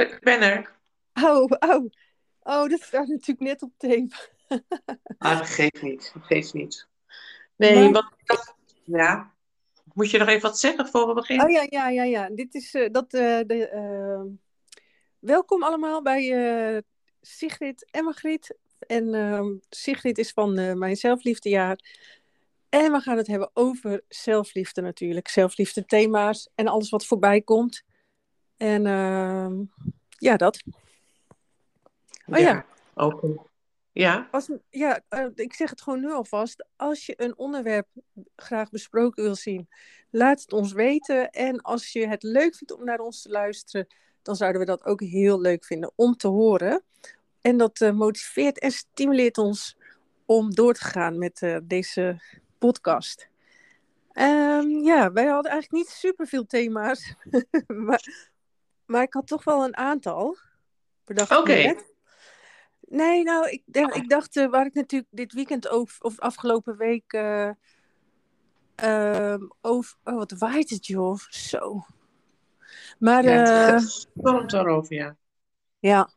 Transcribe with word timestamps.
Ik 0.00 0.18
ben 0.20 0.40
er. 0.40 0.70
Oh, 1.22 1.44
oh. 1.58 1.90
Oh, 2.42 2.68
dat 2.68 2.80
staat 2.80 3.06
natuurlijk 3.06 3.40
net 3.40 3.62
op 3.62 3.72
tape. 3.76 4.30
Ah, 5.18 5.38
dat 5.38 5.48
geeft 5.48 5.82
niet. 5.82 6.10
Dat 6.14 6.22
geeft 6.24 6.54
niet. 6.54 6.88
Nee, 7.56 7.90
Maar- 7.90 7.92
want... 8.24 8.54
Ja. 8.84 9.32
Moet 9.94 10.10
je 10.10 10.18
nog 10.18 10.28
even 10.28 10.42
wat 10.42 10.58
zeggen 10.58 10.88
voor 10.88 11.06
we 11.06 11.14
beginnen? 11.14 11.46
Oh 11.46 11.52
ja, 11.52 11.66
ja, 11.68 11.88
ja, 11.88 12.02
ja. 12.02 12.28
Dit 12.28 12.54
is 12.54 12.74
eh, 12.74 12.90
dat. 12.90 13.14
eh, 13.14 13.40
de, 13.46 13.68
eh, 13.68 14.22
welkom 15.18 15.62
allemaal 15.62 16.02
bij 16.02 16.82
Sigrid 17.20 17.90
en 17.90 18.04
Margriet. 18.04 18.56
En 18.86 19.14
ehm, 19.14 19.46
Sigrid 19.68 20.18
is 20.18 20.30
van 20.30 20.78
mijn 20.78 20.96
zelfliefdejaar. 20.96 21.78
En 22.68 22.92
we 22.92 23.00
gaan 23.00 23.16
het 23.16 23.26
hebben 23.26 23.50
over 23.54 24.04
zelfliefde 24.08 24.80
natuurlijk. 24.80 25.28
Zelfliefde 25.28 25.84
thema's 25.84 26.48
en 26.54 26.66
alles 26.66 26.90
wat 26.90 27.06
voorbij 27.06 27.40
komt. 27.40 27.82
En 28.62 28.86
ehm, 28.86 29.62
ja, 30.08 30.36
dat. 30.36 30.62
Oh 32.26 32.38
ja. 32.38 32.64
Oké. 32.94 33.26
Ja, 33.92 34.28
Als, 34.30 34.50
ja, 34.70 35.00
eh, 35.08 35.26
ik 35.34 35.54
zeg 35.54 35.70
het 35.70 35.80
gewoon 35.80 36.00
nu 36.00 36.12
alvast. 36.12 36.66
Als 36.76 37.06
je 37.06 37.14
een 37.16 37.38
onderwerp 37.38 37.86
graag 38.36 38.70
besproken 38.70 39.22
wil 39.22 39.34
zien, 39.34 39.68
laat 40.10 40.40
het 40.40 40.52
ons 40.52 40.72
weten. 40.72 41.30
En 41.30 41.60
als 41.60 41.92
je 41.92 42.06
het 42.06 42.22
leuk 42.22 42.54
vindt 42.54 42.72
om 42.72 42.84
naar 42.84 42.98
ons 42.98 43.22
te 43.22 43.28
luisteren, 43.28 43.86
dan 44.22 44.36
zouden 44.36 44.60
we 44.60 44.66
dat 44.66 44.84
ook 44.84 45.00
heel 45.00 45.40
leuk 45.40 45.64
vinden 45.64 45.92
om 45.94 46.16
te 46.16 46.28
horen. 46.28 46.82
En 47.40 47.56
dat 47.56 47.80
eh, 47.80 47.92
motiveert 47.92 48.58
en 48.58 48.70
stimuleert 48.70 49.38
ons 49.38 49.76
om 50.26 50.54
door 50.54 50.74
te 50.74 50.84
gaan 50.84 51.18
met 51.18 51.42
eh, 51.42 51.56
deze 51.62 52.22
podcast. 52.58 53.30
Ehm, 54.12 54.68
ja, 54.68 55.12
wij 55.12 55.26
hadden 55.26 55.50
eigenlijk 55.50 55.84
niet 55.84 55.94
superveel 55.94 56.46
thema's. 56.46 57.14
maar, 57.86 58.30
maar 58.92 59.02
ik 59.02 59.12
had 59.12 59.26
toch 59.26 59.44
wel 59.44 59.64
een 59.64 59.76
aantal. 59.76 60.36
Oké. 61.38 61.74
Nee, 62.80 63.22
nou, 63.22 63.48
ik, 63.48 63.62
dacht- 63.66 63.94
ik 63.94 64.08
dacht, 64.08 64.36
eh, 64.36 64.46
waar 64.50 64.66
ik 64.66 64.74
natuurlijk 64.74 65.10
dit 65.12 65.32
weekend 65.32 65.68
over, 65.68 66.02
of 66.04 66.20
afgelopen 66.20 66.76
week, 66.76 67.12
eh, 67.12 67.50
ehm, 68.74 69.42
over, 69.60 69.96
oh, 70.04 70.14
wat 70.14 70.30
waait 70.30 70.70
het 70.70 70.86
joh, 70.86 71.18
zo. 71.28 71.86
Maar, 72.98 73.24
ja 73.24 73.72
eh, 73.72 73.78
stormt 73.78 74.52
erover, 74.52 74.94
ja. 74.94 75.16
ja. 75.78 76.10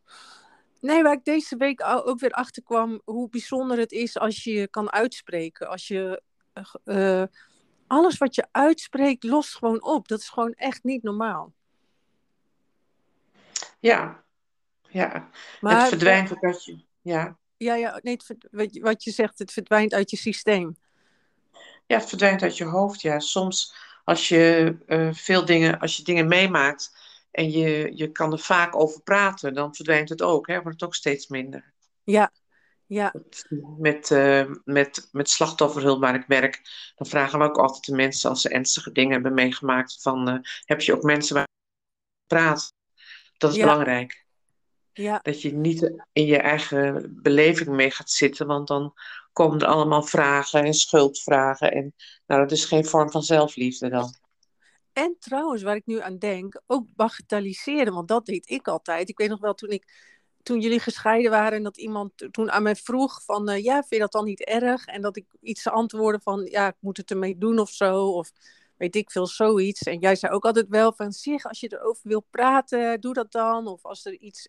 Nee, 0.80 1.02
waar 1.02 1.12
ik 1.12 1.24
deze 1.24 1.56
week 1.56 1.82
ook 1.84 2.18
weer 2.18 2.30
achter 2.32 2.62
kwam, 2.62 3.00
hoe 3.04 3.28
bijzonder 3.28 3.78
het 3.78 3.92
is 3.92 4.18
als 4.18 4.44
je 4.44 4.52
je 4.52 4.68
kan 4.68 4.92
uitspreken. 4.92 5.68
Als 5.68 5.88
je, 5.88 6.22
alles 7.86 8.18
wat 8.18 8.34
je 8.34 8.46
uitspreekt, 8.50 9.24
lost 9.24 9.56
gewoon 9.56 9.82
op. 9.82 10.08
Dat 10.08 10.20
is 10.20 10.28
gewoon 10.28 10.52
echt 10.52 10.84
niet 10.84 11.02
normaal. 11.02 11.52
Ja, 13.78 14.24
ja. 14.88 15.30
Maar, 15.60 15.78
het 15.80 15.88
verdwijnt 15.88 16.32
ook 16.32 16.44
uit 16.44 16.64
je... 16.64 16.84
Ja. 17.00 17.38
Ja, 17.56 17.74
ja, 17.74 17.98
nee, 18.02 18.14
het 18.26 18.48
wat 18.50 18.74
je- 18.74 18.80
wat 18.80 19.04
je 19.04 19.10
zegt, 19.10 19.38
het 19.38 19.52
verdwijnt 19.52 19.92
uit 19.94 20.10
je 20.10 20.16
systeem. 20.16 20.76
ja, 21.86 21.96
het 21.98 22.08
verdwijnt 22.08 22.42
uit 22.42 22.56
je 22.56 22.64
hoofd, 22.64 23.00
ja. 23.00 23.18
Soms 23.18 23.74
als 24.04 24.28
je 24.28 24.76
eh, 24.86 25.12
veel 25.12 25.44
dingen, 25.44 25.78
als 25.78 25.96
je 25.96 26.02
dingen 26.02 26.28
meemaakt 26.28 26.96
en 27.30 27.50
je, 27.50 27.92
je 27.96 28.12
kan 28.12 28.32
er 28.32 28.38
vaak 28.38 28.76
over 28.76 29.02
praten, 29.02 29.54
dan 29.54 29.74
verdwijnt 29.74 30.08
het 30.08 30.22
ook, 30.22 30.46
hè. 30.46 30.54
Wordt 30.62 30.80
het 30.80 30.88
ook 30.88 30.94
steeds 30.94 31.28
minder. 31.28 31.72
Ja, 32.04 32.32
ja, 32.86 33.14
Met, 33.78 34.10
eh, 34.10 34.50
met, 34.64 35.08
met 35.12 35.30
slachtofferhulp 35.30 36.00
waar 36.00 36.14
ik 36.14 36.24
werk, 36.26 36.60
dan 36.94 37.06
vragen 37.06 37.38
we 37.38 37.44
ook 37.44 37.58
altijd 37.58 37.84
de 37.84 37.94
mensen 37.94 38.30
als 38.30 38.40
ze 38.40 38.48
ernstige 38.48 38.92
dingen 38.92 39.12
hebben 39.12 39.34
meegemaakt, 39.34 40.02
van 40.02 40.28
eh, 40.28 40.38
heb 40.64 40.80
je 40.80 40.94
ook 40.94 41.02
mensen 41.02 41.34
waar 41.34 41.46
je 41.48 42.24
praat? 42.26 42.74
Dat 43.36 43.50
is 43.50 43.56
Ja. 43.56 43.62
belangrijk. 43.62 44.24
ja. 44.92 45.18
Dat 45.22 45.42
je 45.42 45.52
niet 45.52 45.92
in 46.12 46.26
je 46.26 46.38
eigen 46.38 47.18
beleving 47.22 47.68
mee 47.68 47.90
gaat 47.90 48.10
zitten, 48.10 48.46
want 48.46 48.68
dan 48.68 48.94
komen 49.32 49.60
er 49.60 49.66
allemaal 49.66 50.02
vragen 50.02 50.64
en 50.64 50.74
schuldvragen. 50.74 51.72
En 51.72 51.94
nou, 52.26 52.40
dat 52.40 52.52
is 52.52 52.64
geen 52.64 52.84
vorm 52.84 53.10
van 53.10 53.22
zelfliefde 53.22 53.88
dan. 53.88 54.14
En 54.92 55.16
trouwens, 55.18 55.62
waar 55.62 55.76
ik 55.76 55.86
nu 55.86 56.00
aan 56.00 56.18
denk, 56.18 56.60
ook 56.66 56.86
bagatelliseren, 56.94 57.92
want 57.92 58.08
dat 58.08 58.26
deed 58.26 58.50
ik 58.50 58.68
altijd. 58.68 59.08
Ik 59.08 59.18
weet 59.18 59.28
nog 59.28 59.40
wel 59.40 59.54
toen 59.54 59.70
ik 59.70 60.14
toen 60.42 60.60
jullie 60.60 60.80
gescheiden 60.80 61.30
waren 61.30 61.52
en 61.58 61.62
dat 61.62 61.76
iemand 61.76 62.28
toen 62.30 62.50
aan 62.50 62.62
mij 62.62 62.76
vroeg 62.76 63.24
van 63.24 63.48
eh, 63.48 63.64
ja, 63.64 63.72
vind 63.74 63.90
je 63.90 63.98
dat 63.98 64.12
dan 64.12 64.24
niet 64.24 64.44
erg? 64.44 64.86
En 64.86 65.02
dat 65.02 65.16
ik 65.16 65.26
iets 65.40 65.68
antwoordde 65.68 66.22
van 66.22 66.44
ja, 66.44 66.66
ik 66.68 66.76
moet 66.80 66.96
het 66.96 67.10
ermee 67.10 67.38
doen 67.38 67.58
of 67.58 67.70
zo. 67.70 68.10
Of 68.10 68.30
weet 68.76 68.96
ik 68.96 69.10
veel, 69.10 69.26
zoiets. 69.26 69.82
En 69.82 69.98
jij 69.98 70.16
zei 70.16 70.32
ook 70.32 70.44
altijd 70.44 70.68
wel 70.68 70.92
van 70.92 71.12
zeg, 71.12 71.44
als 71.44 71.60
je 71.60 71.72
erover 71.72 72.08
wil 72.08 72.26
praten, 72.30 73.00
doe 73.00 73.12
dat 73.14 73.32
dan. 73.32 73.66
Of 73.66 73.84
als 73.84 74.04
er 74.04 74.12
iets 74.12 74.48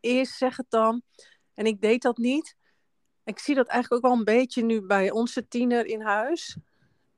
is, 0.00 0.36
zeg 0.36 0.56
het 0.56 0.66
dan. 0.68 1.02
En 1.54 1.66
ik 1.66 1.80
deed 1.80 2.02
dat 2.02 2.16
niet. 2.16 2.56
Ik 3.24 3.38
zie 3.38 3.54
dat 3.54 3.66
eigenlijk 3.66 4.04
ook 4.04 4.10
wel 4.10 4.18
een 4.18 4.24
beetje 4.24 4.62
nu 4.62 4.80
bij 4.80 5.10
onze 5.10 5.48
tiener 5.48 5.86
in 5.86 6.00
huis. 6.00 6.56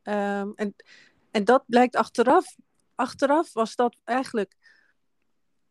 Ehm, 0.02 0.50
en, 0.54 0.74
en 1.30 1.44
dat 1.44 1.64
blijkt 1.66 1.96
achteraf. 1.96 2.56
Achteraf 2.94 3.52
was 3.52 3.74
dat 3.74 3.96
eigenlijk, 4.04 4.54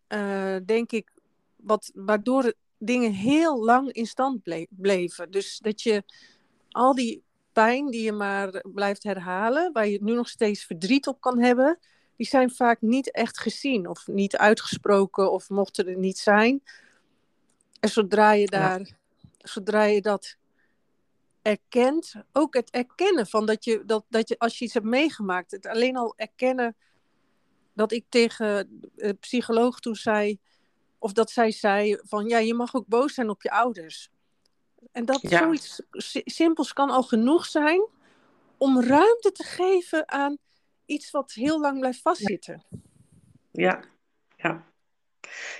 eh, 0.07 0.55
denk 0.65 0.91
ik, 0.91 1.11
wat, 1.55 1.91
waardoor 1.93 2.53
dingen 2.77 3.11
heel 3.11 3.63
lang 3.63 3.91
in 3.91 4.05
stand 4.05 4.43
ble- 4.43 4.67
bleven. 4.69 5.31
Dus 5.31 5.57
dat 5.57 5.81
je 5.81 6.03
al 6.69 6.95
die 6.95 7.23
pijn 7.59 7.89
die 7.89 8.01
je 8.01 8.11
maar 8.11 8.63
blijft 8.73 9.03
herhalen, 9.03 9.73
waar 9.73 9.87
je 9.87 10.03
nu 10.03 10.13
nog 10.13 10.29
steeds 10.29 10.63
verdriet 10.63 11.07
op 11.07 11.21
kan 11.21 11.39
hebben, 11.39 11.79
die 12.15 12.27
zijn 12.27 12.51
vaak 12.51 12.81
niet 12.81 13.11
echt 13.11 13.39
gezien 13.39 13.87
of 13.87 14.07
niet 14.07 14.37
uitgesproken 14.37 15.31
of 15.31 15.49
mochten 15.49 15.87
er 15.87 15.97
niet 15.97 16.17
zijn. 16.17 16.63
En 17.79 17.89
zodra 17.89 18.31
je 18.31 18.45
daar, 18.45 18.97
zodra 19.37 19.83
je 19.83 20.01
dat 20.01 20.35
erkent, 21.41 22.13
ook 22.31 22.53
het 22.53 22.69
erkennen 22.69 23.27
van 23.27 23.45
dat 23.45 23.63
je, 23.63 23.83
dat, 23.85 24.05
dat 24.09 24.29
je 24.29 24.39
als 24.39 24.59
je 24.59 24.65
iets 24.65 24.73
hebt 24.73 24.85
meegemaakt, 24.85 25.51
het 25.51 25.65
alleen 25.65 25.97
al 25.97 26.13
erkennen 26.15 26.75
dat 27.73 27.91
ik 27.91 28.05
tegen 28.09 28.79
de 28.95 29.13
psycholoog 29.13 29.79
toen 29.79 29.95
zei, 29.95 30.39
of 30.97 31.13
dat 31.13 31.31
zij 31.31 31.51
zei 31.51 31.97
van 32.03 32.27
ja, 32.27 32.37
je 32.37 32.53
mag 32.53 32.75
ook 32.75 32.87
boos 32.87 33.13
zijn 33.13 33.29
op 33.29 33.41
je 33.41 33.51
ouders. 33.51 34.09
En 34.91 35.05
dat 35.05 35.21
Ja. 35.21 35.37
zoiets 35.37 35.81
si- 35.91 36.21
simpels 36.25 36.73
kan 36.73 36.89
al 36.89 37.03
genoeg 37.03 37.45
zijn 37.45 37.87
om 38.57 38.81
ruimte 38.81 39.31
te 39.31 39.43
geven 39.43 40.09
aan 40.09 40.37
iets 40.85 41.11
wat 41.11 41.31
heel 41.31 41.59
lang 41.59 41.79
blijft 41.79 42.01
vastzitten. 42.01 42.63
Ja, 43.51 43.79
ja. 44.37 44.63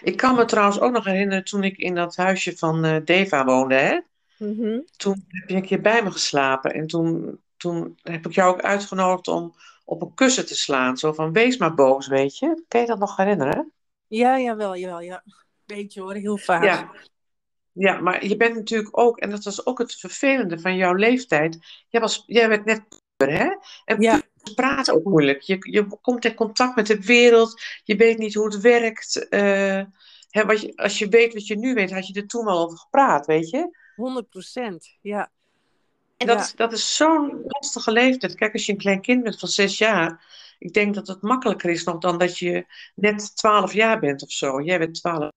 Ik 0.01 0.17
kan 0.17 0.35
me 0.35 0.45
trouwens 0.45 0.79
ook 0.79 0.91
nog 0.91 1.05
herinneren 1.05 1.43
toen 1.43 1.63
ik 1.63 1.77
in 1.77 1.95
dat 1.95 2.15
huisje 2.15 2.57
van 2.57 2.85
eh, 2.85 2.97
Deva 3.05 3.45
woonde, 3.45 3.75
hè. 3.75 3.99
Mhm. 4.37 4.79
Toen 4.97 5.25
heb 5.27 5.49
je 5.49 5.55
een 5.55 5.65
keer 5.65 5.81
bij 5.81 6.03
me 6.03 6.11
geslapen 6.11 6.73
en 6.73 6.87
toen, 6.87 7.39
toen 7.57 7.99
heb 8.01 8.25
ik 8.25 8.31
jou 8.33 8.53
ook 8.53 8.61
uitgenodigd 8.61 9.27
om 9.27 9.55
op 9.85 10.01
een 10.01 10.13
kussen 10.13 10.45
te 10.45 10.55
slaan. 10.55 10.97
Zo 10.97 11.13
van, 11.13 11.33
wees 11.33 11.57
maar 11.57 11.73
boos, 11.75 12.07
weet 12.07 12.37
je. 12.37 12.63
Kan 12.67 12.81
je 12.81 12.87
dat 12.87 12.99
nog 12.99 13.15
herinneren? 13.17 13.71
Ja, 14.07 14.39
jawel, 14.39 14.75
jawel, 14.75 15.01
ja. 15.01 15.23
Weet 15.65 15.93
je 15.93 16.01
hoor, 16.01 16.13
heel 16.13 16.37
vaak. 16.37 16.63
Ja. 16.63 16.91
Ja, 17.73 17.99
maar 17.99 18.25
je 18.25 18.35
bent 18.37 18.55
natuurlijk 18.55 18.97
ook, 18.99 19.17
en 19.17 19.29
dat 19.29 19.43
was 19.43 19.65
ook 19.65 19.77
het 19.77 19.95
vervelende 19.95 20.59
van 20.59 20.75
jouw 20.75 20.93
leeftijd. 20.93 21.57
Jij, 21.87 22.01
was, 22.01 22.23
jij 22.25 22.49
werd 22.49 22.65
net 22.65 22.81
puber, 23.17 23.37
hè? 23.37 23.49
En 23.85 24.01
Ja. 24.01 24.21
praten 24.55 24.93
ook 24.93 25.03
moeilijk. 25.03 25.41
Je, 25.41 25.57
je 25.59 25.87
komt 26.01 26.25
in 26.25 26.33
contact 26.35 26.75
met 26.75 26.87
de 26.87 26.99
wereld. 27.01 27.61
Je 27.83 27.95
weet 27.95 28.17
niet 28.17 28.33
hoe 28.33 28.45
het 28.45 28.59
werkt. 28.61 29.27
eh, 29.29 29.81
hè, 30.29 30.45
wat 30.45 30.61
je, 30.61 30.73
als 30.75 30.99
je 30.99 31.07
weet 31.07 31.33
wat 31.33 31.47
je 31.47 31.57
nu 31.57 31.73
weet, 31.73 31.91
had 31.91 32.07
je 32.07 32.13
er 32.13 32.27
toen 32.27 32.47
al 32.47 32.65
over 32.65 32.77
gepraat, 32.77 33.25
weet 33.25 33.49
je? 33.49 33.77
100 33.95 34.29
procent, 34.29 34.97
ja. 35.01 35.31
En 36.17 36.27
dat, 36.27 36.37
Ja. 36.37 36.43
is, 36.43 36.53
dat 36.55 36.73
is 36.73 36.95
zo'n 36.95 37.41
lastige 37.45 37.91
leeftijd. 37.91 38.35
Kijk, 38.35 38.53
als 38.53 38.65
je 38.65 38.71
een 38.71 38.77
klein 38.77 39.01
kind 39.01 39.23
bent 39.23 39.39
van 39.39 39.49
zes 39.49 39.77
jaar. 39.77 40.37
Ik 40.59 40.73
denk 40.73 40.95
dat 40.95 41.07
het 41.07 41.21
makkelijker 41.21 41.69
is 41.69 41.83
nog 41.83 41.97
dan 41.97 42.17
dat 42.17 42.37
je 42.37 42.65
net 42.95 43.35
twaalf 43.35 43.73
jaar 43.73 43.99
bent 43.99 44.23
of 44.23 44.31
zo. 44.31 44.61
Jij 44.61 44.79
bent 44.79 44.95
twaalf 44.95 45.31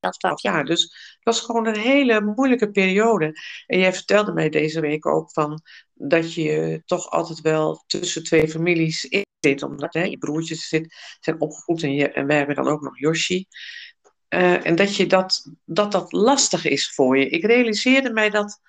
twaalf 0.00 0.42
jaar. 0.42 0.64
Dus 0.64 0.82
het 0.82 1.18
was 1.22 1.40
gewoon 1.40 1.66
een 1.66 1.78
hele 1.78 2.20
moeilijke 2.20 2.70
periode. 2.70 3.32
En 3.66 3.78
jij 3.78 3.92
vertelde 3.92 4.32
mij 4.32 4.48
deze 4.48 4.80
week 4.80 5.06
ook 5.06 5.32
van 5.32 5.62
dat 5.94 6.34
je 6.34 6.82
toch 6.84 7.10
altijd 7.10 7.40
wel 7.40 7.84
tussen 7.86 8.22
twee 8.22 8.48
families 8.48 9.04
in 9.04 9.26
zit. 9.40 9.62
Omdat 9.62 9.94
hè, 9.94 10.02
je 10.02 10.18
broertjes 10.18 10.68
zit, 10.68 10.94
zijn 11.20 11.40
opgevoed 11.40 11.82
en, 11.82 11.94
je, 11.94 12.08
en 12.10 12.26
wij 12.26 12.36
hebben 12.36 12.56
dan 12.56 12.68
ook 12.68 12.80
nog 12.80 12.98
Yoshi. 12.98 13.46
Eh, 14.28 14.66
en 14.66 14.76
dat, 14.76 14.96
je 14.96 15.06
dat, 15.06 15.52
dat 15.64 15.92
dat 15.92 16.12
lastig 16.12 16.64
is 16.64 16.90
voor 16.90 17.18
je. 17.18 17.28
Ik 17.28 17.44
realiseerde 17.44 18.12
mij 18.12 18.30
dat 18.30 18.60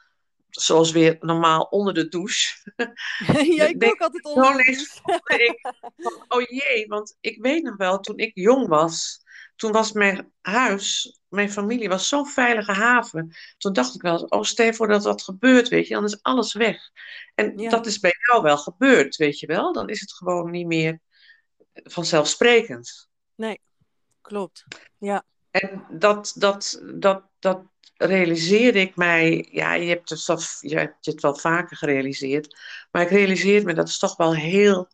zoals 0.50 0.92
weer 0.92 1.18
normaal 1.20 1.62
onder 1.62 1.94
de 1.94 2.08
douche. 2.08 2.56
ja, 3.58 3.66
ik 3.68 3.80
denk- 3.80 3.92
ook 3.92 4.02
altijd 4.02 4.26
onder. 4.26 4.56
lees 4.56 5.02
ik 5.26 5.60
van, 5.98 6.26
oh 6.28 6.42
jee, 6.42 6.88
want 6.88 7.18
ik 7.20 7.42
weet 7.42 7.64
nog 7.64 7.78
wel, 7.78 8.00
toen 8.00 8.18
ik 8.18 8.32
jong 8.34 8.68
was, 8.68 9.22
toen 9.60 9.72
was 9.72 9.92
mijn 9.92 10.32
huis, 10.42 11.20
mijn 11.28 11.52
familie 11.52 11.90
was 11.90 12.08
zo'n 12.08 12.28
veilige 12.28 12.72
haven. 12.72 13.36
Toen 13.58 13.74
dacht 13.74 13.96
ik 13.96 14.02
wel, 14.02 14.12
eens, 14.12 14.24
oh 14.24 14.44
stel 14.44 14.66
je 14.66 14.74
voor 14.74 14.88
dat 14.88 15.22
gebeurt, 15.22 15.68
weet 15.68 15.88
je, 15.88 15.94
dan 15.94 16.04
is 16.04 16.22
alles 16.22 16.54
weg. 16.54 16.90
En 17.36 17.58
Ja. 17.58 17.70
dat 17.70 17.86
is 17.86 18.00
bij 18.00 18.14
jou 18.28 18.42
wel 18.44 18.58
gebeurd, 18.58 19.16
weet 19.16 19.40
je 19.40 19.48
wel. 19.48 19.74
Dan 19.74 19.90
is 19.90 20.02
het 20.02 20.14
gewoon 20.14 20.52
niet 20.52 20.68
meer 20.68 21.00
vanzelfsprekend. 21.74 23.10
Klopt, 24.22 24.66
ja. 24.98 25.26
En 25.52 25.86
dat, 25.90 26.34
dat, 26.36 26.82
dat, 26.94 27.24
dat 27.40 27.62
realiseerde 27.96 28.80
ik 28.80 28.96
mij, 28.96 29.48
ja, 29.52 29.74
je 29.74 29.90
hebt, 29.90 30.10
het 30.10 30.26
wel, 30.26 30.40
je 30.60 30.78
hebt 30.78 31.06
het 31.06 31.22
wel 31.22 31.36
vaker 31.36 31.78
gerealiseerd, 31.78 32.60
maar 32.92 33.02
ik 33.02 33.10
realiseerde 33.10 33.66
me 33.66 33.74
dat 33.74 33.88
is 33.88 33.98
toch 33.98 34.16
wel 34.16 34.36
heel, 34.36 34.88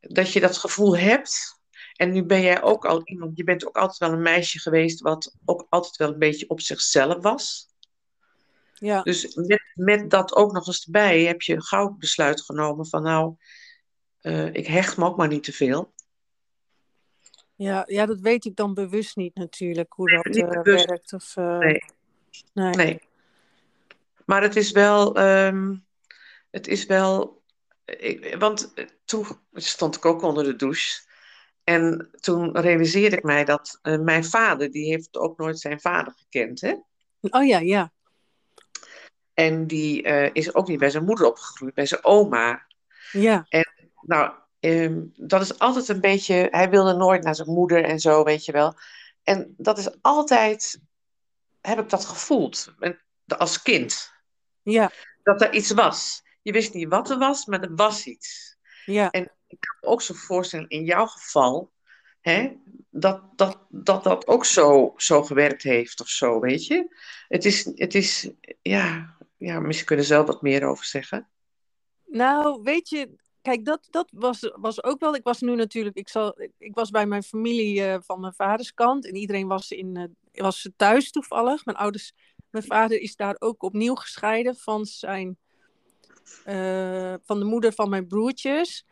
dat 0.00 0.32
je 0.32 0.40
dat 0.40 0.56
gevoel 0.56 0.96
hebt. 0.96 1.55
En 1.96 2.12
nu 2.12 2.24
ben 2.24 2.40
jij 2.40 2.62
ook 2.62 2.84
al 2.84 3.00
iemand, 3.04 3.36
je 3.36 3.44
bent 3.44 3.66
ook 3.66 3.76
altijd 3.76 3.98
wel 3.98 4.12
een 4.12 4.22
meisje 4.22 4.58
geweest 4.58 5.00
wat 5.00 5.36
ook 5.44 5.66
altijd 5.68 5.96
wel 5.96 6.12
een 6.12 6.18
beetje 6.18 6.48
op 6.48 6.60
zichzelf 6.60 7.22
was. 7.22 7.74
Ja. 8.72 9.02
Dus 9.02 9.34
met, 9.34 9.72
met 9.74 10.10
dat 10.10 10.34
ook 10.34 10.52
nog 10.52 10.66
eens 10.66 10.84
erbij 10.84 11.22
heb 11.22 11.42
je 11.42 11.62
gauw 11.62 11.96
besluit 11.98 12.42
genomen 12.42 12.86
van 12.86 13.02
nou, 13.02 13.36
uh, 14.22 14.54
ik 14.54 14.66
hecht 14.66 14.96
me 14.96 15.04
ook 15.04 15.16
maar 15.16 15.28
niet 15.28 15.44
te 15.44 15.52
veel. 15.52 15.94
Ja, 17.54 17.84
ja, 17.86 18.06
dat 18.06 18.20
weet 18.20 18.44
ik 18.44 18.56
dan 18.56 18.74
bewust 18.74 19.16
niet 19.16 19.34
natuurlijk, 19.34 19.92
hoe 19.92 20.10
dat 20.10 20.36
uh, 20.36 20.62
werkt. 20.62 21.12
Of, 21.12 21.36
uh, 21.36 21.58
nee. 21.58 21.84
nee. 22.52 22.74
nee. 22.74 23.00
Maar 24.24 24.42
het 24.42 24.56
is 24.56 24.70
wel, 24.70 25.18
um, 25.20 25.86
het 26.50 26.66
is 26.66 26.86
wel, 26.86 27.42
ik, 27.84 28.36
want 28.38 28.74
toen 29.04 29.26
stond 29.52 29.96
ik 29.96 30.04
ook 30.04 30.22
onder 30.22 30.44
de 30.44 30.56
douche. 30.56 31.05
En 31.66 32.10
toen 32.20 32.58
realiseerde 32.58 33.16
ik 33.16 33.22
mij 33.22 33.44
dat 33.44 33.78
uh, 33.82 33.98
mijn 33.98 34.24
vader, 34.24 34.70
die 34.70 34.90
heeft 34.90 35.16
ook 35.16 35.38
nooit 35.38 35.58
zijn 35.58 35.80
vader 35.80 36.12
gekend, 36.16 36.60
hè? 36.60 36.74
Oh 37.20 37.46
ja, 37.46 37.58
ja. 37.58 37.92
En 39.34 39.66
die 39.66 40.02
is 40.32 40.54
ook 40.54 40.68
niet 40.68 40.78
bij 40.78 40.90
zijn 40.90 41.04
moeder 41.04 41.26
opgegroeid, 41.26 41.74
bij 41.74 41.86
zijn 41.86 42.04
oma. 42.04 42.66
Ja. 43.12 43.46
En 43.48 43.90
nou, 44.00 44.32
um, 44.60 45.12
dat 45.16 45.40
is 45.40 45.58
altijd 45.58 45.88
een 45.88 46.00
beetje. 46.00 46.48
Hij 46.50 46.70
wilde 46.70 46.94
nooit 46.94 47.22
naar 47.22 47.34
zijn 47.34 47.50
moeder 47.50 47.84
en 47.84 47.98
zo, 47.98 48.24
weet 48.24 48.44
je 48.44 48.52
wel. 48.52 48.74
En 49.22 49.54
dat 49.56 49.78
is 49.78 50.02
altijd. 50.02 50.80
Heb 51.60 51.78
ik 51.78 51.88
dat 51.90 52.04
gevoeld 52.04 52.74
als 53.26 53.62
kind. 53.62 54.12
Ja. 54.62 54.90
Dat 55.22 55.42
er 55.42 55.52
iets 55.52 55.70
was. 55.70 56.22
Je 56.42 56.52
wist 56.52 56.74
niet 56.74 56.88
wat 56.88 57.10
er 57.10 57.18
was, 57.18 57.46
maar 57.46 57.60
er 57.60 57.74
was 57.74 58.06
iets. 58.06 58.56
Ja. 58.84 59.10
En 59.10 59.35
ik 59.46 59.60
kan 59.60 59.76
me 59.80 59.86
ook 59.86 60.02
zo 60.02 60.14
voorstellen, 60.14 60.68
in 60.68 60.84
jouw 60.84 61.06
geval, 61.06 61.72
hè, 62.20 62.52
dat, 62.90 63.22
dat, 63.36 63.58
dat 63.68 64.04
dat 64.04 64.26
ook 64.26 64.44
zo, 64.44 64.92
zo 64.96 65.22
gewerkt 65.22 65.62
heeft 65.62 66.00
of 66.00 66.08
zo, 66.08 66.40
weet 66.40 66.66
je. 66.66 66.96
Het 67.28 67.44
is, 67.44 67.64
het 67.74 67.94
is 67.94 68.30
ja, 68.62 69.16
ja, 69.36 69.60
misschien 69.60 69.86
kunnen 69.86 70.04
ze 70.04 70.12
zelf 70.12 70.26
wat 70.26 70.42
meer 70.42 70.64
over 70.64 70.84
zeggen. 70.84 71.28
Nou, 72.06 72.62
weet 72.62 72.88
je, 72.88 73.16
kijk, 73.42 73.64
dat, 73.64 73.86
dat 73.90 74.08
was, 74.12 74.52
was 74.54 74.82
ook 74.82 75.00
wel. 75.00 75.14
Ik 75.14 75.22
was 75.22 75.40
nu 75.40 75.54
natuurlijk, 75.54 75.96
ik, 75.96 76.08
zal, 76.08 76.38
ik 76.58 76.74
was 76.74 76.90
bij 76.90 77.06
mijn 77.06 77.22
familie 77.22 77.80
uh, 77.80 77.96
van 78.00 78.20
mijn 78.20 78.34
vaders 78.34 78.74
kant 78.74 79.06
en 79.06 79.16
iedereen 79.16 79.46
was, 79.46 79.70
in, 79.70 79.96
uh, 79.96 80.42
was 80.42 80.68
thuis 80.76 81.10
toevallig. 81.10 81.64
Mijn 81.64 81.76
ouders, 81.76 82.12
mijn 82.50 82.64
vader 82.64 83.00
is 83.00 83.16
daar 83.16 83.36
ook 83.38 83.62
opnieuw 83.62 83.94
gescheiden 83.94 84.56
van 84.56 84.84
zijn, 84.84 85.38
uh, 86.46 87.14
van 87.24 87.38
de 87.38 87.44
moeder 87.44 87.72
van 87.72 87.88
mijn 87.88 88.06
broertjes. 88.06 88.86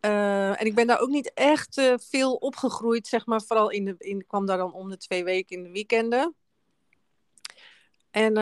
En 0.00 0.66
ik 0.66 0.74
ben 0.74 0.86
daar 0.86 1.00
ook 1.00 1.08
niet 1.08 1.32
echt 1.34 1.82
veel 1.96 2.34
opgegroeid, 2.34 3.06
zeg 3.06 3.26
maar. 3.26 3.42
Vooral 3.42 3.70
in 3.70 3.84
de, 3.84 3.94
in, 3.98 4.26
kwam 4.26 4.46
daar 4.46 4.56
dan 4.56 4.72
om 4.72 4.90
de 4.90 4.96
twee 4.96 5.24
weken 5.24 5.56
in 5.56 5.62
de 5.62 5.70
weekenden. 5.70 6.34
En 8.10 8.36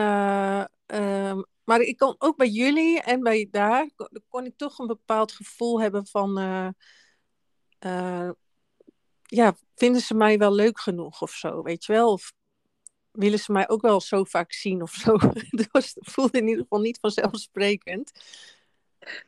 ehm, 0.85 1.41
maar 1.63 1.81
ik 1.81 1.97
kon 1.97 2.15
ook 2.17 2.37
bij 2.37 2.47
jullie 2.47 3.01
en 3.01 3.23
bij 3.23 3.47
daar 3.51 3.89
kon 4.29 4.45
ik 4.45 4.57
toch 4.57 4.79
een 4.79 4.87
bepaald 4.87 5.31
gevoel 5.31 5.81
hebben 5.81 6.07
van, 6.07 6.37
ja, 9.23 9.55
vinden 9.75 10.01
ze 10.01 10.13
mij 10.13 10.37
wel 10.37 10.53
leuk 10.53 10.79
genoeg 10.79 11.21
of 11.21 11.31
zo, 11.31 11.61
weet 11.61 11.85
je 11.85 11.93
wel? 11.93 12.11
Of 12.11 12.33
willen 13.11 13.39
ze 13.39 13.51
mij 13.51 13.69
ook 13.69 13.81
wel 13.81 14.01
zo 14.01 14.23
vaak 14.23 14.53
zien 14.53 14.81
of 14.81 14.91
zo? 14.91 15.17
Dat 15.71 15.93
voelde 15.99 16.37
in 16.37 16.47
ieder 16.47 16.61
geval 16.61 16.79
niet 16.79 16.99
vanzelfsprekend. 16.99 18.11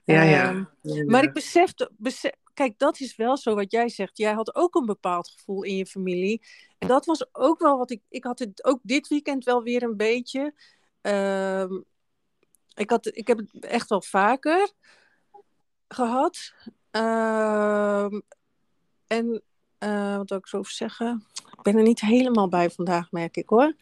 Ja, 0.03 0.21
ja. 0.21 0.53
Uh, 0.53 0.65
ja. 0.81 1.03
Maar 1.05 1.23
ik 1.23 1.33
besefte, 1.33 1.91
besef, 1.97 2.31
kijk, 2.53 2.79
dat 2.79 2.99
is 2.99 3.15
wel 3.15 3.37
zo 3.37 3.55
wat 3.55 3.71
jij 3.71 3.89
zegt. 3.89 4.17
Jij 4.17 4.33
had 4.33 4.55
ook 4.55 4.75
een 4.75 4.85
bepaald 4.85 5.29
gevoel 5.29 5.63
in 5.63 5.75
je 5.75 5.85
familie. 5.85 6.41
En 6.77 6.87
dat 6.87 7.05
was 7.05 7.35
ook 7.35 7.59
wel 7.59 7.77
wat 7.77 7.91
ik, 7.91 8.01
ik 8.09 8.23
had 8.23 8.39
het 8.39 8.63
ook 8.63 8.79
dit 8.83 9.07
weekend 9.07 9.45
wel 9.45 9.63
weer 9.63 9.83
een 9.83 9.97
beetje. 9.97 10.53
Uh, 11.01 11.71
ik, 12.73 12.89
had, 12.89 13.15
ik 13.15 13.27
heb 13.27 13.37
het 13.37 13.65
echt 13.65 13.89
wel 13.89 14.01
vaker 14.01 14.71
gehad. 15.87 16.53
Uh, 16.91 18.13
en 19.07 19.41
uh, 19.79 20.17
wat 20.17 20.29
wil 20.29 20.37
ik 20.37 20.47
zo 20.47 20.57
over 20.57 20.71
zeggen? 20.71 21.25
Ik 21.57 21.61
ben 21.61 21.77
er 21.77 21.83
niet 21.83 21.99
helemaal 21.99 22.49
bij 22.49 22.69
vandaag, 22.69 23.11
merk 23.11 23.37
ik 23.37 23.49
hoor. 23.49 23.75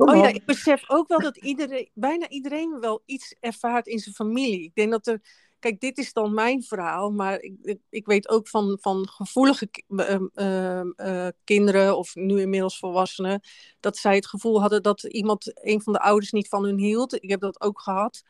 Oh 0.00 0.16
ja, 0.16 0.28
ik 0.28 0.44
besef 0.44 0.90
ook 0.90 1.08
wel 1.08 1.20
dat 1.20 1.36
iedereen, 1.36 1.90
bijna 1.94 2.28
iedereen 2.28 2.80
wel 2.80 3.02
iets 3.04 3.34
ervaart 3.40 3.86
in 3.86 3.98
zijn 3.98 4.14
familie. 4.14 4.62
Ik 4.62 4.74
denk 4.74 4.90
dat 4.90 5.06
er, 5.06 5.20
kijk, 5.58 5.80
dit 5.80 5.98
is 5.98 6.12
dan 6.12 6.34
mijn 6.34 6.62
verhaal, 6.62 7.10
maar 7.10 7.40
ik, 7.40 7.78
ik, 7.90 8.06
weet 8.06 8.28
ook 8.28 8.48
van, 8.48 8.78
van 8.80 9.08
gevoelige 9.08 9.70
uh, 9.88 10.80
uh, 10.96 11.28
kinderen, 11.44 11.96
of 11.98 12.14
nu 12.14 12.40
inmiddels 12.40 12.78
volwassenen, 12.78 13.40
dat 13.80 13.96
zij 13.96 14.14
het 14.14 14.26
gevoel 14.26 14.60
hadden 14.60 14.82
dat 14.82 15.02
iemand, 15.02 15.52
een 15.66 15.82
van 15.82 15.92
de 15.92 16.00
ouders 16.00 16.32
niet 16.32 16.48
van 16.48 16.64
hun 16.64 16.78
hield. 16.78 17.22
Ik 17.22 17.30
heb 17.30 17.40
dat 17.40 17.60
ook 17.60 17.80
gehad 17.80 18.22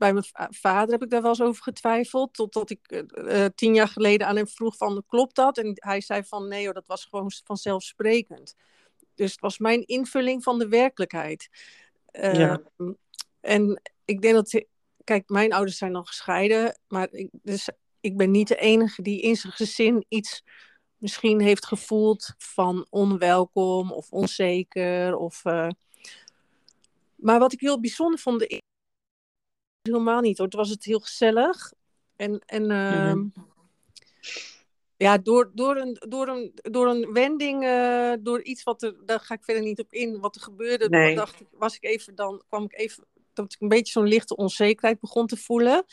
bij 0.00 0.12
mijn 0.12 0.24
vader 0.50 0.92
heb 0.92 1.02
ik 1.02 1.10
daar 1.10 1.22
wel 1.22 1.30
eens 1.30 1.42
over 1.42 1.62
getwijfeld. 1.62 2.34
Totdat 2.34 2.70
ik 2.70 3.04
uh, 3.14 3.44
tien 3.54 3.74
jaar 3.74 3.88
geleden 3.88 4.26
aan 4.26 4.36
hem 4.36 4.48
vroeg 4.48 4.76
van, 4.76 5.02
klopt 5.06 5.34
dat? 5.34 5.58
En 5.58 5.72
hij 5.74 6.00
zei 6.00 6.24
van, 6.24 6.48
nee 6.48 6.64
hoor, 6.64 6.74
dat 6.74 6.86
was 6.86 7.04
gewoon 7.04 7.32
vanzelfsprekend. 7.44 8.54
Dus 9.14 9.30
het 9.30 9.40
was 9.40 9.58
mijn 9.58 9.86
invulling 9.86 10.42
van 10.42 10.58
de 10.58 10.68
werkelijkheid. 10.68 11.48
Uh, 12.12 12.34
ja. 12.34 12.62
En 13.40 13.82
ik 14.04 14.22
denk 14.22 14.34
dat, 14.34 14.64
kijk, 15.04 15.28
mijn 15.28 15.52
ouders 15.52 15.78
zijn 15.78 15.92
dan 15.92 16.06
gescheiden. 16.06 16.78
Maar 16.88 17.08
ik, 17.12 17.28
dus 17.42 17.68
ik 18.00 18.16
ben 18.16 18.30
niet 18.30 18.48
de 18.48 18.56
enige 18.56 19.02
die 19.02 19.20
in 19.20 19.36
zijn 19.36 19.52
gezin 19.52 20.04
iets 20.08 20.42
misschien 20.96 21.40
heeft 21.40 21.66
gevoeld 21.66 22.34
van 22.38 22.86
onwelkom 22.90 23.92
of 23.92 24.10
onzeker. 24.10 25.16
Of, 25.16 25.44
uh... 25.44 25.68
Maar 27.14 27.38
wat 27.38 27.52
ik 27.52 27.60
heel 27.60 27.80
bijzonder 27.80 28.18
vond, 28.18 28.60
helemaal 29.82 30.20
niet 30.20 30.38
hoor. 30.38 30.48
Toen 30.48 30.60
was 30.60 30.70
het 30.70 30.84
heel 30.84 31.00
gezellig. 31.00 31.72
En, 32.16 32.42
en 32.46 32.62
uh, 32.62 32.92
mm-hmm. 32.92 33.32
Ja, 35.02 35.18
door, 35.18 35.50
door, 35.54 35.76
een, 35.76 35.96
door, 36.08 36.28
een, 36.28 36.52
door 36.54 36.86
een 36.86 37.12
wending, 37.12 37.64
uh, 37.64 38.12
door 38.20 38.42
iets 38.42 38.62
wat 38.62 38.82
er, 38.82 38.96
daar 39.06 39.20
ga 39.20 39.34
ik 39.34 39.44
verder 39.44 39.62
niet 39.62 39.80
op 39.80 39.92
in, 39.92 40.20
wat 40.20 40.34
er 40.34 40.40
gebeurde, 40.40 40.88
nee. 40.88 41.14
dacht 41.14 41.40
ik, 41.40 41.46
was 41.50 41.76
ik 41.76 41.84
even 41.84 42.14
dan, 42.14 42.42
kwam 42.48 42.64
ik 42.64 42.78
even, 42.78 43.04
dat 43.32 43.52
ik 43.52 43.60
een 43.60 43.68
beetje 43.68 43.92
zo'n 43.92 44.08
lichte 44.08 44.36
onzekerheid 44.36 45.00
begon 45.00 45.26
te 45.26 45.36
voelen. 45.36 45.84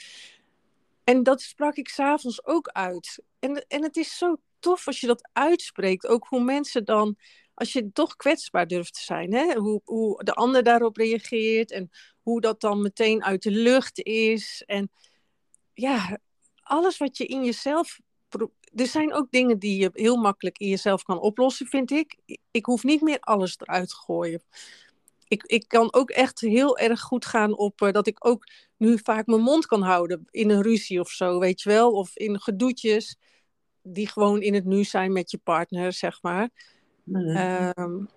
En 1.04 1.24
dat 1.24 1.42
sprak 1.42 1.76
ik 1.76 1.90
s'avonds 1.90 2.46
ook 2.46 2.68
uit. 2.68 3.24
En, 3.40 3.66
en 3.68 3.84
het 3.84 3.98
is 3.98 4.18
zo 4.18 4.36
tof 4.60 4.88
als 4.88 5.00
je 5.00 5.08
dat 5.08 5.30
uitspreekt. 5.34 6.08
Ook 6.08 6.26
hoe 6.28 6.44
mensen 6.44 6.86
dan, 6.86 7.18
als 7.54 7.74
je 7.74 7.92
toch 7.92 8.16
kwetsbaar 8.16 8.68
durft 8.68 8.94
te 8.94 9.04
zijn, 9.04 9.34
hè? 9.34 9.54
Hoe, 9.54 9.82
hoe 9.84 10.24
de 10.24 10.34
ander 10.34 10.64
daarop 10.64 10.98
reageert 10.98 11.72
en 11.72 11.90
hoe 12.22 12.42
dat 12.42 12.62
dan 12.62 12.82
meteen 12.82 13.24
uit 13.24 13.44
de 13.44 13.52
lucht 13.52 14.02
is. 14.02 14.64
En 14.66 14.92
ja, 15.74 16.20
alles 16.62 16.98
wat 16.98 17.18
je 17.18 17.26
in 17.26 17.44
jezelf. 17.44 18.00
Er 18.76 18.88
zijn 18.88 19.14
ook 19.14 19.32
dingen 19.32 19.60
die 19.60 19.78
je 19.78 19.90
heel 19.94 20.16
makkelijk 20.16 20.58
in 20.58 20.68
jezelf 20.68 21.04
kan 21.04 21.20
oplossen, 21.20 21.68
vind 21.68 21.92
ik. 21.92 22.18
Ik 22.52 22.66
hoef 22.66 22.84
niet 22.84 23.02
meer 23.02 23.20
alles 23.20 23.58
eruit 23.60 23.90
te 23.90 23.96
gooien. 23.96 24.42
Ik, 25.28 25.44
ik 25.44 25.68
kan 25.68 25.94
ook 25.94 26.10
echt 26.10 26.40
heel 26.40 26.78
erg 26.78 27.02
goed 27.02 27.26
gaan 27.26 27.58
op 27.58 27.82
uh, 27.82 27.92
dat 27.92 28.08
ik 28.08 28.26
ook 28.26 28.48
nu 28.78 29.00
vaak 29.04 29.26
mijn 29.26 29.42
mond 29.42 29.66
kan 29.66 29.82
houden 29.82 30.28
in 30.32 30.50
een 30.50 30.62
ruzie 30.62 31.00
of 31.00 31.10
zo, 31.10 31.40
weet 31.40 31.62
je 31.62 31.70
wel. 31.70 31.92
Of 31.92 32.16
in 32.16 32.42
gedoetjes 32.42 33.18
die 33.82 34.08
gewoon 34.08 34.42
in 34.42 34.54
het 34.54 34.66
nu 34.66 34.84
zijn 34.84 35.12
met 35.12 35.32
je 35.32 35.38
partner, 35.38 35.94
zeg 35.94 36.22
maar. 36.22 36.50
Mm-hmm. 37.04 37.74
Um, 37.78 38.10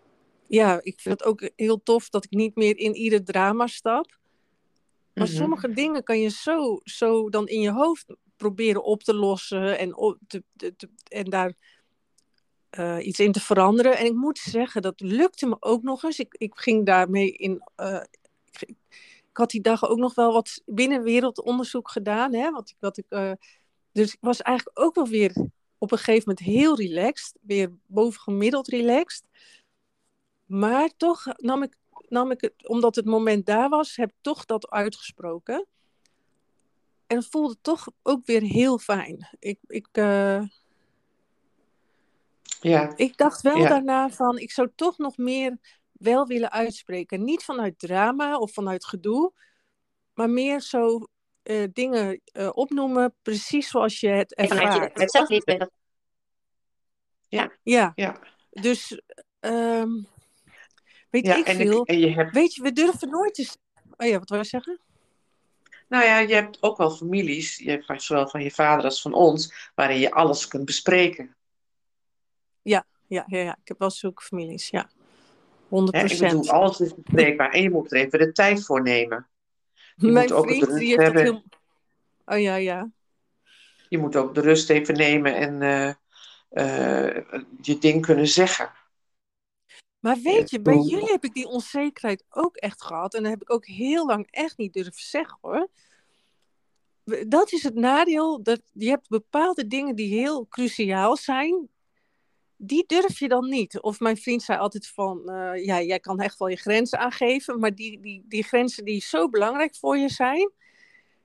ja, 0.47 0.81
ik 0.83 1.01
vind 1.01 1.19
het 1.19 1.29
ook 1.29 1.51
heel 1.57 1.83
tof 1.83 2.09
dat 2.09 2.25
ik 2.25 2.31
niet 2.31 2.55
meer 2.57 2.79
in 2.79 2.95
ieder 2.95 3.25
drama 3.25 3.67
stap. 3.67 4.19
Maar 5.15 5.25
mm-hmm. 5.25 5.41
sommige 5.41 5.73
dingen 5.73 6.03
kan 6.03 6.21
je 6.21 6.29
zo, 6.29 6.81
zo 6.83 7.29
dan 7.29 7.49
in 7.49 7.61
je 7.61 7.73
hoofd 7.73 8.07
proberen 8.41 8.85
op 8.85 9.03
te 9.03 9.15
lossen 9.15 9.79
en, 9.79 9.97
op 9.97 10.19
te, 10.27 10.43
en 11.09 11.25
daar 11.25 11.55
uh, 12.79 13.07
iets 13.07 13.21
in 13.21 13.33
te 13.33 13.41
veranderen. 13.41 13.99
En 13.99 14.07
ik 14.07 14.15
moet 14.15 14.39
zeggen, 14.39 14.83
dat 14.83 15.01
lukte 15.01 15.47
me 15.47 15.57
ook 15.61 15.83
nog 15.83 16.03
eens. 16.03 16.19
Ik, 16.19 16.35
ik 16.39 16.53
ging 16.55 16.87
daarmee 16.87 17.33
in. 17.33 17.63
Uh, 17.77 18.03
ik, 18.51 18.63
ik, 18.69 18.77
had 19.33 19.51
die 19.51 19.61
dagen 19.61 19.89
ook 19.89 19.99
nog 19.99 20.15
wel 20.15 20.33
wat 20.33 20.63
binnenwereldonderzoek 20.67 21.91
gedaan. 21.91 22.35
Hè, 22.35 22.51
wat, 22.51 22.75
wat 22.79 22.97
ik, 22.97 23.07
uh, 23.09 23.33
dus 23.93 24.13
ik 24.13 24.19
was 24.21 24.43
eigenlijk 24.43 24.81
ook 24.81 24.95
wel 24.95 25.07
weer 25.07 25.33
op 25.79 25.93
een 25.93 25.99
gegeven 25.99 26.23
moment 26.29 26.47
heel 26.47 26.77
relaxed. 26.77 27.39
Weer 27.41 27.73
bovengemiddeld 27.87 28.69
relaxed. 28.69 29.25
Maar 30.45 30.91
toch 30.97 31.25
nam 31.37 31.63
ik, 31.63 31.77
nam 32.09 32.31
ik 32.31 32.41
het, 32.41 32.69
omdat 32.69 32.95
het 32.95 33.05
moment 33.05 33.47
daar 33.47 33.69
was, 33.69 33.97
heb 33.97 34.11
ik 34.11 34.17
toch 34.21 34.45
dat 34.45 34.71
uitgesproken. 34.71 35.67
En 37.11 37.17
het 37.17 37.27
voelde 37.27 37.57
toch 37.61 37.87
ook 38.03 38.27
weer 38.27 38.43
heel 38.43 38.79
fijn. 38.79 39.29
Ik, 39.39 39.59
ik, 39.67 39.89
uh... 39.93 40.43
Ja, 42.61 42.93
Ik 42.97 43.17
dacht 43.17 43.41
wel 43.41 43.57
ja, 43.57 43.69
daarna 43.69 44.11
van, 44.11 44.39
ik 44.39 44.51
zou 44.51 44.71
toch 44.75 44.99
nog 44.99 45.17
meer 45.17 45.59
wel 45.93 46.27
willen 46.27 46.51
uitspreken. 46.51 47.25
Niet 47.25 47.45
vanuit 47.45 47.79
drama 47.79 48.39
of 48.39 48.53
vanuit 48.53 48.85
gedoe, 48.85 49.33
maar 50.15 50.31
meer 50.31 50.61
zo 50.61 51.09
eh, 51.43 51.65
dingen 51.73 52.21
eh, 52.25 52.51
opnoemen, 52.53 53.15
precies 53.23 53.69
zoals 53.69 54.01
je 54.01 54.09
het 54.09 54.35
ervaart. 54.35 54.99
het 54.99 55.11
zelf 55.11 55.29
niet 55.29 55.45
bent. 55.45 55.71
Ja, 57.29 57.53
Ja, 57.95 58.19
dus 58.51 59.01
ehm, 59.41 59.91
weet 61.11 61.27
ja 61.27 61.37
ik 61.37 61.47
en, 61.47 61.57
veel. 61.57 61.81
ik, 61.81 61.89
en 61.89 61.99
je 61.99 62.11
hebt, 62.11 62.35
Weet 62.35 62.55
je, 62.55 62.63
we 62.63 62.73
durven 62.73 63.09
nooit 63.09 63.39
eens. 63.39 63.57
Oh 63.97 64.07
ja, 64.07 64.19
wat 64.19 64.29
wil 64.29 64.39
je 64.39 64.45
zeggen? 64.45 64.81
Nou 65.91 66.05
ja, 66.05 66.19
je 66.19 66.35
hebt 66.35 66.63
ook 66.63 66.77
wel 66.77 66.91
families, 66.91 67.57
je 67.57 67.71
hebt 67.71 68.03
zowel 68.03 68.29
van 68.29 68.43
je 68.43 68.51
vader 68.51 68.85
als 68.85 69.03
van 69.03 69.13
ons, 69.13 69.71
waarin 69.75 69.99
je 69.99 70.11
alles 70.11 70.49
kunt 70.49 70.65
bespreken. 70.65 71.37
Ja, 72.63 72.85
ja, 73.07 73.25
ja, 73.27 73.39
ja. 73.39 73.57
ik 73.61 73.69
heb 73.69 73.79
wel 73.79 73.91
zulke 73.91 74.23
families, 74.23 74.69
ja. 74.69 74.91
100 75.69 75.97
Hè? 75.97 76.05
Ik 76.05 76.19
bedoel, 76.19 76.51
alles 76.51 76.81
is 76.81 76.95
bespreekbaar 76.95 77.51
en 77.51 77.63
je 77.63 77.71
moet 77.71 77.93
er 77.93 77.99
even 77.99 78.19
de 78.19 78.33
tijd 78.33 78.65
voor 78.65 78.83
nemen. 78.83 79.29
Je 79.95 80.07
Mijn 80.07 80.29
moet 80.29 80.33
ook 80.33 80.49
vriend, 80.49 80.67
de 80.67 80.79
die 80.79 80.97
rust 80.97 80.99
heeft 80.99 81.03
hebben. 81.03 81.23
heel... 81.23 81.45
Oh 82.25 82.41
ja, 82.41 82.55
ja. 82.55 82.91
Je 83.89 83.99
moet 83.99 84.17
ook 84.17 84.35
de 84.35 84.41
rust 84.41 84.71
even 84.71 84.97
nemen 84.97 85.35
en 85.35 85.63
eh, 85.63 85.89
eh, 87.09 87.25
je 87.61 87.79
ding 87.79 88.07
kunnen 88.07 88.29
zeggen. 88.29 88.71
Maar 90.01 90.19
weet 90.23 90.51
je, 90.51 90.61
bij 90.61 90.79
jullie 90.79 91.11
heb 91.11 91.25
ik 91.25 91.33
die 91.35 91.47
onzekerheid 91.49 92.25
ook 92.31 92.57
echt 92.57 92.83
gehad. 92.83 93.15
En 93.15 93.23
dat 93.23 93.33
heb 93.33 93.43
ik 93.43 93.53
ook 93.53 93.67
heel 93.67 94.07
lang 94.07 94.27
echt 94.31 94.57
niet 94.59 94.73
durven 94.73 94.93
zeggen 95.03 95.39
hoor. 95.41 95.69
Dat 97.29 97.53
is 97.53 97.63
het 97.63 97.75
nadeel. 97.75 98.43
Dat 98.43 98.61
je 98.73 98.89
hebt 98.89 99.09
bepaalde 99.09 99.67
dingen 99.67 99.95
die 99.95 100.15
heel 100.19 100.47
cruciaal 100.49 101.17
zijn. 101.17 101.69
Die 102.57 102.85
durf 102.87 103.19
je 103.19 103.29
dan 103.29 103.49
niet. 103.49 103.81
Of 103.81 104.01
mijn 104.01 104.17
vriend 104.17 104.43
zei 104.43 104.59
altijd 104.59 104.87
van, 104.89 105.29
eh, 105.31 105.65
ja, 105.65 105.83
jij 105.83 106.01
kan 106.01 106.21
echt 106.21 106.39
wel 106.39 106.49
je 106.49 106.57
grenzen 106.57 106.99
aangeven. 106.99 107.59
Maar 107.59 107.75
die, 107.75 108.01
die, 108.01 108.25
die 108.29 108.43
grenzen 108.43 108.85
die 108.85 109.01
zo 109.03 109.29
belangrijk 109.29 109.77
voor 109.77 109.97
je 109.99 110.09
zijn, 110.09 110.51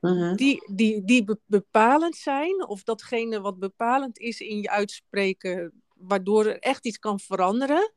Mhm. 0.01 0.35
die, 0.35 0.71
die, 0.73 1.03
die 1.05 1.23
be- 1.23 1.39
bepalend 1.45 2.15
zijn. 2.15 2.67
Of 2.67 2.83
datgene 2.83 3.41
wat 3.41 3.59
bepalend 3.59 4.17
is 4.19 4.39
in 4.39 4.61
je 4.61 4.69
uitspreken, 4.69 5.83
waardoor 5.95 6.45
er 6.45 6.59
echt 6.59 6.85
iets 6.85 6.99
kan 6.99 7.19
veranderen 7.19 7.93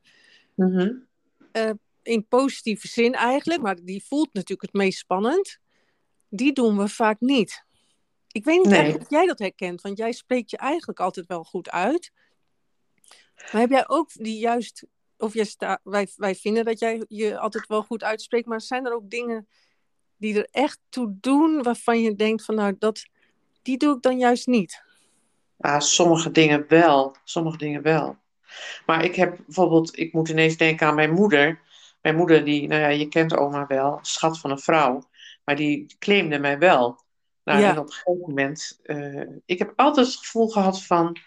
Mhm. 0.59 0.93
in 2.03 2.27
positieve 2.27 2.87
zin 2.87 3.13
eigenlijk, 3.13 3.61
maar 3.61 3.75
die 3.83 4.03
voelt 4.07 4.33
natuurlijk 4.33 4.61
het 4.71 4.81
meest 4.81 4.99
spannend. 4.99 5.59
Die 6.29 6.53
doen 6.53 6.77
we 6.77 6.87
vaak 6.87 7.19
niet. 7.19 7.63
Ik 8.31 8.43
weet 8.45 8.57
niet 8.57 8.69
Nee. 8.69 8.99
of 8.99 9.09
jij 9.09 9.25
dat 9.25 9.39
herkent, 9.39 9.81
want 9.81 9.97
jij 9.97 10.11
spreekt 10.11 10.49
je 10.51 10.57
eigenlijk 10.57 10.99
altijd 10.99 11.27
wel 11.27 11.43
goed 11.43 11.69
uit. 11.69 12.11
Maar 13.51 13.61
heb 13.61 13.69
jij 13.69 13.87
ook 13.87 14.09
die 14.13 14.39
juist, 14.39 14.85
of 15.17 15.33
jij 15.33 15.43
sta, 15.45 15.79
wij, 15.83 16.07
wij 16.15 16.35
vinden 16.35 16.65
dat 16.65 16.79
jij 16.79 17.03
je 17.07 17.37
altijd 17.37 17.67
wel 17.67 17.83
goed 17.83 18.03
uitspreekt, 18.03 18.47
maar 18.47 18.61
zijn 18.61 18.85
er 18.85 18.93
ook 18.93 19.09
dingen 19.09 19.47
die 20.17 20.37
er 20.37 20.47
echt 20.51 20.79
toe 20.89 21.17
doen 21.21 21.63
waarvan 21.63 22.01
je 22.01 22.15
denkt 22.15 22.45
van 22.45 22.55
nou, 22.55 22.75
dat, 22.79 23.05
die 23.61 23.77
doe 23.77 23.95
ik 23.95 24.01
dan 24.01 24.17
juist 24.17 24.47
niet? 24.47 24.83
Ah, 25.57 25.79
sommige 25.79 26.31
dingen 26.31 26.65
wel, 26.67 27.15
sommige 27.23 27.57
dingen 27.57 27.81
wel. 27.81 28.17
Maar 28.85 29.03
ik 29.03 29.15
heb 29.15 29.37
bijvoorbeeld, 29.45 29.97
ik 29.99 30.13
moet 30.13 30.29
ineens 30.29 30.57
denken 30.57 30.87
aan 30.87 30.95
mijn 30.95 31.13
moeder. 31.13 31.59
Mijn 32.01 32.15
moeder, 32.15 32.45
die, 32.45 32.67
nou 32.67 32.81
ja, 32.81 32.87
je 32.87 33.07
kent 33.07 33.37
oma 33.37 33.67
wel, 33.67 33.99
schat 34.01 34.39
van 34.39 34.51
een 34.51 34.59
vrouw, 34.59 35.09
maar 35.43 35.55
die 35.55 35.95
claimde 35.99 36.39
mij 36.39 36.59
wel. 36.59 37.03
Nou, 37.43 37.59
Ja. 37.59 37.69
en 37.71 37.79
op 37.79 37.85
een 37.85 37.91
gegeven 37.91 38.19
moment, 38.27 38.79
eh, 38.83 39.27
ik 39.45 39.59
heb 39.59 39.73
altijd 39.75 40.07
het 40.07 40.15
gevoel 40.15 40.47
gehad 40.47 40.83
van, 40.83 41.17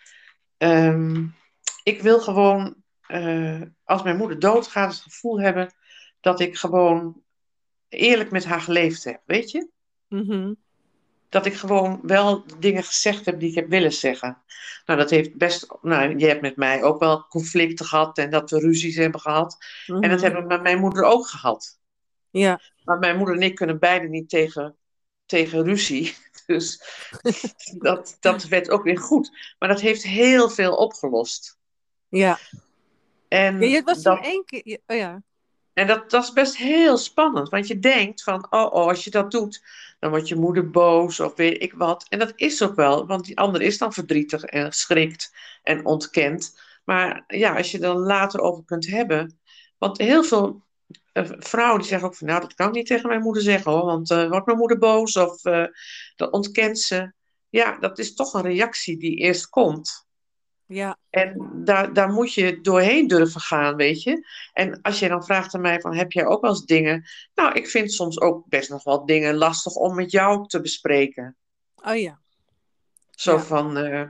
ehm, 0.56 1.26
ik 1.82 2.02
wil 2.02 2.20
gewoon, 2.20 2.74
eh, 3.06 3.60
als 3.84 4.02
mijn 4.02 4.16
moeder 4.16 4.38
doodgaat, 4.38 4.92
het 4.92 5.02
gevoel 5.02 5.40
hebben 5.40 5.74
dat 6.20 6.40
ik 6.40 6.56
gewoon 6.56 7.22
eerlijk 7.88 8.30
met 8.30 8.44
haar 8.44 8.60
geleefd 8.60 9.04
heb, 9.04 9.20
weet 9.24 9.50
je? 9.50 9.68
Mhm. 10.08 10.52
Dat 11.32 11.46
ik 11.46 11.54
gewoon 11.54 12.00
wel 12.02 12.44
dingen 12.58 12.82
gezegd 12.84 13.24
heb 13.26 13.40
die 13.40 13.48
ik 13.48 13.54
heb 13.54 13.68
willen 13.68 13.92
zeggen. 13.92 14.42
Nou, 14.86 14.98
dat 14.98 15.10
heeft 15.10 15.36
best. 15.36 15.66
Nou, 15.82 16.18
je 16.18 16.26
hebt 16.26 16.40
met 16.40 16.56
mij 16.56 16.82
ook 16.82 17.00
wel 17.00 17.26
conflicten 17.26 17.86
gehad 17.86 18.18
en 18.18 18.30
dat 18.30 18.50
we 18.50 18.58
ruzies 18.58 18.96
hebben 18.96 19.20
gehad. 19.20 19.56
En 19.86 20.00
dat 20.00 20.10
Mhm. 20.10 20.20
hebben 20.22 20.42
we 20.42 20.46
met 20.48 20.62
mijn 20.62 20.78
moeder 20.78 21.02
ook 21.04 21.26
gehad. 21.26 21.78
Ja, 22.30 22.60
Maar 22.84 22.98
mijn 22.98 23.16
moeder 23.16 23.34
en 23.34 23.42
ik 23.42 23.54
kunnen 23.54 23.78
beide 23.78 24.08
niet 24.08 24.28
tegen, 24.28 24.76
tegen 25.26 25.64
ruzie. 25.64 26.14
Dus 26.46 26.82
dat, 27.78 28.16
dat 28.20 28.44
werd 28.44 28.70
ook 28.70 28.82
weer 28.82 28.98
goed. 28.98 29.54
Maar 29.58 29.68
dat 29.68 29.80
heeft 29.80 30.02
heel 30.02 30.50
veel 30.50 30.74
opgelost. 30.74 31.58
ja. 32.08 32.38
En 33.28 33.60
ja 33.60 33.66
je 33.66 33.82
was 33.82 34.02
dat, 34.02 34.16
toen 34.16 34.24
één 34.24 34.44
keer, 34.44 34.78
oh 34.86 34.96
ja. 34.96 35.22
En 35.72 35.86
dat, 35.86 36.10
dat 36.10 36.22
is 36.22 36.32
best 36.32 36.56
heel 36.56 36.96
spannend, 36.96 37.48
want 37.48 37.66
je 37.66 37.78
denkt 37.78 38.22
van, 38.22 38.46
oh, 38.50 38.64
oh, 38.64 38.86
als 38.86 39.04
je 39.04 39.10
dat 39.10 39.30
doet, 39.30 39.62
dan 39.98 40.10
wordt 40.10 40.28
je 40.28 40.36
moeder 40.36 40.70
boos 40.70 41.20
of 41.20 41.34
weet 41.36 41.62
ik 41.62 41.72
wat. 41.72 42.06
En 42.08 42.18
dat 42.18 42.32
is 42.36 42.62
ook 42.62 42.74
wel, 42.74 43.06
want 43.06 43.24
die 43.24 43.38
ander 43.38 43.62
is 43.62 43.78
dan 43.78 43.92
verdrietig 43.92 44.44
en 44.44 44.66
geschrikt 44.66 45.34
en 45.62 45.86
ontkent. 45.86 46.60
Maar 46.84 47.24
ja, 47.26 47.56
als 47.56 47.70
je 47.70 47.76
er 47.76 47.82
dan 47.82 47.98
later 47.98 48.40
over 48.40 48.64
kunt 48.64 48.86
hebben. 48.86 49.38
Want 49.78 49.98
heel 49.98 50.24
veel 50.24 50.62
eh, 51.12 51.30
vrouwen 51.38 51.80
die 51.80 51.88
zeggen 51.88 52.08
ook 52.08 52.14
van, 52.14 52.26
nou, 52.26 52.40
dat 52.40 52.54
kan 52.54 52.68
ik 52.68 52.74
niet 52.74 52.86
tegen 52.86 53.08
mijn 53.08 53.22
moeder 53.22 53.42
zeggen 53.42 53.72
hoor, 53.72 53.84
want 53.84 54.10
eh, 54.10 54.28
wordt 54.28 54.46
mijn 54.46 54.58
moeder 54.58 54.78
boos 54.78 55.16
of 55.16 55.44
eh, 55.44 55.66
dat 56.16 56.32
ontkent 56.32 56.78
ze. 56.78 57.12
Ja, 57.48 57.78
dat 57.78 57.98
is 57.98 58.14
toch 58.14 58.34
een 58.34 58.42
reactie 58.42 58.98
die 58.98 59.16
eerst 59.16 59.48
komt. 59.48 60.06
Ja, 60.74 60.98
En 61.10 61.50
daar, 61.64 61.92
daar 61.92 62.12
moet 62.12 62.34
je 62.34 62.60
doorheen 62.60 63.06
durven 63.06 63.40
gaan, 63.40 63.76
weet 63.76 64.02
je. 64.02 64.26
En 64.52 64.82
als 64.82 64.98
je 64.98 65.08
dan 65.08 65.24
vraagt 65.24 65.54
aan 65.54 65.60
mij 65.60 65.80
van, 65.80 65.94
heb 65.94 66.12
jij 66.12 66.26
ook 66.26 66.40
wel 66.40 66.50
eens 66.50 66.64
dingen... 66.64 67.08
Nou, 67.34 67.52
ik 67.52 67.68
vind 67.68 67.92
soms 67.92 68.20
ook 68.20 68.48
best 68.48 68.70
nog 68.70 68.84
wel 68.84 69.06
dingen 69.06 69.34
lastig 69.34 69.74
om 69.74 69.94
met 69.94 70.10
jou 70.10 70.46
te 70.46 70.60
bespreken. 70.60 71.36
oh 71.74 71.96
ja. 71.96 72.20
Zo 73.10 73.32
Ja. 73.32 73.40
van, 73.40 73.76
eh, 73.76 74.04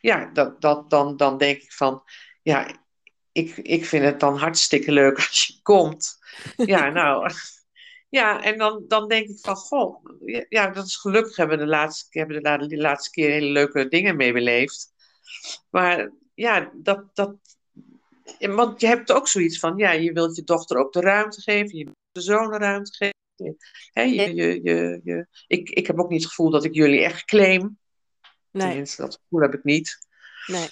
ja, 0.00 0.30
dat, 0.32 0.60
dat, 0.60 0.90
dan, 0.90 1.16
dan 1.16 1.38
denk 1.38 1.62
ik 1.62 1.72
van, 1.72 2.02
ja, 2.42 2.68
ik, 3.32 3.56
ik 3.56 3.84
vind 3.84 4.04
het 4.04 4.20
dan 4.20 4.36
hartstikke 4.36 4.92
leuk 4.92 5.16
als 5.16 5.46
je 5.46 5.62
komt. 5.62 6.18
Ja, 6.56 6.90
nou, 7.00 7.30
ja, 8.08 8.42
en 8.42 8.58
dan, 8.58 8.84
dan 8.88 9.08
denk 9.08 9.28
ik 9.28 9.38
van, 9.40 9.56
goh, 9.56 10.04
ja, 10.48 10.66
dat 10.70 10.86
is 10.86 10.96
gelukkig 10.96 11.36
hebben 11.36 11.58
we 11.58 11.64
de 11.64 11.70
laatste, 11.70 12.18
hebben 12.18 12.42
de, 12.42 12.66
de 12.66 12.76
laatste 12.76 13.10
keer 13.10 13.30
hele 13.30 13.50
leuke 13.50 13.88
dingen 13.88 14.16
mee 14.16 14.32
beleefd. 14.32 14.93
Maar 15.70 16.10
ja, 16.34 16.72
dat, 16.74 17.04
dat, 17.14 17.36
want 18.38 18.80
je 18.80 18.86
hebt 18.86 19.12
ook 19.12 19.28
zoiets 19.28 19.58
van, 19.58 19.76
ja, 19.76 19.90
je 19.90 20.12
wilt 20.12 20.36
je 20.36 20.44
dochter 20.44 20.76
ook 20.76 20.92
de 20.92 21.00
ruimte 21.00 21.40
geven, 21.40 21.78
je 21.78 21.84
wilt 21.84 21.96
de 22.12 22.20
zoon 22.20 22.52
ruimte 22.52 22.92
geven. 22.92 23.56
Hè, 23.92 24.02
je, 24.02 24.34
je, 24.34 24.62
je, 24.62 25.00
je, 25.04 25.26
ik, 25.46 25.70
ik 25.70 25.86
heb 25.86 25.98
ook 25.98 26.10
niet 26.10 26.20
het 26.20 26.28
gevoel 26.28 26.50
dat 26.50 26.64
ik 26.64 26.74
jullie 26.74 27.04
echt 27.04 27.24
claim. 27.24 27.78
Nee, 28.50 28.68
Tenminste, 28.68 29.02
dat 29.02 29.20
gevoel 29.22 29.40
heb 29.40 29.54
ik 29.54 29.64
niet. 29.64 29.98
nee. 30.46 30.68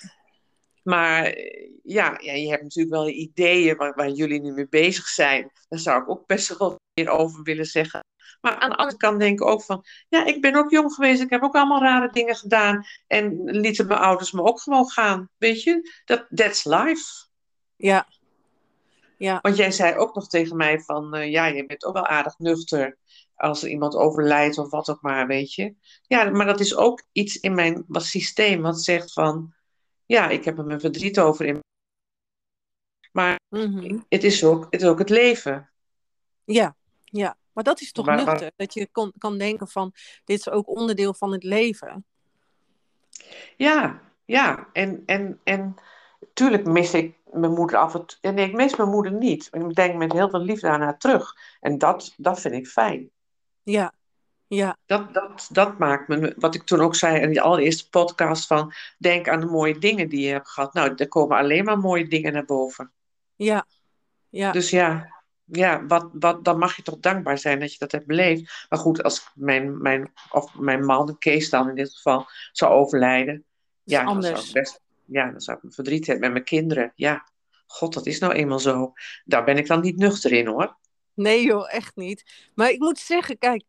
Maar 0.83 1.39
ja, 1.83 2.19
ja, 2.21 2.33
je 2.33 2.49
hebt 2.49 2.63
natuurlijk 2.63 2.95
wel 2.95 3.09
ideeën 3.09 3.77
waar, 3.77 3.95
waar 3.95 4.11
jullie 4.11 4.41
nu 4.41 4.53
mee 4.53 4.69
bezig 4.69 5.07
zijn. 5.07 5.51
Daar 5.69 5.79
zou 5.79 6.03
ik 6.03 6.11
ook 6.11 6.27
best 6.27 6.59
wel 6.59 6.81
over 6.95 7.43
willen 7.43 7.65
zeggen. 7.65 8.05
Maar 8.41 8.55
aan 8.55 8.71
de 8.71 8.77
andere 8.77 8.99
kant 8.99 9.21
denk 9.21 9.41
ik 9.41 9.47
ook 9.47 9.63
van, 9.63 9.85
ja, 10.09 10.25
ik 10.25 10.41
ben 10.41 10.55
ook 10.55 10.71
jong 10.71 10.93
geweest. 10.93 11.23
Ik 11.23 11.31
heb 11.31 11.43
ook 11.43 11.55
allemaal 11.55 11.83
rare 11.83 12.13
dingen 12.13 12.37
gedaan. 12.37 12.85
En 13.07 13.45
lieten 13.45 13.87
mijn 13.87 14.01
ouders 14.01 14.33
me 14.33 14.43
ook 14.43 14.61
gewoon 14.61 14.91
gaan. 14.91 15.29
Weet 15.39 15.63
je, 15.63 16.01
dat 16.05 16.27
that's 16.31 16.65
life. 16.65 17.27
Ja, 17.77 18.07
ja, 19.23 19.39
Want 19.43 19.57
jij 19.57 19.71
zei 19.71 19.97
ook 19.97 20.15
nog 20.15 20.29
tegen 20.29 20.57
mij 20.57 20.81
van, 20.81 21.15
eh, 21.15 21.31
ja, 21.31 21.47
je 21.47 21.67
bent 21.67 21.85
ook 21.85 21.95
wel 21.95 22.07
aardig 22.07 22.39
nuchter 22.39 22.99
als 23.35 23.63
er 23.63 23.69
iemand 23.69 23.95
overlijdt 23.95 24.59
of 24.59 24.71
wat 24.71 24.91
ook 24.91 25.03
maar, 25.03 25.27
weet 25.27 25.55
je. 25.55 25.75
Ja, 26.07 26.31
maar 26.31 26.47
dat 26.47 26.61
is 26.61 26.77
ook 26.77 27.03
iets 27.13 27.37
in 27.37 27.55
mijn 27.55 27.85
wat 27.87 28.05
systeem 28.05 28.63
wat 28.63 28.83
zegt 28.83 29.13
van, 29.13 29.55
ja, 30.07 30.29
ik 30.29 30.45
heb 30.45 30.59
er 30.59 30.65
mijn 30.65 30.81
verdriet 30.81 31.19
over 31.19 31.47
in. 31.47 31.61
Maar 33.13 33.41
mhm. 33.49 34.01
het 34.09 34.25
is 34.25 34.45
ook 34.45 34.67
het, 34.71 34.83
is 34.83 34.89
ook 34.89 34.99
het 34.99 35.11
leven. 35.11 35.71
ja, 36.45 36.77
ja. 37.13 37.37
Maar 37.53 37.65
dat 37.65 37.81
is 37.81 37.93
toch 37.93 38.07
Maar- 38.07 38.17
maar- 38.17 38.25
nuchter, 38.27 38.51
dat 38.57 38.75
je 38.75 38.89
kon, 38.93 39.13
kan 39.19 39.39
denken 39.39 39.69
van, 39.69 39.93
dit 40.25 40.39
is 40.39 40.51
ook 40.51 40.69
onderdeel 40.69 41.15
van 41.15 41.33
het 41.33 41.43
leven. 41.43 42.05
Ja, 43.57 44.01
ja. 44.25 44.69
En, 44.73 45.03
en, 45.07 45.41
en 45.45 45.75
tuurlijk 46.35 46.65
mis 46.67 46.95
ik 46.95 47.17
mijn 47.33 47.53
moeder 47.53 47.77
af 47.79 47.95
en 47.95 48.07
toe. 48.07 48.33
Nee, 48.33 48.47
ik 48.49 48.55
mis 48.55 48.77
mijn 48.77 48.89
moeder 48.91 49.13
niet. 49.13 49.49
Ik 49.53 49.75
denk 49.75 49.97
met 49.97 50.13
heel 50.13 50.31
veel 50.31 50.41
liefde 50.41 50.69
aan 50.69 50.81
haar 50.81 50.99
terug. 50.99 51.35
En 51.61 51.79
dat, 51.79 52.15
dat 52.17 52.41
vind 52.41 52.55
ik 52.55 52.67
fijn. 52.67 53.11
Ja, 53.63 53.93
ja, 54.47 54.77
Dat, 54.87 55.15
dat, 55.15 55.49
dat 55.53 55.79
maakt 55.79 56.09
me, 56.09 56.35
wat 56.39 56.55
ik 56.55 56.63
toen 56.63 56.81
ook 56.81 56.95
zei 56.95 57.21
in 57.21 57.31
die 57.31 57.41
allereerste 57.41 57.89
podcast, 57.89 58.47
van 58.47 58.73
denk 58.99 59.29
aan 59.29 59.41
de 59.41 59.47
mooie 59.47 59.79
dingen 59.79 60.09
die 60.09 60.27
je 60.27 60.33
hebt 60.33 60.49
gehad. 60.49 60.75
Nou, 60.75 60.93
er 60.97 61.09
komen 61.09 61.37
alleen 61.37 61.65
maar 61.65 61.79
mooie 61.79 62.09
dingen 62.09 62.33
naar 62.33 62.45
boven. 62.45 62.93
ja, 63.37 63.67
ja, 64.29 64.53
Dus 64.53 64.71
ja, 64.71 65.22
ja 65.53 65.87
wat, 65.87 66.09
wat, 66.13 66.45
dan 66.45 66.59
mag 66.59 66.77
je 66.77 66.83
toch 66.83 66.99
dankbaar 66.99 67.39
zijn 67.39 67.61
dat 67.61 67.73
je 67.73 67.79
dat 67.79 67.93
hebt 67.93 68.07
beleefd. 68.07 68.67
Maar 68.69 68.79
goed, 68.79 69.03
als 69.03 69.31
mijn, 69.35 69.83
mijn, 69.83 70.13
of 70.31 70.55
mijn 70.55 70.85
man, 70.85 71.19
Kees 71.19 71.51
dan 71.51 71.69
in 71.69 71.75
dit 71.75 71.95
geval, 71.95 72.27
zou 72.53 72.73
overlijden. 72.73 73.45
Ja, 73.85 74.05
dan 74.05 74.23
zou 74.23 74.39
ik 74.39 74.53
best, 74.53 74.81
ja, 75.05 75.31
dan 75.31 75.41
zou 75.41 75.57
ik 75.57 75.63
mijn 75.63 75.75
verdriet 75.75 76.07
hebben 76.07 76.25
met 76.25 76.33
mijn 76.33 76.45
kinderen. 76.45 76.93
Ja, 76.95 77.29
god, 77.67 77.95
dat 77.95 78.07
is 78.07 78.19
nou 78.19 78.33
eenmaal 78.33 78.59
zo. 78.59 78.93
Daar 79.25 79.45
ben 79.45 79.57
ik 79.57 79.67
dan 79.67 79.81
niet 79.81 79.97
nuchter 79.97 80.33
in 80.33 80.47
hoor. 80.47 80.77
Nee 81.15 81.45
joh, 81.45 81.73
echt 81.73 81.97
niet. 81.97 82.51
Maar 82.55 82.71
ik 82.71 82.79
moet 82.79 82.99
zeggen, 82.99 83.39
kijk, 83.39 83.65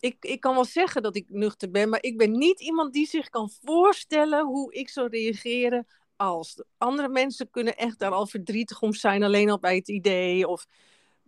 ik, 0.00 0.16
ik 0.20 0.40
kan 0.40 0.54
wel 0.54 0.64
zeggen 0.64 1.02
dat 1.02 1.16
ik 1.16 1.26
nuchter 1.28 1.70
ben, 1.70 1.88
maar 1.88 2.02
ik 2.02 2.16
ben 2.18 2.38
niet 2.38 2.60
iemand 2.60 2.92
die 2.92 3.06
zich 3.06 3.28
kan 3.28 3.50
voorstellen 3.64 4.46
hoe 4.46 4.72
ik 4.72 4.88
zou 4.88 5.08
reageren 5.08 5.86
als. 6.16 6.62
Andere 6.78 7.08
mensen 7.08 7.50
kunnen 7.50 7.76
echt 7.76 7.98
daar 7.98 8.10
al 8.10 8.26
verdrietig 8.26 8.82
om 8.82 8.94
zijn, 8.94 9.22
alleen 9.22 9.50
al 9.50 9.58
bij 9.58 9.76
het 9.76 9.88
idee. 9.88 10.48
Of, 10.48 10.66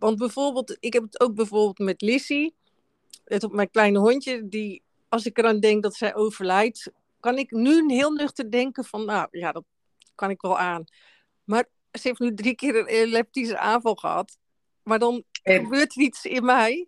want 0.01 0.17
bijvoorbeeld, 0.17 0.77
ik 0.79 0.93
heb 0.93 1.03
het 1.03 1.19
ook 1.19 1.35
bijvoorbeeld 1.35 1.79
met 1.79 2.01
Lissy, 2.01 2.51
het 3.25 3.43
op 3.43 3.53
mijn 3.53 3.69
kleine 3.69 3.99
hondje, 3.99 4.47
die 4.47 4.83
als 5.09 5.25
ik 5.25 5.37
eraan 5.37 5.59
denk 5.59 5.83
dat 5.83 5.95
zij 5.95 6.15
overlijdt, 6.15 6.91
kan 7.19 7.37
ik 7.37 7.51
nu 7.51 7.83
heel 7.87 8.11
nuchter 8.11 8.51
denken 8.51 8.85
van, 8.85 9.05
nou 9.05 9.27
ja, 9.31 9.51
dat 9.51 9.63
kan 10.15 10.29
ik 10.29 10.41
wel 10.41 10.57
aan. 10.57 10.83
Maar 11.43 11.65
ze 11.91 12.07
heeft 12.07 12.19
nu 12.19 12.33
drie 12.33 12.55
keer 12.55 12.75
een 12.75 12.85
epileptische 12.85 13.57
aanval 13.57 13.95
gehad. 13.95 14.37
Maar 14.83 14.99
dan 14.99 15.23
gebeurt 15.43 15.95
er 15.95 16.01
iets 16.01 16.25
in 16.25 16.45
mij. 16.45 16.87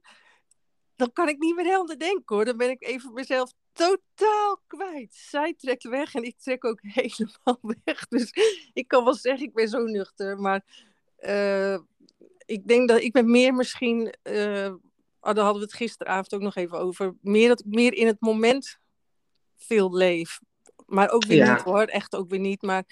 Dan 0.96 1.14
kan 1.14 1.28
ik 1.28 1.38
niet 1.38 1.56
meer 1.56 1.66
helder 1.66 2.00
denken 2.00 2.36
hoor. 2.36 2.46
Dan 2.46 2.58
ben 2.58 2.70
ik 2.70 2.84
even 2.84 3.14
mezelf 3.14 3.52
totaal 3.74 4.62
kwijt. 4.68 5.14
Zij 5.14 5.54
trekt 5.58 5.84
weg 5.84 6.16
en 6.16 6.24
ik 6.24 6.38
trek 6.38 6.66
ook 6.66 6.80
helemaal 7.00 7.60
weg. 7.84 8.08
Dus 8.08 8.34
ik 8.74 8.88
kan 8.88 9.04
wel 9.04 9.16
zeggen, 9.16 9.46
ik 9.48 9.54
ben 9.54 9.68
zo 9.68 9.84
nuchter. 9.84 10.40
Maar 10.40 10.64
uh, 11.20 11.78
ik 12.46 12.68
denk 12.68 12.90
dat 12.90 13.00
ik 13.00 13.12
ben 13.12 13.32
meer 13.32 13.54
misschien. 13.54 14.14
Uh, 14.24 14.74
oh, 15.20 15.34
daar 15.34 15.44
hadden 15.44 15.54
we 15.54 15.68
het 15.68 15.74
gisteravond 15.74 16.34
ook 16.34 16.42
nog 16.42 16.56
even 16.56 16.80
over. 16.80 17.16
Meer, 17.22 17.48
dat, 17.48 17.64
meer 17.66 17.94
in 17.94 18.08
het 18.08 18.20
moment 18.22 18.78
veel 19.56 19.94
leef. 19.94 20.40
Maar 20.86 21.10
ook 21.10 21.26
weer 21.26 21.52
niet 21.52 21.62
hoor. 21.62 21.84
Echt 21.84 22.16
ook 22.16 22.30
weer 22.30 22.40
niet. 22.40 22.62
Maar, 22.62 22.84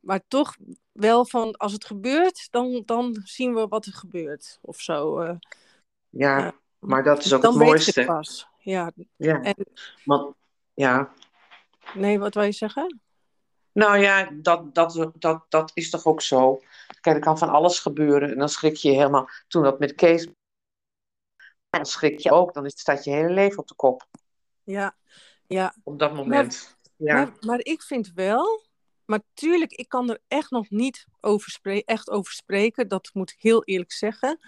maar 0.00 0.20
toch 0.28 0.56
wel 0.92 1.26
van 1.26 1.56
als 1.56 1.72
het 1.72 1.84
gebeurt, 1.84 2.48
dan, 2.50 2.82
dan 2.84 3.20
zien 3.24 3.54
we 3.54 3.68
wat 3.68 3.86
er 3.86 3.92
gebeurt. 3.92 4.58
Of 4.60 4.80
zo. 4.80 5.22
Uh, 5.22 5.34
ja, 6.08 6.54
maar 6.78 7.04
dat 7.04 7.24
is 7.24 7.32
ook 7.32 7.42
het 7.42 7.54
mooiste. 7.54 8.00
Het 8.00 8.08
pas. 8.08 8.46
Ja. 8.58 8.92
ja. 9.16 9.42
En, 9.42 9.54
Want, 10.04 10.34
ja. 10.74 11.12
Nee, 11.94 12.18
wat 12.18 12.34
wil 12.34 12.42
je 12.42 12.52
zeggen? 12.52 13.00
Nou 13.72 13.98
ja, 13.98 14.30
dat, 14.32 14.74
dat, 14.74 15.10
dat, 15.18 15.44
dat 15.48 15.70
is 15.74 15.90
toch 15.90 16.06
ook 16.06 16.22
zo. 16.22 16.60
Kijk, 17.02 17.16
er 17.16 17.22
kan 17.22 17.38
van 17.38 17.48
alles 17.48 17.78
gebeuren. 17.78 18.30
En 18.30 18.38
dan 18.38 18.48
schrik 18.48 18.76
je 18.76 18.90
helemaal. 18.90 19.28
Toen 19.48 19.62
dat 19.62 19.78
met 19.78 19.94
Kees. 19.94 20.28
Dan 21.70 21.86
schrik 21.86 22.18
je 22.18 22.30
ook. 22.30 22.54
Dan 22.54 22.70
staat 22.70 23.04
je 23.04 23.10
hele 23.10 23.30
leven 23.30 23.58
op 23.58 23.68
de 23.68 23.74
kop. 23.74 24.06
Ja, 24.62 24.96
ja. 25.46 25.74
Op 25.82 25.98
dat 25.98 26.14
moment. 26.14 26.76
Maar, 26.96 27.08
ja. 27.08 27.14
maar, 27.14 27.32
maar 27.40 27.58
ik 27.62 27.82
vind 27.82 28.12
wel. 28.12 28.64
Maar 29.04 29.20
tuurlijk, 29.34 29.72
ik 29.72 29.88
kan 29.88 30.10
er 30.10 30.18
echt 30.28 30.50
nog 30.50 30.70
niet 30.70 31.06
over, 31.20 31.50
spreken, 31.50 31.94
echt 31.94 32.10
over 32.10 32.32
spreken. 32.32 32.88
Dat 32.88 33.10
moet 33.12 33.30
ik 33.30 33.40
heel 33.40 33.64
eerlijk 33.64 33.92
zeggen. 33.92 34.38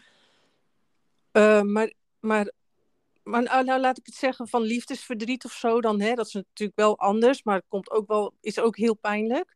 Uh, 1.33 1.63
maar, 1.63 1.93
maar 2.21 2.53
maar 3.25 3.43
nou, 3.43 3.65
nou, 3.65 3.81
laat 3.81 3.99
ik 3.99 4.07
het 4.07 4.15
zeggen 4.15 4.49
van 4.49 4.63
liefdesverdriet 4.63 5.45
of 5.45 5.53
zo 5.53 5.81
dan. 5.81 6.01
Hè, 6.01 6.15
dat 6.15 6.27
is 6.27 6.33
natuurlijk 6.33 6.79
wel 6.79 6.99
anders, 6.99 7.43
maar 7.43 7.57
het 7.57 7.69
komt 7.69 7.91
ook 7.91 8.07
wel, 8.07 8.35
is 8.41 8.59
ook 8.59 8.77
heel 8.77 8.95
pijnlijk. 8.95 9.54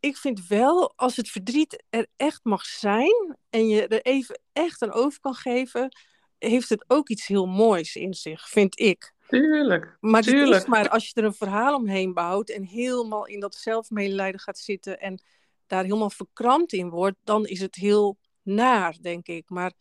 Ik 0.00 0.16
vind 0.16 0.46
wel, 0.46 0.92
als 0.96 1.16
het 1.16 1.30
verdriet 1.30 1.84
er 1.90 2.06
echt 2.16 2.40
mag 2.44 2.64
zijn 2.64 3.36
en 3.50 3.68
je 3.68 3.86
er 3.86 4.02
even 4.02 4.40
echt 4.52 4.82
aan 4.82 4.92
over 4.92 5.20
kan 5.20 5.34
geven, 5.34 5.96
heeft 6.38 6.68
het 6.68 6.84
ook 6.86 7.08
iets 7.08 7.26
heel 7.26 7.46
moois 7.46 7.96
in 7.96 8.14
zich, 8.14 8.48
vind 8.48 8.78
ik. 8.78 9.12
Tuurlijk. 9.28 9.96
Maar, 10.00 10.22
tuurlijk. 10.22 10.62
Is 10.62 10.68
maar 10.68 10.88
als 10.88 11.08
je 11.08 11.20
er 11.20 11.24
een 11.24 11.34
verhaal 11.34 11.74
omheen 11.74 12.14
bouwt 12.14 12.48
en 12.48 12.64
helemaal 12.64 13.26
in 13.26 13.40
dat 13.40 13.54
zelfmedelijden 13.54 14.40
gaat 14.40 14.58
zitten 14.58 15.00
en 15.00 15.22
daar 15.66 15.84
helemaal 15.84 16.10
verkrampt 16.10 16.72
in 16.72 16.88
wordt, 16.88 17.16
dan 17.24 17.46
is 17.46 17.60
het 17.60 17.74
heel 17.74 18.18
naar, 18.42 18.96
denk 19.00 19.26
ik. 19.26 19.48
Maar 19.48 19.72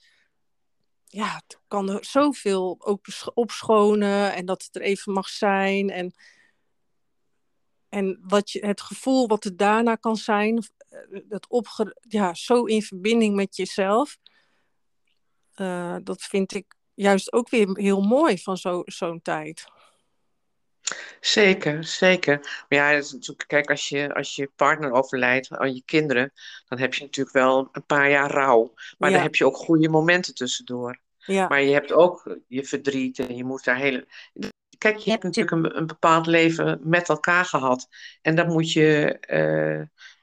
ja, 1.05 1.33
het 1.35 1.59
kan 1.67 1.89
er 1.89 2.05
zoveel 2.05 2.75
ook 2.79 3.05
opschonen 3.33 4.33
en 4.33 4.45
dat 4.45 4.63
het 4.63 4.75
er 4.75 4.81
even 4.81 5.13
mag 5.13 5.29
zijn. 5.29 5.89
En, 5.89 6.13
en 7.89 8.19
wat 8.21 8.51
je, 8.51 8.65
het 8.65 8.81
gevoel 8.81 9.27
wat 9.27 9.45
er 9.45 9.57
daarna 9.57 9.95
kan 9.95 10.15
zijn, 10.15 10.63
eh, 10.89 10.99
dat 11.23 11.47
opge, 11.47 11.97
ja, 12.01 12.33
zo 12.33 12.63
in 12.63 12.81
verbinding 12.81 13.35
met 13.35 13.55
jezelf, 13.55 14.17
uh, 15.55 15.95
dat 16.03 16.21
vind 16.21 16.53
ik 16.53 16.75
juist 16.93 17.33
ook 17.33 17.49
weer 17.49 17.69
heel 17.73 18.01
mooi 18.01 18.37
van 18.37 18.57
zo, 18.57 18.81
zo'n 18.85 19.21
tijd. 19.21 19.65
Zeker, 21.19 21.83
zeker. 21.83 22.65
Maar 22.69 22.79
ja, 22.79 22.89
is 22.89 23.11
natuurlijk, 23.11 23.47
kijk, 23.47 23.69
als 23.69 23.89
je, 23.89 24.13
als 24.13 24.35
je 24.35 24.51
partner 24.55 24.91
overlijdt 24.91 25.49
aan 25.51 25.75
je 25.75 25.83
kinderen, 25.85 26.31
dan 26.67 26.79
heb 26.79 26.93
je 26.93 27.03
natuurlijk 27.03 27.35
wel 27.35 27.69
een 27.71 27.85
paar 27.85 28.09
jaar 28.09 28.31
rouw. 28.31 28.73
Maar 28.97 29.09
ja. 29.09 29.15
dan 29.15 29.25
heb 29.25 29.35
je 29.35 29.45
ook 29.45 29.55
goede 29.55 29.89
momenten 29.89 30.33
tussendoor. 30.33 30.99
Ja. 31.17 31.47
Maar 31.47 31.61
je 31.61 31.73
hebt 31.73 31.91
ook 31.91 32.37
je 32.47 32.63
verdriet 32.63 33.19
en 33.19 33.35
je 33.35 33.43
moet 33.43 33.63
daar 33.63 33.77
hele. 33.77 34.07
Kijk, 34.79 34.97
je 34.97 35.11
hebt 35.11 35.23
natuurlijk 35.23 35.55
een, 35.55 35.77
een 35.77 35.87
bepaald 35.87 36.25
leven 36.25 36.79
met 36.83 37.09
elkaar 37.09 37.45
gehad. 37.45 37.87
En 38.21 38.35
dat 38.35 38.47
moet 38.47 38.71
je, 38.71 39.17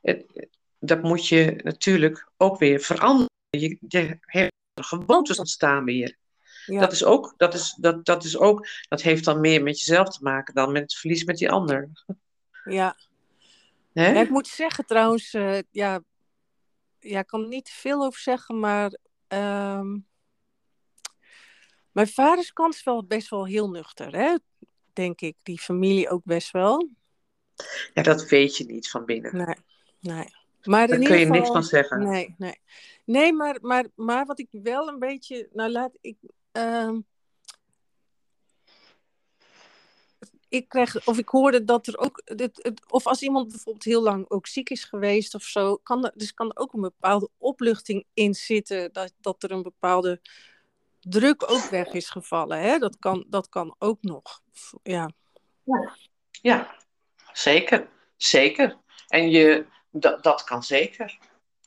uh, 0.03 0.15
dat 0.79 1.03
moet 1.03 1.29
je 1.29 1.61
natuurlijk 1.63 2.29
ook 2.37 2.59
weer 2.59 2.81
veranderen. 2.81 3.31
Je, 3.51 3.79
je 3.89 4.19
hebt 4.21 4.53
gewoontes 4.75 5.39
ontstaan 5.39 5.85
weer. 5.85 6.17
Ja. 6.67 6.81
Dat, 6.81 6.93
is 6.93 7.05
ook, 7.05 7.35
dat, 7.37 7.55
is, 7.55 7.77
dat, 7.81 8.05
dat 8.05 8.25
is 8.25 8.39
ook, 8.39 8.67
dat 8.89 9.03
heeft 9.03 9.25
dan 9.25 9.41
meer 9.41 9.63
met 9.63 9.81
jezelf 9.81 10.09
te 10.09 10.23
maken 10.23 10.55
dan 10.55 10.73
met 10.73 10.83
het 10.83 10.95
verlies 10.95 11.25
met 11.25 11.37
die 11.37 11.51
ander. 11.51 11.91
Ja. 12.65 12.97
ja 13.93 14.21
ik 14.21 14.31
moet 14.31 14.47
zeggen 14.47 14.87
trouwens, 14.87 15.35
uh, 15.35 15.59
ja, 15.71 16.01
ja, 16.99 17.19
ik 17.19 17.27
kan 17.27 17.43
er 17.43 17.49
niet 17.49 17.71
veel 17.71 18.05
over 18.05 18.21
zeggen, 18.21 18.61
maar 18.61 18.99
uh, 19.29 19.95
mijn 21.97 22.09
vaders 22.09 22.53
kant 22.53 22.75
is 22.75 22.85
wel 22.85 23.05
best 23.05 23.29
wel 23.29 23.47
heel 23.47 23.71
nuchter, 23.71 24.17
hè? 24.17 24.37
denk 24.93 25.21
ik. 25.21 25.37
Die 25.43 25.59
familie 25.59 26.09
ook 26.11 26.25
best 26.25 26.51
wel. 26.51 26.89
Ja, 27.95 28.03
dat 28.03 28.29
weet 28.29 28.57
je 28.57 28.65
niet 28.65 28.91
van 28.91 29.05
binnen. 29.05 29.37
Nee, 29.37 29.57
nee. 30.01 30.35
Maar 30.63 30.87
Daar 30.87 30.99
kun 30.99 31.19
je 31.19 31.27
niks 31.27 31.49
van 31.49 31.63
zeggen. 31.63 32.03
Nee, 32.09 32.35
nee. 32.39 32.61
Nee, 33.05 33.33
maar, 33.33 33.59
maar, 33.61 33.87
maar 33.95 34.27
wat 34.27 34.39
ik 34.39 34.49
wel 34.51 34.89
een 34.89 34.99
beetje... 34.99 35.49
Nou, 35.53 35.71
laat 35.71 35.99
ik... 36.01 36.17
Uh, 36.53 36.97
ik 40.49 40.69
kreeg, 40.69 41.07
of 41.07 41.19
ik 41.19 41.29
hoorde 41.29 41.65
dat 41.65 41.87
er 41.87 41.99
ook, 41.99 42.23
het, 42.25 42.59
het, 42.63 42.93
of 42.93 43.07
als 43.07 43.23
iemand 43.23 43.49
bijvoorbeeld 43.49 43.85
heel 43.85 44.03
lang 44.03 44.31
ook 44.31 44.47
ziek 44.47 44.71
is 44.71 44.85
geweest 44.85 45.35
of 45.35 45.43
zo, 45.43 45.77
kan 45.77 46.05
er, 46.05 46.13
dus 46.15 46.35
kan 46.35 46.49
er 46.51 46.57
ook 46.57 46.73
een 46.73 46.81
bepaalde 46.81 47.29
opluchting 47.39 48.05
in 48.15 48.35
zitten, 48.35 48.93
dat, 48.93 49.13
dat 49.21 49.43
er 49.43 49.51
een 49.51 49.63
bepaalde 49.63 50.21
druk 51.09 51.51
ook 51.51 51.63
weg 51.63 51.93
is 51.93 52.11
gevallen. 52.11 52.61
Hè? 52.61 52.79
Dat, 52.79 52.99
kan, 52.99 53.27
dat 53.29 53.49
kan 53.49 53.75
ook 53.79 54.03
nog. 54.03 54.41
Ja. 54.83 55.11
ja. 55.65 55.97
Ja, 56.31 56.75
zeker. 57.33 57.89
Zeker. 58.17 58.77
En 59.09 59.31
je, 59.31 59.67
dat, 59.91 60.23
dat 60.23 60.45
kan 60.45 60.63
zeker. 60.63 61.19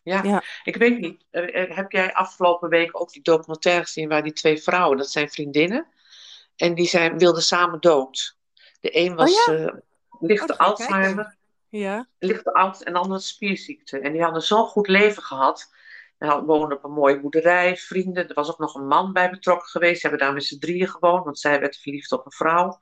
Ja. 0.03 0.23
ja. 0.23 0.43
ik 0.63 0.75
weet 0.75 0.99
niet. 0.99 1.25
Eh, 1.29 1.61
eh, 1.61 1.75
heb 1.75 1.91
jij 1.91 2.13
afgelopen 2.13 2.69
week 2.69 3.01
ook 3.01 3.11
die 3.11 3.21
documentaire 3.21 3.83
gezien 3.83 4.09
waar 4.09 4.23
die 4.23 4.33
twee 4.33 4.61
vrouwen, 4.61 4.97
dat 4.97 5.09
zijn 5.09 5.29
vriendinnen, 5.29 5.87
en 6.55 6.75
die 6.75 6.87
zijn, 6.87 7.17
wilden 7.17 7.43
samen 7.43 7.79
dood. 7.79 8.37
De 8.79 8.97
een 8.97 9.15
was 9.15 9.47
oh, 9.47 9.57
ja. 9.57 9.63
uh, 9.63 9.73
lichte 10.19 10.53
oh, 10.53 10.59
Alzheimer, 10.59 11.35
ja. 11.69 12.07
lichte 12.19 12.53
oud 12.53 12.81
en 12.81 12.93
de 12.93 12.99
andere 12.99 13.19
spierziekte. 13.19 13.99
En 13.99 14.11
die 14.11 14.23
hadden 14.23 14.41
zo'n 14.41 14.65
goed 14.65 14.87
leven 14.87 15.23
gehad. 15.23 15.71
Hij 16.19 16.39
woonde 16.39 16.75
op 16.75 16.83
een 16.83 16.91
mooie 16.91 17.19
boerderij, 17.19 17.77
vrienden. 17.77 18.27
Er 18.27 18.33
was 18.33 18.51
ook 18.51 18.59
nog 18.59 18.75
een 18.75 18.87
man 18.87 19.13
bij 19.13 19.29
betrokken 19.29 19.69
geweest. 19.69 20.01
Ze 20.01 20.07
hebben 20.07 20.25
daar 20.25 20.35
met 20.35 20.43
z'n 20.43 20.59
drieën 20.59 20.87
gewoond, 20.87 21.23
want 21.23 21.39
zij 21.39 21.59
werd 21.59 21.77
verliefd 21.77 22.11
op 22.11 22.25
een 22.25 22.31
vrouw. 22.31 22.77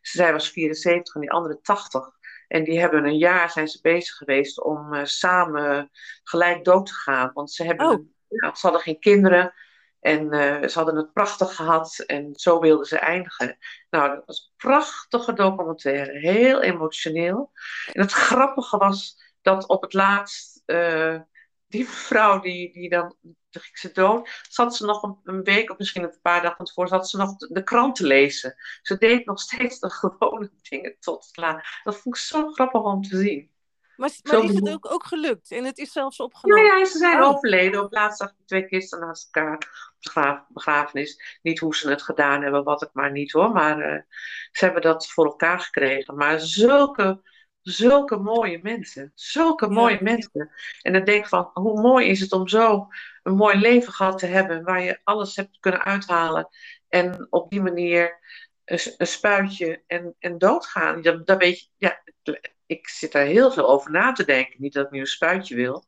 Zij 0.00 0.32
was 0.32 0.50
74 0.50 1.14
en 1.14 1.20
die 1.20 1.30
andere 1.30 1.60
80. 1.60 2.16
En 2.48 2.64
die 2.64 2.80
hebben 2.80 3.04
een 3.04 3.18
jaar 3.18 3.50
zijn 3.50 3.68
ze 3.68 3.78
bezig 3.82 4.16
geweest 4.16 4.62
om 4.62 4.94
uh, 4.94 5.04
samen 5.04 5.90
gelijk 6.24 6.64
dood 6.64 6.86
te 6.86 6.94
gaan. 6.94 7.30
Want 7.34 7.52
ze, 7.52 7.64
hebben, 7.64 7.86
oh. 7.86 8.06
ja, 8.28 8.54
ze 8.54 8.60
hadden 8.60 8.80
geen 8.80 9.00
kinderen. 9.00 9.54
En 10.00 10.34
uh, 10.34 10.68
ze 10.68 10.72
hadden 10.72 10.96
het 10.96 11.12
prachtig 11.12 11.54
gehad 11.54 11.98
en 12.06 12.34
zo 12.34 12.60
wilden 12.60 12.86
ze 12.86 12.98
eindigen. 12.98 13.58
Nou, 13.90 14.14
dat 14.14 14.26
was 14.26 14.38
een 14.38 14.56
prachtige 14.56 15.32
documentaire, 15.32 16.18
heel 16.18 16.62
emotioneel. 16.62 17.52
En 17.92 18.00
het 18.00 18.12
grappige 18.12 18.76
was 18.76 19.22
dat 19.42 19.66
op 19.66 19.82
het 19.82 19.92
laatst 19.92 20.62
uh, 20.66 21.20
die 21.68 21.88
vrouw 21.88 22.40
die, 22.40 22.72
die 22.72 22.88
dan, 22.88 23.16
de 23.50 23.58
Griekse 23.58 23.92
dood, 23.92 24.42
zat 24.48 24.76
ze 24.76 24.86
nog 24.86 25.02
een, 25.02 25.18
een, 25.24 25.42
week 25.42 25.70
of 25.70 25.78
misschien 25.78 26.02
een 26.02 26.18
paar 26.22 26.42
dagen 26.42 26.68
voor, 26.68 26.88
zat 26.88 27.08
ze 27.08 27.16
nog 27.16 27.36
de, 27.36 27.52
de 27.52 27.64
krant 27.64 27.96
te 27.96 28.06
lezen. 28.06 28.54
Ze 28.82 28.98
deed 28.98 29.26
nog 29.26 29.40
steeds 29.40 29.78
de 29.78 29.90
gewone 30.00 30.50
dingen 30.68 30.96
tot 31.00 31.28
laat. 31.32 31.64
Dat 31.82 31.96
vond 31.96 32.16
ik 32.16 32.22
zo 32.22 32.52
grappig 32.52 32.82
om 32.82 33.02
te 33.02 33.16
zien. 33.16 33.50
Maar, 33.96 34.10
maar 34.22 34.44
is 34.44 34.54
het 34.54 34.68
ook, 34.68 34.92
ook 34.92 35.04
gelukt? 35.04 35.50
En 35.50 35.64
het 35.64 35.78
is 35.78 35.92
zelfs 35.92 36.20
opgenomen? 36.20 36.64
Ja, 36.64 36.76
ja 36.76 36.84
ze 36.84 36.98
zijn 36.98 37.22
oh. 37.22 37.28
overleden. 37.28 37.84
Op 37.84 37.92
laatst 37.92 38.18
zag 38.18 38.28
ik 38.28 38.46
twee 38.46 38.66
kisten 38.66 39.00
naast 39.00 39.28
elkaar 39.30 39.54
op 39.54 40.12
de 40.14 40.40
begrafenis. 40.48 41.38
Niet 41.42 41.58
hoe 41.58 41.76
ze 41.76 41.88
het 41.90 42.02
gedaan 42.02 42.42
hebben, 42.42 42.64
wat 42.64 42.80
het 42.80 42.94
maar 42.94 43.10
niet 43.10 43.32
hoor. 43.32 43.50
Maar 43.50 43.78
uh, 43.78 44.00
ze 44.52 44.64
hebben 44.64 44.82
dat 44.82 45.08
voor 45.08 45.24
elkaar 45.24 45.60
gekregen. 45.60 46.16
Maar 46.16 46.40
zulke 46.40 47.20
zulke 47.62 48.16
mooie 48.16 48.60
mensen. 48.62 49.12
Zulke 49.14 49.68
mooie 49.68 49.98
mensen. 50.00 50.50
En 50.82 50.92
dan 50.92 51.04
denk 51.04 51.22
ik 51.22 51.28
van, 51.28 51.50
hoe 51.52 51.80
mooi 51.80 52.08
is 52.08 52.20
het 52.20 52.32
om 52.32 52.48
zo 52.48 52.88
een 53.22 53.34
mooi 53.34 53.58
leven 53.58 53.92
gehad 53.92 54.18
te 54.18 54.26
hebben, 54.26 54.64
waar 54.64 54.82
je 54.82 55.00
alles 55.04 55.36
hebt 55.36 55.58
kunnen 55.60 55.84
uithalen. 55.84 56.48
En 56.88 57.26
op 57.30 57.50
die 57.50 57.62
manier 57.62 58.18
een, 58.64 58.78
een 58.96 59.06
spuitje 59.06 59.82
en, 59.86 60.14
en 60.18 60.38
doodgaan. 60.38 61.02
Dan, 61.02 61.22
dan 61.24 61.38
weet 61.38 61.60
je, 61.60 61.68
ja, 61.76 62.02
ik 62.66 62.88
zit 62.88 63.12
daar 63.12 63.26
heel 63.26 63.52
veel 63.52 63.68
over 63.68 63.90
na 63.90 64.12
te 64.12 64.24
denken. 64.24 64.62
Niet 64.62 64.72
dat 64.72 64.86
ik 64.86 64.92
nu 64.92 65.00
een 65.00 65.06
spuitje 65.06 65.54
wil, 65.54 65.84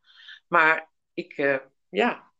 maar 0.49 0.91
ik, 1.15 1.39
uh, 1.39 1.57
ja, 1.89 2.31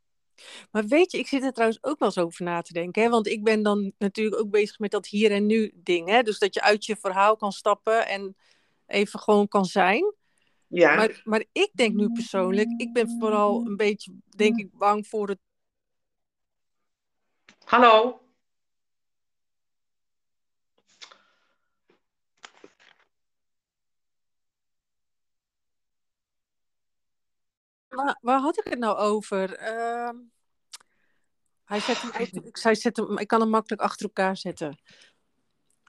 maar 0.71 0.87
weet 0.87 1.13
je, 1.13 1.19
ik 1.19 1.27
zit 1.27 1.43
er 1.43 1.53
trouwens 1.53 1.83
ook 1.83 1.99
wel 1.99 2.09
eens 2.09 2.19
over 2.19 2.45
na 2.45 2.63
te 2.63 2.73
denken. 2.73 3.03
Hè? 3.03 3.09
Want 3.09 3.27
ik 3.27 3.45
ben 3.45 3.63
dan 3.63 3.93
natuurlijk 3.99 4.41
ook 4.41 4.51
bezig 4.51 4.79
met 4.79 4.91
dat 4.91 5.07
hier 5.07 5.31
en 5.31 5.47
nu 5.47 5.73
ding. 5.75 6.09
Hè? 6.09 6.23
Dus 6.23 6.39
dat 6.39 6.55
je 6.55 6.63
uit 6.63 6.85
je 6.85 6.97
verhaal 6.97 7.37
kan 7.37 7.53
stappen 7.53 8.07
en 8.07 8.37
even 8.91 9.21
gewoon 9.21 9.49
kan 9.49 9.65
zijn. 9.65 10.15
Ja. 10.67 10.95
Maar, 10.95 11.21
maar 11.25 11.45
ik 11.53 11.71
denk 11.73 11.95
nu 11.95 12.13
persoonlijk, 12.13 12.69
ik 12.77 12.93
ben 12.93 13.17
vooral 13.21 13.67
een 13.67 13.77
beetje, 13.77 14.13
denk 14.37 14.59
ik, 14.59 14.69
bang 14.73 15.07
voor 15.07 15.29
het. 15.29 15.39
Hallo. 17.65 18.21
Maar 27.89 28.19
waar 28.21 28.41
had 28.41 28.59
ik 28.59 28.65
het 28.65 28.79
nou 28.79 28.97
over? 28.97 29.61
Uh, 29.61 30.11
hij 31.65 31.81
zet 31.81 32.03
hem, 32.03 32.11
ik, 32.19 32.59
hij 32.63 32.75
zet 32.75 32.97
hem, 32.97 33.19
ik 33.19 33.27
kan 33.27 33.41
hem 33.41 33.51
makkelijk 33.51 33.83
achter 33.83 34.07
elkaar 34.07 34.37
zetten. 34.37 34.81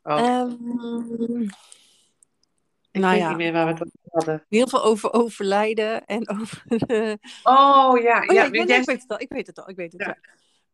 Oh. 0.03 0.39
Um, 0.39 1.49
ik 2.91 3.01
nou 3.01 3.13
weet 3.13 3.21
ja. 3.21 3.29
niet 3.29 3.37
meer 3.37 3.51
waar 3.51 3.65
we 3.65 3.71
het 3.71 3.81
over 3.81 3.99
hadden. 4.03 4.45
Heel 4.49 4.67
veel 4.67 4.83
over 4.83 5.13
overlijden 5.13 6.05
en 6.05 6.29
over... 6.39 6.63
Oh 7.43 8.01
ja, 8.01 8.25
oh, 8.27 8.35
ja, 8.35 8.43
ik, 8.45 8.51
weet 8.51 8.85
het 8.85 9.07
al, 9.07 9.19
ik 9.19 9.29
weet 9.29 9.47
het 9.47 9.59
al, 9.59 9.69
ik 9.69 9.75
weet 9.75 9.91
het 9.91 10.01
ja. 10.01 10.17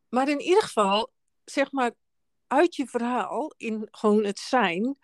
Maar 0.10 0.30
in 0.30 0.42
ieder 0.42 0.64
geval, 0.64 1.12
zeg 1.46 1.72
maar, 1.72 1.92
uit 2.48 2.76
je 2.76 2.88
verhaal, 2.88 3.54
in 3.58 3.88
gewoon 3.92 4.24
het 4.24 4.40
zijn, 4.40 4.98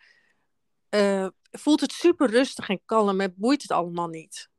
uh, 0.90 1.28
voelt 1.52 1.82
het 1.82 1.92
super 1.92 2.30
rustig 2.30 2.70
en 2.70 2.82
kalm 2.86 3.22
en 3.22 3.34
boeit 3.38 3.62
het 3.62 3.72
allemaal 3.72 4.08
niet. 4.08 4.50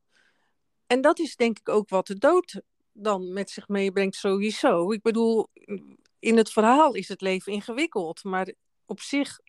En 0.87 1.01
dat 1.01 1.19
is 1.19 1.37
denk 1.37 1.59
ik 1.59 1.69
ook 1.69 1.89
wat 1.89 2.07
de 2.07 2.19
dood 2.19 2.63
dan 2.93 3.33
met 3.33 3.51
zich 3.51 3.69
meebrengt 3.69 4.17
sowieso. 4.17 4.93
Ik 4.93 5.03
bedoel, 5.03 5.49
in 6.19 6.37
het 6.37 6.53
verhaal 6.53 6.95
is 6.95 7.09
het 7.09 7.21
leven 7.21 7.53
ingewikkeld, 7.53 8.25
maar 8.25 8.53
op 8.87 9.01
zich, 9.01 9.41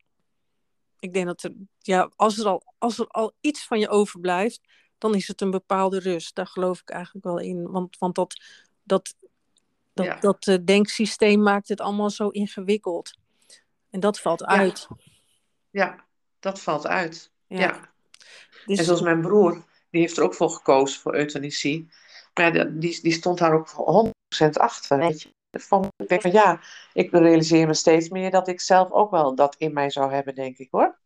ik 1.06 1.14
denk 1.14 1.26
dat 1.26 1.44
er, 1.44 1.54
ja, 1.80 2.12
als 2.16 2.38
er 2.38 2.48
al, 2.48 2.64
als 2.78 3.00
er 3.00 3.08
al 3.08 3.34
iets 3.42 3.68
van 3.68 3.80
je 3.80 3.90
overblijft, 3.90 4.62
dan 4.98 5.16
is 5.16 5.28
het 5.28 5.42
een 5.42 5.52
bepaalde 5.52 6.00
rust. 6.00 6.36
Daar 6.36 6.48
geloof 6.48 6.82
ik 6.82 6.90
eigenlijk 6.90 7.26
wel 7.26 7.40
in, 7.40 7.72
want, 7.72 7.98
want 7.98 8.16
dat, 8.16 8.42
dat, 8.84 9.16
dat, 9.94 10.22
dat 10.22 10.48
uh, 10.48 10.58
denksysteem 10.66 11.42
maakt 11.42 11.68
het 11.68 11.82
allemaal 11.82 12.10
zo 12.10 12.28
ingewikkeld. 12.30 13.18
En 13.90 14.00
dat 14.00 14.20
valt 14.20 14.46
uit. 14.46 14.88
Ja, 15.70 16.06
dat 16.40 16.62
valt 16.62 16.88
uit. 16.88 17.32
Ja. 17.48 17.94
Dus... 18.66 18.78
En 18.78 18.86
zoals 18.86 19.02
mijn 19.02 19.22
broer, 19.22 19.66
die 19.90 20.02
heeft 20.02 20.18
er 20.18 20.24
ook 20.24 20.34
voor 20.34 20.50
gekozen 20.50 21.02
voor 21.02 21.16
euthanasie. 21.16 21.90
Maar 22.34 22.80
die, 22.80 23.02
die 23.02 23.14
stond 23.14 23.38
daar 23.38 23.54
ook 23.54 23.70
100% 24.46 24.50
achter. 24.50 24.98
Weet 24.98 25.22
je. 25.22 25.34
Van, 25.62 25.92
ik 25.98 26.08
denk 26.08 26.22
van 26.22 26.32
ja, 26.32 26.60
ik 26.94 27.12
realiseer 27.12 27.68
me 27.68 27.74
steeds 27.74 28.10
meer 28.10 28.32
dat 28.32 28.48
ik 28.48 28.62
zelf 28.62 28.92
ook 28.92 29.12
wel 29.12 29.36
dat 29.36 29.56
in 29.58 29.74
mij 29.74 29.90
zou 29.90 30.14
hebben, 30.14 30.36
denk 30.36 30.58
ik 30.58 30.68
hoor. 30.72 30.98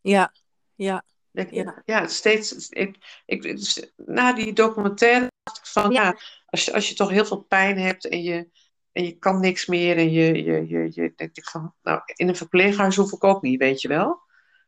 Ja, 0.00 0.32
ja. 0.74 1.04
ja. 1.30 1.82
ja, 1.84 2.06
steeds. 2.06 2.68
Ik, 2.68 3.22
ik, 3.26 3.56
na 3.96 4.32
die 4.32 4.52
documentaire 4.52 5.30
dacht 5.42 5.58
ik 5.58 5.66
van 5.66 5.90
ja, 5.90 6.16
als, 6.46 6.64
je, 6.64 6.72
als 6.72 6.88
je 6.88 6.94
toch 6.94 7.10
heel 7.10 7.24
veel 7.24 7.40
pijn 7.42 7.78
hebt 7.78 8.08
en 8.08 8.22
je, 8.22 8.48
en 8.92 9.04
je 9.04 9.18
kan 9.18 9.40
niks 9.40 9.66
meer 9.66 9.96
en 9.96 10.10
je, 10.10 10.44
je, 10.44 10.68
je, 10.68 10.90
je 10.90 11.12
denk 11.16 11.36
ik 11.36 11.44
van, 11.44 11.74
nou, 11.82 12.00
in 12.04 12.28
een 12.28 12.36
verpleeghuis 12.36 12.96
hoef 12.96 13.12
ik 13.12 13.24
ook 13.24 13.42
niet, 13.42 13.58
weet 13.58 13.80
je 13.80 13.88
wel. 13.88 14.20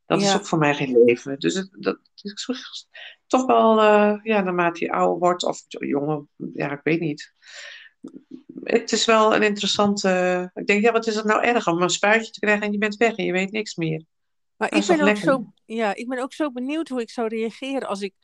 Dat 0.06 0.22
is 0.22 0.34
ook 0.34 0.46
voor 0.46 0.58
mij 0.58 0.74
geen 0.74 1.04
leven. 1.04 1.38
Dus 1.38 1.54
het, 1.54 1.68
dat 1.72 1.98
is 2.22 2.46
toch 3.26 3.46
wel, 3.46 3.82
uh, 3.82 4.18
ja, 4.22 4.40
naarmate 4.40 4.84
je 4.84 4.92
ouder 4.92 5.18
wordt, 5.18 5.44
of 5.44 5.64
jonger, 5.68 6.24
ja, 6.54 6.72
ik 6.72 6.80
weet 6.82 7.00
niet. 7.00 7.32
Het 8.80 8.92
is 8.92 9.04
wel 9.04 9.34
een 9.34 9.42
interessante. 9.42 10.50
Ik 10.54 10.66
denk, 10.66 10.82
ja, 10.82 10.92
wat 10.92 11.06
is 11.06 11.14
het 11.14 11.24
nou 11.24 11.42
erg 11.44 11.66
om 11.66 11.82
een 11.82 11.90
spuitje 11.90 12.32
te 12.32 12.40
krijgen 12.40 12.66
en 12.66 12.72
je 12.72 12.78
bent 12.78 12.96
weg 12.96 13.16
en 13.16 13.24
je 13.24 13.32
weet 13.32 13.52
niks 13.52 13.74
meer. 13.74 14.04
Maar 14.56 14.74
ik 14.74 14.86
ben, 14.86 15.08
ook 15.08 15.16
zo, 15.16 15.52
ja, 15.64 15.94
ik 15.94 16.08
ben 16.08 16.22
ook 16.22 16.32
zo 16.32 16.50
benieuwd 16.50 16.88
hoe 16.88 17.00
ik 17.00 17.10
zou 17.10 17.28
reageren 17.28 17.88
als 17.88 18.00
ik 18.00 18.14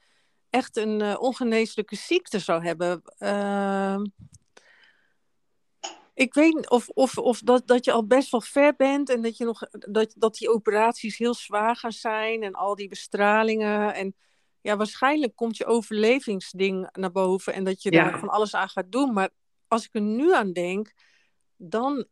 echt 0.50 0.76
een 0.76 1.00
uh, 1.00 1.16
ongeneeslijke 1.18 1.96
ziekte 1.96 2.38
zou 2.38 2.64
hebben. 2.64 3.02
Uh, 3.18 4.00
ik 6.14 6.34
weet 6.34 6.70
of, 6.70 6.88
of, 6.88 7.18
of 7.18 7.40
dat, 7.40 7.66
dat 7.66 7.84
je 7.84 7.92
al 7.92 8.06
best 8.06 8.30
wel 8.30 8.40
ver 8.40 8.74
bent 8.76 9.10
en 9.10 9.22
dat, 9.22 9.36
je 9.36 9.44
nog, 9.44 9.60
dat, 9.70 10.14
dat 10.16 10.34
die 10.34 10.50
operaties 10.50 11.18
heel 11.18 11.34
zwaar 11.34 11.76
gaan 11.76 11.92
zijn 11.92 12.42
en 12.42 12.52
al 12.52 12.74
die 12.74 12.88
bestralingen. 12.88 13.94
En 13.94 14.14
ja, 14.60 14.76
waarschijnlijk 14.76 15.36
komt 15.36 15.56
je 15.56 15.66
overlevingsding 15.66 16.88
naar 16.92 17.12
boven 17.12 17.52
en 17.52 17.64
dat 17.64 17.82
je 17.82 17.90
daar 17.90 18.18
van 18.18 18.28
alles 18.28 18.54
aan 18.54 18.68
gaat 18.68 18.92
doen. 18.92 19.12
Maar 19.12 19.30
als 19.70 19.84
ik 19.84 19.90
er 19.92 20.00
nu 20.00 20.34
aan 20.34 20.52
denk, 20.52 20.92
dan, 21.56 22.06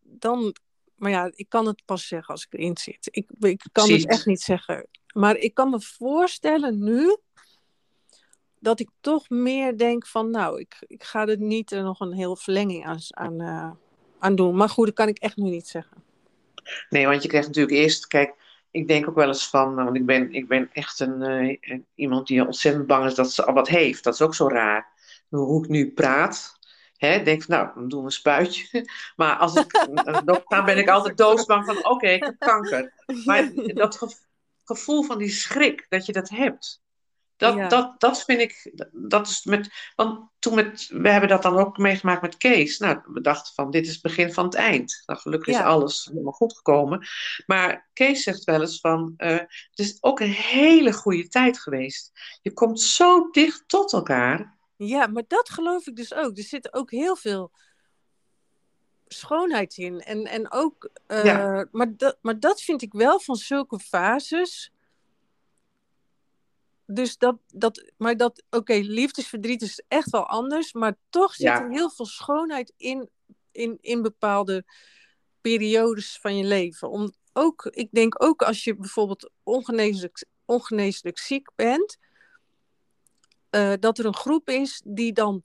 dan 0.00 0.54
maar 1.02 1.10
ja, 1.10 1.30
ik 1.34 1.48
kan 1.48 1.66
het 1.66 1.82
pas 1.84 2.06
zeggen 2.06 2.34
als 2.34 2.44
ik 2.44 2.52
erin 2.52 2.76
zit. 2.76 3.08
Ik, 3.10 3.30
ik 3.40 3.64
kan 3.72 3.90
het 3.90 4.06
echt 4.06 4.26
niet 4.26 4.40
zeggen. 4.40 4.86
Maar 5.14 5.36
ik 5.36 5.54
kan 5.54 5.70
me 5.70 5.80
voorstellen 5.80 6.82
nu 6.82 7.16
dat 8.58 8.80
ik 8.80 8.88
toch 9.00 9.28
meer 9.28 9.76
denk 9.76 10.06
van, 10.06 10.30
nou, 10.30 10.60
ik, 10.60 10.76
ik 10.86 11.02
ga 11.02 11.26
er 11.26 11.38
niet 11.38 11.72
uh, 11.72 11.82
nog 11.82 12.00
een 12.00 12.12
heel 12.12 12.36
verlenging 12.36 12.84
aan, 12.86 12.98
aan, 13.08 13.42
uh, 13.42 13.70
aan 14.18 14.34
doen. 14.34 14.56
Maar 14.56 14.68
goed, 14.68 14.86
dat 14.86 14.94
kan 14.94 15.08
ik 15.08 15.18
echt 15.18 15.36
nu 15.36 15.50
niet 15.50 15.68
zeggen. 15.68 16.02
Nee, 16.88 17.06
want 17.06 17.22
je 17.22 17.28
krijgt 17.28 17.46
natuurlijk 17.46 17.76
eerst, 17.76 18.06
kijk, 18.06 18.34
ik 18.70 18.88
denk 18.88 19.08
ook 19.08 19.14
wel 19.14 19.28
eens 19.28 19.48
van, 19.48 19.74
want 19.74 19.96
ik 19.96 20.06
ben, 20.06 20.32
ik 20.32 20.48
ben 20.48 20.70
echt 20.72 21.00
een, 21.00 21.20
uh, 21.20 21.80
iemand 21.94 22.26
die 22.26 22.46
ontzettend 22.46 22.86
bang 22.86 23.04
is 23.04 23.14
dat 23.14 23.32
ze 23.32 23.44
al 23.44 23.54
wat 23.54 23.68
heeft. 23.68 24.04
Dat 24.04 24.14
is 24.14 24.22
ook 24.22 24.34
zo 24.34 24.48
raar. 24.48 24.90
Hoe 25.28 25.64
ik 25.64 25.70
nu 25.70 25.90
praat, 25.90 26.58
hè, 27.06 27.22
denk 27.22 27.42
van, 27.42 27.56
nou, 27.56 27.70
dan 27.74 27.88
doen 27.88 27.98
we 27.98 28.04
een 28.04 28.12
spuitje. 28.12 28.90
Maar 29.16 29.36
als 29.36 29.54
ik, 29.54 29.86
dan 30.48 30.64
ben 30.64 30.78
ik 30.78 30.88
altijd 30.88 31.16
doodsbang 31.16 31.64
van, 31.64 31.86
oké, 31.86 32.08
ik 32.08 32.24
heb 32.24 32.38
kanker. 32.38 32.92
Maar 33.24 33.52
dat 33.54 34.18
gevoel 34.64 35.02
van 35.02 35.18
die 35.18 35.30
schrik, 35.30 35.86
dat 35.88 36.06
je 36.06 36.12
dat 36.12 36.28
hebt. 36.28 36.82
Dat, 37.36 37.70
dat, 37.70 38.00
dat 38.00 38.24
vind 38.24 38.40
ik, 38.40 38.72
dat 38.92 39.28
is 39.28 39.44
met, 39.44 39.92
want 39.96 40.30
toen 40.38 40.54
met, 40.54 40.88
we 40.92 41.08
hebben 41.08 41.28
dat 41.28 41.42
dan 41.42 41.58
ook 41.58 41.78
meegemaakt 41.78 42.22
met 42.22 42.36
Kees. 42.36 42.78
Nou, 42.78 43.00
we 43.04 43.20
dachten 43.20 43.54
van, 43.54 43.70
dit 43.70 43.86
is 43.86 43.92
het 43.92 44.02
begin 44.02 44.32
van 44.32 44.44
het 44.44 44.54
eind. 44.54 45.02
Nou, 45.06 45.20
gelukkig 45.20 45.54
is 45.54 45.60
alles 45.60 46.04
helemaal 46.04 46.32
goed 46.32 46.56
gekomen. 46.56 47.06
Maar 47.46 47.88
Kees 47.92 48.22
zegt 48.22 48.44
wel 48.44 48.60
eens 48.60 48.80
van, 48.80 49.14
uh, 49.16 49.28
het 49.28 49.78
is 49.78 49.96
ook 50.00 50.20
een 50.20 50.32
hele 50.32 50.92
goede 50.92 51.28
tijd 51.28 51.58
geweest. 51.58 52.12
Je 52.42 52.52
komt 52.52 52.80
zo 52.80 53.30
dicht 53.30 53.64
tot 53.66 53.92
elkaar. 53.92 54.60
Ja, 54.86 55.06
maar 55.06 55.24
dat 55.26 55.50
geloof 55.50 55.86
ik 55.86 55.96
dus 55.96 56.14
ook. 56.14 56.36
Er 56.36 56.42
zit 56.42 56.74
ook 56.74 56.90
heel 56.90 57.16
veel 57.16 57.50
schoonheid 59.08 59.76
in. 59.76 60.00
En, 60.00 60.24
en 60.24 60.52
ook, 60.52 60.90
uh, 61.08 61.62
maar, 61.70 61.96
dat, 61.96 62.18
maar 62.20 62.40
dat 62.40 62.60
vind 62.60 62.82
ik 62.82 62.92
wel 62.92 63.20
van 63.20 63.36
zulke 63.36 63.78
fases 63.78 64.72
dus 66.94 67.18
dat, 67.18 67.36
dat 67.46 67.92
maar 67.96 68.16
dat, 68.16 68.42
oké, 68.50 68.74
liefdesverdriet 68.74 69.62
is 69.62 69.82
echt 69.88 70.10
wel 70.10 70.26
anders, 70.26 70.72
maar 70.72 70.96
toch 71.10 71.34
zit 71.34 71.46
er 71.46 71.70
heel 71.70 71.90
veel 71.90 72.06
schoonheid 72.06 72.72
in, 72.76 73.08
in, 73.52 73.78
in 73.80 74.02
bepaalde 74.02 74.64
periodes 75.40 76.18
van 76.20 76.36
je 76.36 76.44
leven. 76.44 76.90
Om, 76.90 77.12
ook, 77.32 77.66
ik 77.66 77.88
denk 77.90 78.22
ook 78.22 78.42
als 78.42 78.64
je 78.64 78.76
bijvoorbeeld 78.76 79.30
ongeneeslijk, 79.42 80.24
ongeneeslijk 80.44 81.18
ziek 81.18 81.48
bent, 81.54 81.98
uh, 83.54 83.72
dat 83.80 83.98
er 83.98 84.06
een 84.06 84.16
groep 84.16 84.48
is 84.48 84.82
die 84.84 85.12
dan 85.12 85.42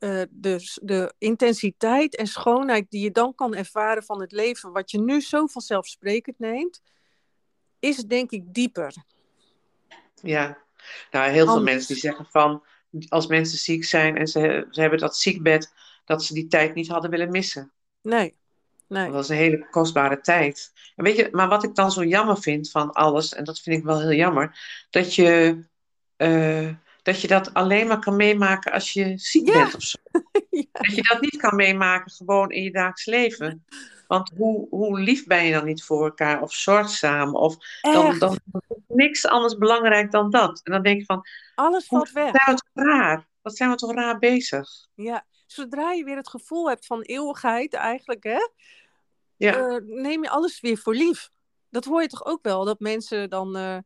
uh, 0.00 0.22
de, 0.30 0.78
de 0.82 1.14
intensiteit 1.18 2.16
en 2.16 2.26
schoonheid 2.26 2.90
die 2.90 3.02
je 3.02 3.10
dan 3.10 3.34
kan 3.34 3.54
ervaren 3.54 4.02
van 4.02 4.20
het 4.20 4.32
leven, 4.32 4.72
wat 4.72 4.90
je 4.90 5.00
nu 5.00 5.20
zo 5.20 5.46
vanzelfsprekend 5.46 6.38
neemt, 6.38 6.80
is 7.78 7.96
denk 7.96 8.30
ik 8.30 8.42
dieper. 8.54 8.94
Ja, 10.22 10.58
nou, 11.10 11.30
heel 11.30 11.46
veel 11.46 11.62
mensen 11.62 11.92
die 11.92 12.02
zeggen 12.02 12.26
van, 12.30 12.62
als 13.08 13.26
mensen 13.26 13.58
ziek 13.58 13.84
zijn 13.84 14.16
en 14.16 14.26
ze, 14.26 14.66
ze 14.70 14.80
hebben 14.80 14.98
dat 14.98 15.16
ziekbed, 15.16 15.72
dat 16.04 16.24
ze 16.24 16.34
die 16.34 16.46
tijd 16.46 16.74
niet 16.74 16.88
hadden 16.88 17.10
willen 17.10 17.30
missen. 17.30 17.72
Nee. 18.02 18.34
Nee. 18.86 19.04
Dat 19.04 19.14
was 19.14 19.28
een 19.28 19.36
hele 19.36 19.66
kostbare 19.70 20.20
tijd. 20.20 20.72
En 20.96 21.04
weet 21.04 21.16
je, 21.16 21.28
maar 21.32 21.48
wat 21.48 21.64
ik 21.64 21.74
dan 21.74 21.92
zo 21.92 22.04
jammer 22.04 22.38
vind 22.38 22.70
van 22.70 22.92
alles, 22.92 23.34
en 23.34 23.44
dat 23.44 23.60
vind 23.60 23.78
ik 23.78 23.84
wel 23.84 24.00
heel 24.00 24.12
jammer, 24.12 24.58
dat 24.90 25.14
je, 25.14 25.58
uh, 26.16 26.74
dat, 27.04 27.20
je 27.20 27.26
dat 27.26 27.54
alleen 27.54 27.86
maar 27.86 27.98
kan 27.98 28.16
meemaken 28.16 28.72
als 28.72 28.92
je 28.92 29.18
ziek 29.18 29.52
bent 29.52 29.74
of 29.74 29.82
zo. 29.82 29.98
Dat 30.72 30.94
je 30.94 31.02
dat 31.02 31.20
niet 31.20 31.36
kan 31.36 31.56
meemaken 31.56 32.10
gewoon 32.10 32.50
in 32.50 32.62
je 32.62 32.70
dagelijks 32.70 33.04
leven. 33.04 33.64
Want 34.06 34.32
hoe, 34.36 34.66
hoe 34.70 35.00
lief 35.00 35.26
ben 35.26 35.44
je 35.44 35.52
dan 35.52 35.64
niet 35.64 35.84
voor 35.84 36.04
elkaar? 36.04 36.42
Of 36.42 36.52
zorgzaam? 36.52 37.36
Of 37.36 37.56
dan, 37.80 38.18
dan 38.18 38.38
is 38.52 38.76
niks 38.88 39.26
anders 39.26 39.56
belangrijk 39.56 40.10
dan 40.10 40.30
dat. 40.30 40.60
En 40.64 40.72
dan 40.72 40.82
denk 40.82 40.98
je 40.98 41.04
van... 41.04 41.26
Alles 41.54 41.86
valt 41.86 42.10
weg. 42.10 42.32
Wat 42.32 42.42
zijn 42.44 42.56
we 42.56 42.62
toch 42.72 42.84
raar? 42.84 43.26
Wat 43.42 43.56
zijn 43.56 43.70
we 43.70 43.76
toch 43.76 43.94
raar 43.94 44.18
bezig? 44.18 44.68
Ja, 44.94 45.24
zodra 45.46 45.92
je 45.92 46.04
weer 46.04 46.16
het 46.16 46.28
gevoel 46.28 46.68
hebt 46.68 46.86
van 46.86 47.02
eeuwigheid 47.02 47.74
eigenlijk, 47.74 48.24
hè? 48.24 48.48
Ja. 49.36 49.58
Uh, 49.58 49.76
neem 49.82 50.22
je 50.22 50.30
alles 50.30 50.60
weer 50.60 50.78
voor 50.78 50.94
lief. 50.94 51.30
Dat 51.70 51.84
hoor 51.84 52.02
je 52.02 52.08
toch 52.08 52.24
ook 52.24 52.42
wel, 52.42 52.64
dat 52.64 52.80
mensen 52.80 53.30
dan, 53.30 53.56
uh, 53.56 53.78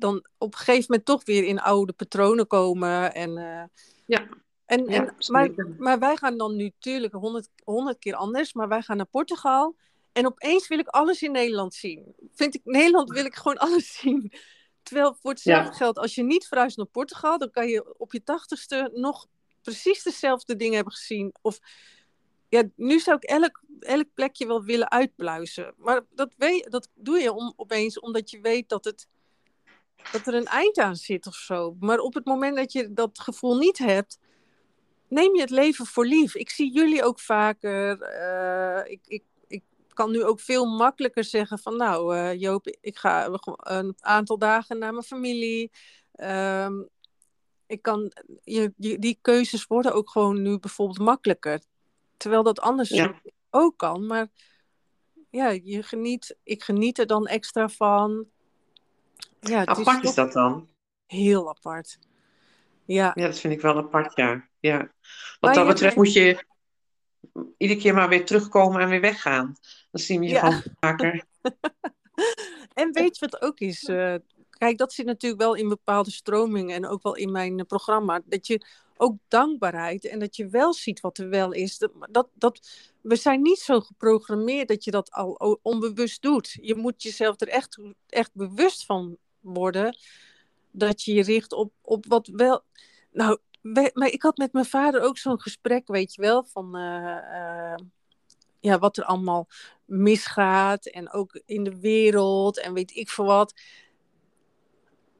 dan 0.00 0.26
op 0.38 0.52
een 0.52 0.58
gegeven 0.58 0.84
moment 0.88 1.04
toch 1.04 1.24
weer 1.24 1.44
in 1.44 1.60
oude 1.60 1.92
patronen 1.92 2.46
komen. 2.46 3.14
En, 3.14 3.30
uh, 3.38 3.62
ja. 4.06 4.28
En, 4.64 4.86
en, 4.86 5.14
maar, 5.28 5.50
maar 5.78 5.98
wij 5.98 6.16
gaan 6.16 6.38
dan 6.38 6.56
nu 6.56 6.64
natuurlijk 6.64 7.12
honderd, 7.64 7.98
keer 7.98 8.14
anders, 8.14 8.52
maar 8.52 8.68
wij 8.68 8.82
gaan 8.82 8.96
naar 8.96 9.06
Portugal. 9.06 9.76
En 10.12 10.26
opeens 10.26 10.68
wil 10.68 10.78
ik 10.78 10.88
alles 10.88 11.22
in 11.22 11.32
Nederland 11.32 11.74
zien. 11.74 12.14
Vind 12.34 12.54
ik, 12.54 12.60
Nederland 12.64 13.10
wil 13.10 13.24
ik 13.24 13.34
gewoon 13.34 13.56
alles 13.66 13.98
zien. 13.98 14.32
Terwijl 14.82 15.16
voor 15.20 15.30
hetzelfde 15.30 15.70
ja. 15.70 15.76
geld, 15.76 15.98
als 15.98 16.14
je 16.14 16.22
niet 16.22 16.46
verhuist 16.46 16.76
naar 16.76 16.86
Portugal, 16.86 17.38
dan 17.38 17.50
kan 17.50 17.68
je 17.68 17.98
op 17.98 18.12
je 18.12 18.22
tachtigste 18.22 18.90
nog 18.94 19.26
precies 19.62 20.02
dezelfde 20.02 20.56
dingen 20.56 20.74
hebben 20.74 20.92
gezien. 20.92 21.34
Of 21.42 21.58
ja, 22.48 22.62
nu 22.76 23.00
zou 23.00 23.16
ik 23.16 23.24
elk, 23.24 23.62
elk 23.80 24.06
plekje 24.14 24.46
wel 24.46 24.64
willen 24.64 24.90
uitpluizen. 24.90 25.74
Maar 25.76 26.00
dat, 26.10 26.34
weet, 26.36 26.70
dat 26.70 26.88
doe 26.94 27.18
je 27.18 27.32
om, 27.32 27.52
opeens 27.56 28.00
omdat 28.00 28.30
je 28.30 28.40
weet 28.40 28.68
dat, 28.68 28.84
het, 28.84 29.06
dat 30.12 30.26
er 30.26 30.34
een 30.34 30.46
eind 30.46 30.78
aan 30.78 30.96
zit 30.96 31.26
of 31.26 31.34
zo. 31.34 31.76
Maar 31.80 31.98
op 31.98 32.14
het 32.14 32.24
moment 32.24 32.56
dat 32.56 32.72
je 32.72 32.92
dat 32.92 33.20
gevoel 33.20 33.56
niet 33.56 33.78
hebt, 33.78 34.18
neem 35.08 35.34
je 35.34 35.40
het 35.40 35.50
leven 35.50 35.86
voor 35.86 36.06
lief. 36.06 36.34
Ik 36.34 36.50
zie 36.50 36.72
jullie 36.72 37.04
ook 37.04 37.20
vaker. 37.20 37.98
Uh, 38.22 38.92
ik, 38.92 39.00
ik, 39.06 39.22
ik 39.46 39.62
kan 39.88 40.10
nu 40.10 40.24
ook 40.24 40.40
veel 40.40 40.66
makkelijker 40.66 41.24
zeggen 41.24 41.58
van 41.58 41.76
nou 41.76 42.16
uh, 42.16 42.40
Joop, 42.40 42.76
ik 42.80 42.98
ga 42.98 43.38
een 43.56 43.94
aantal 44.00 44.38
dagen 44.38 44.78
naar 44.78 44.92
mijn 44.92 45.04
familie. 45.04 45.70
Um, 46.16 46.88
ik 47.70 47.82
kan, 47.82 48.12
je, 48.44 48.72
je, 48.76 48.98
die 48.98 49.18
keuzes 49.22 49.66
worden 49.66 49.92
ook 49.92 50.10
gewoon 50.10 50.42
nu 50.42 50.58
bijvoorbeeld 50.58 50.98
makkelijker. 50.98 51.60
Terwijl 52.16 52.42
dat 52.42 52.60
anders 52.60 52.88
ja. 52.88 53.20
ook 53.50 53.78
kan. 53.78 54.06
Maar 54.06 54.28
ja, 55.30 55.48
je 55.48 55.82
geniet, 55.82 56.36
ik 56.42 56.62
geniet 56.62 56.98
er 56.98 57.06
dan 57.06 57.26
extra 57.26 57.68
van. 57.68 58.26
Ja, 59.40 59.66
apart 59.66 60.02
is, 60.02 60.08
is 60.08 60.14
dat 60.14 60.32
dan? 60.32 60.68
Heel 61.06 61.48
apart. 61.48 61.98
Ja. 62.84 63.12
ja, 63.14 63.26
dat 63.26 63.38
vind 63.38 63.52
ik 63.54 63.60
wel 63.60 63.76
apart, 63.76 64.16
ja. 64.16 64.48
ja. 64.60 64.92
Wat 65.40 65.54
dat 65.54 65.66
betreft 65.66 65.96
moet 65.96 66.12
je 66.12 66.44
iedere 67.56 67.80
keer 67.80 67.94
maar 67.94 68.08
weer 68.08 68.24
terugkomen 68.24 68.80
en 68.80 68.88
weer 68.88 69.00
weggaan. 69.00 69.56
Dan 69.90 70.02
zien 70.02 70.20
we 70.20 70.26
je 70.26 70.32
ja. 70.32 70.40
gewoon 70.40 70.62
vaker. 70.80 71.24
en 72.80 72.92
weet 72.92 73.18
je 73.18 73.28
wat 73.28 73.42
ook 73.42 73.60
is? 73.60 73.88
Uh, 73.88 74.14
kijk, 74.60 74.78
dat 74.78 74.92
zit 74.92 75.06
natuurlijk 75.06 75.42
wel 75.42 75.54
in 75.54 75.68
bepaalde 75.68 76.10
stromingen 76.10 76.74
en 76.76 76.86
ook 76.86 77.02
wel 77.02 77.14
in 77.14 77.30
mijn 77.30 77.66
programma. 77.66 78.20
Dat 78.24 78.46
je 78.46 78.66
ook 78.96 79.16
dankbaarheid 79.28 80.04
en 80.04 80.18
dat 80.18 80.36
je 80.36 80.48
wel 80.48 80.74
ziet 80.74 81.00
wat 81.00 81.18
er 81.18 81.28
wel 81.28 81.52
is. 81.52 81.78
Dat, 82.10 82.28
dat, 82.34 82.60
we 83.00 83.16
zijn 83.16 83.42
niet 83.42 83.58
zo 83.58 83.80
geprogrammeerd 83.80 84.68
dat 84.68 84.84
je 84.84 84.90
dat 84.90 85.10
al 85.10 85.58
onbewust 85.62 86.22
doet. 86.22 86.58
Je 86.60 86.74
moet 86.74 87.02
jezelf 87.02 87.40
er 87.40 87.48
echt, 87.48 87.78
echt 88.06 88.30
bewust 88.34 88.84
van 88.84 89.16
worden 89.40 89.98
dat 90.70 91.02
je 91.02 91.14
je 91.14 91.22
richt 91.22 91.52
op, 91.52 91.72
op 91.80 92.06
wat 92.06 92.26
wel. 92.26 92.62
Nou, 93.12 93.38
maar 93.92 94.08
ik 94.08 94.22
had 94.22 94.36
met 94.36 94.52
mijn 94.52 94.64
vader 94.64 95.00
ook 95.00 95.18
zo'n 95.18 95.40
gesprek, 95.40 95.88
weet 95.88 96.14
je 96.14 96.20
wel, 96.20 96.44
van 96.44 96.76
uh, 96.76 97.16
uh, 97.32 97.74
ja, 98.60 98.78
wat 98.78 98.96
er 98.96 99.04
allemaal 99.04 99.48
misgaat 99.84 100.86
en 100.86 101.12
ook 101.12 101.40
in 101.46 101.64
de 101.64 101.80
wereld 101.80 102.60
en 102.60 102.72
weet 102.72 102.96
ik 102.96 103.08
veel 103.08 103.24
wat. 103.24 103.54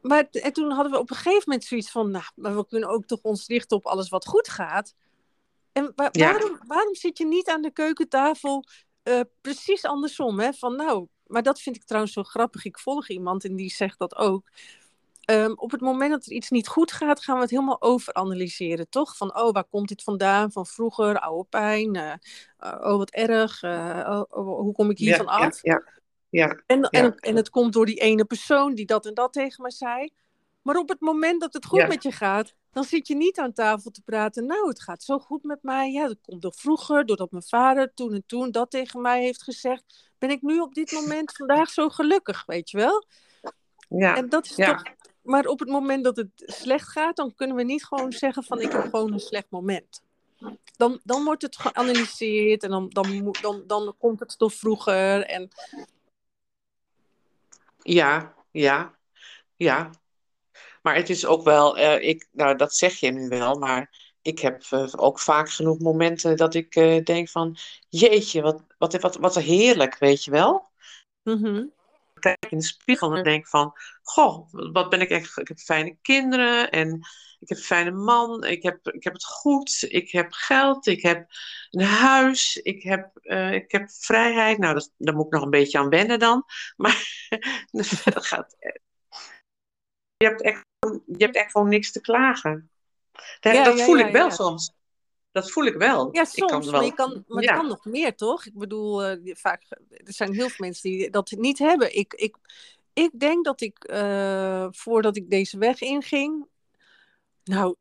Maar 0.03 0.29
en 0.31 0.53
toen 0.53 0.71
hadden 0.71 0.93
we 0.93 0.99
op 0.99 1.11
een 1.11 1.17
gegeven 1.17 1.43
moment 1.47 1.65
zoiets 1.65 1.91
van, 1.91 2.11
nou, 2.11 2.25
maar 2.35 2.57
we 2.57 2.67
kunnen 2.67 2.89
ook 2.89 3.07
toch 3.07 3.21
ons 3.23 3.47
richten 3.47 3.77
op 3.77 3.87
alles 3.87 4.09
wat 4.09 4.27
goed 4.27 4.49
gaat. 4.49 4.95
En 5.73 5.93
ja. 5.95 6.33
waarom, 6.33 6.59
waarom 6.67 6.95
zit 6.95 7.19
je 7.19 7.27
niet 7.27 7.49
aan 7.49 7.63
de 7.63 7.73
keukentafel 7.73 8.65
uh, 9.05 9.21
precies 9.41 9.85
andersom? 9.85 10.41
Hè? 10.41 10.53
Van 10.53 10.77
nou, 10.77 11.07
maar 11.27 11.43
dat 11.43 11.61
vind 11.61 11.77
ik 11.77 11.85
trouwens 11.85 12.13
zo 12.13 12.23
grappig. 12.23 12.65
Ik 12.65 12.79
volg 12.79 13.09
iemand 13.09 13.45
en 13.45 13.57
die 13.57 13.71
zegt 13.71 13.99
dat 13.99 14.17
ook. 14.17 14.51
Um, 15.31 15.53
op 15.57 15.71
het 15.71 15.81
moment 15.81 16.11
dat 16.11 16.27
er 16.27 16.33
iets 16.33 16.51
niet 16.51 16.69
goed 16.69 16.93
gaat, 16.93 17.23
gaan 17.23 17.35
we 17.35 17.41
het 17.41 17.51
helemaal 17.51 17.83
overanalyseren, 17.83 18.89
toch? 18.89 19.17
Van, 19.17 19.37
oh, 19.37 19.53
waar 19.53 19.65
komt 19.65 19.89
dit 19.89 20.03
vandaan? 20.03 20.53
Van 20.53 20.67
vroeger, 20.67 21.19
oude 21.19 21.49
pijn. 21.49 21.97
Uh, 21.97 22.13
oh, 22.59 22.97
wat 22.97 23.11
erg. 23.11 23.63
Uh, 23.63 24.23
oh, 24.29 24.59
hoe 24.59 24.73
kom 24.73 24.91
ik 24.91 24.99
hiervan 24.99 25.27
ja, 25.27 25.47
af? 25.47 25.59
Ja, 25.63 25.83
ja, 26.31 26.63
en. 26.67 26.83
En, 26.83 27.15
en 27.15 27.37
het 27.37 27.51
komt 27.51 27.73
door 27.73 27.87
die 27.87 28.01
ene 28.01 28.25
persoon 28.25 28.75
die 28.75 28.87
dat 28.87 29.07
en 29.07 29.15
dat 29.15 29.33
tegen 29.33 29.63
me 29.63 29.71
zei. 29.71 30.11
Maar 30.63 30.77
op 30.77 30.89
het 30.89 31.01
moment 31.01 31.41
dat 31.41 31.53
het 31.53 31.67
goed 31.67 31.89
met 31.89 32.03
je 32.03 32.13
gaat, 32.13 32.55
dan 32.73 32.85
zit 32.85 33.07
je 33.07 33.17
niet 33.17 33.39
aan 33.39 33.53
tafel 33.53 33.91
te 33.91 34.03
praten. 34.03 34.47
Nou, 34.47 34.69
het 34.69 34.83
gaat 34.83 35.03
zo 35.03 35.19
goed 35.19 35.43
met 35.43 35.63
mij. 35.63 35.93
Ja, 35.93 36.07
dat 36.07 36.19
komt 36.23 36.43
door 36.43 36.55
vroeger, 36.57 37.07
doordat 37.07 37.31
mijn 37.31 37.43
vader 37.43 37.95
toen 37.95 38.13
en 38.13 38.23
toen 38.27 38.51
dat 38.51 38.71
tegen 38.71 39.01
mij 39.01 39.23
heeft 39.23 39.43
gezegd. 39.43 40.11
Ben 40.19 40.31
ik 40.31 40.43
nu 40.43 40.61
op 40.61 40.75
dit 40.75 40.93
moment 40.93 41.37
vandaag 41.37 41.71
zo 41.71 41.89
gelukkig, 41.89 42.45
weet 42.47 42.71
je 42.71 42.77
wel? 42.77 43.05
Ja. 43.89 44.17
En 44.17 44.29
dat 44.29 44.45
is 44.45 44.55
toch 44.55 44.83
maar 45.23 45.47
op 45.47 45.59
het 45.59 45.69
moment 45.69 46.05
dat 46.05 46.17
het 46.17 46.31
slecht 46.37 46.89
gaat, 46.89 47.17
dan 47.17 47.35
kunnen 47.35 47.57
we 47.57 47.63
niet 47.63 47.85
gewoon 47.85 48.13
zeggen 48.13 48.45
van 48.45 48.61
ik 48.61 48.73
heb 48.73 48.83
gewoon 48.83 49.13
een 49.13 49.21
slecht 49.21 49.47
moment. 49.51 50.03
Dan, 50.77 51.01
dan 51.05 51.25
wordt 51.25 51.43
het 51.43 51.57
geanalyseerd 51.57 52.63
en 52.63 52.71
dan, 52.71 52.89
dan, 52.89 53.37
dan, 53.41 53.63
dan 53.67 53.95
komt 53.99 54.21
het 54.21 54.35
door 54.39 54.51
vroeger. 54.51 55.25
En... 55.25 55.49
Ja, 57.93 58.35
ja, 58.51 58.99
ja. 59.57 59.91
Maar 60.83 60.95
het 60.95 61.11
is 61.11 61.27
ook 61.27 61.43
wel, 61.45 61.79
uh, 61.79 62.03
ik, 62.03 62.29
nou 62.33 62.57
dat 62.57 62.75
zeg 62.75 62.95
je 62.95 63.11
nu 63.11 63.29
wel, 63.29 63.59
maar 63.59 64.15
ik 64.23 64.39
heb 64.39 64.63
uh, 64.71 64.87
ook 64.97 65.21
vaak 65.21 65.51
genoeg 65.51 65.79
momenten 65.79 66.37
dat 66.37 66.55
ik 66.55 66.77
uh, 66.77 67.05
denk 67.05 67.29
van, 67.29 67.57
jeetje, 67.89 68.43
wat, 68.43 68.63
wat, 68.79 69.01
wat, 69.01 69.17
wat 69.17 69.35
heerlijk, 69.35 69.99
weet 69.99 70.25
je 70.25 70.31
wel? 70.31 70.71
Mm 71.23 71.79
kijk 72.21 72.47
in 72.49 72.59
de 72.59 72.65
spiegel 72.65 73.17
en 73.17 73.25
denk 73.25 73.49
van, 73.49 73.73
goh, 74.03 74.49
wat 74.51 74.91
ben 74.91 75.01
ik 75.01 75.11
echt, 75.11 75.39
ik 75.39 75.49
heb 75.49 75.59
fijne 75.59 75.97
kinderen 76.03 76.71
en 76.71 77.01
ik 77.41 77.49
heb 77.49 77.59
een 77.59 77.65
fijne 77.65 77.91
man, 77.91 78.45
ik 78.45 78.63
heb, 78.63 78.89
ik 78.89 79.05
heb 79.05 79.13
het 79.13 79.25
goed, 79.25 79.85
ik 79.89 80.11
heb 80.11 80.33
geld, 80.33 80.87
ik 80.87 81.03
heb 81.03 81.27
een 81.71 81.85
huis, 81.85 82.57
ik 82.57 82.83
heb, 82.83 83.11
uh, 83.23 83.53
ik 83.53 83.73
heb 83.73 83.91
vrijheid. 83.91 84.59
Nou, 84.59 84.75
dat, 84.75 84.93
daar 84.97 85.15
moet 85.15 85.27
ik 85.27 85.33
nog 85.33 85.43
een 85.43 85.51
beetje 85.51 85.79
aan 85.79 85.89
wennen 85.89 86.19
dan. 86.19 86.45
Maar 86.77 87.29
dat 88.05 88.27
gaat. 88.27 88.57
Je 90.17 90.27
hebt, 90.27 90.43
echt, 90.43 90.65
je 91.07 91.25
hebt 91.25 91.37
echt 91.37 91.51
gewoon 91.51 91.69
niks 91.69 91.93
te 91.93 92.01
klagen. 92.01 92.71
Dat, 93.41 93.55
ja, 93.55 93.65
dat 93.65 93.79
ja, 93.79 93.85
voel 93.85 93.97
ja, 93.97 94.07
ik 94.07 94.13
wel 94.13 94.31
soms. 94.31 94.75
Dat 95.33 95.51
voel 95.51 95.65
ik 95.65 95.77
wel. 95.77 96.09
Ja, 96.13 96.21
Ik 96.21 96.27
soms, 96.29 96.51
kan 96.51 96.63
wel- 96.63 96.71
maar, 96.73 96.85
je 96.85 96.95
kan, 96.95 97.25
maar 97.27 97.43
Ja. 97.43 97.51
het 97.53 97.61
kan 97.61 97.69
nog 97.69 97.85
meer, 97.85 98.17
toch? 98.17 98.45
Ik 98.47 98.59
bedoel, 98.59 99.05
eh, 99.05 99.35
vaak, 99.37 99.63
er 99.89 100.13
zijn 100.13 100.35
heel 100.35 100.49
veel 100.49 100.65
mensen 100.67 100.91
die 100.91 101.11
dat 101.11 101.31
niet 101.31 101.59
hebben. 101.59 101.97
Ik, 101.97 102.13
ik, 102.15 102.37
ik 102.93 103.21
denk 103.21 103.45
dat 103.45 103.61
ik, 103.61 103.85
eh, 103.85 104.67
voordat 104.71 105.17
ik 105.17 105.31
deze 105.31 105.59
weg 105.59 105.81
inging, 105.81 106.47
nou, 107.45 107.77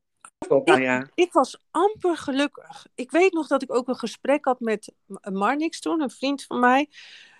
Nou 0.47 0.81
ja. 0.81 1.09
ik 1.15 1.31
was 1.33 1.61
amper 1.71 2.17
gelukkig. 2.17 2.85
Ik 2.95 3.11
weet 3.11 3.33
nog 3.33 3.47
dat 3.47 3.61
ik 3.61 3.73
ook 3.73 3.87
een 3.87 3.95
gesprek 3.97 4.45
had 4.45 4.59
met 4.59 4.93
Marnix 5.21 5.79
toen, 5.79 6.01
een 6.01 6.09
vriend 6.09 6.43
van 6.43 6.59
mij. 6.59 6.89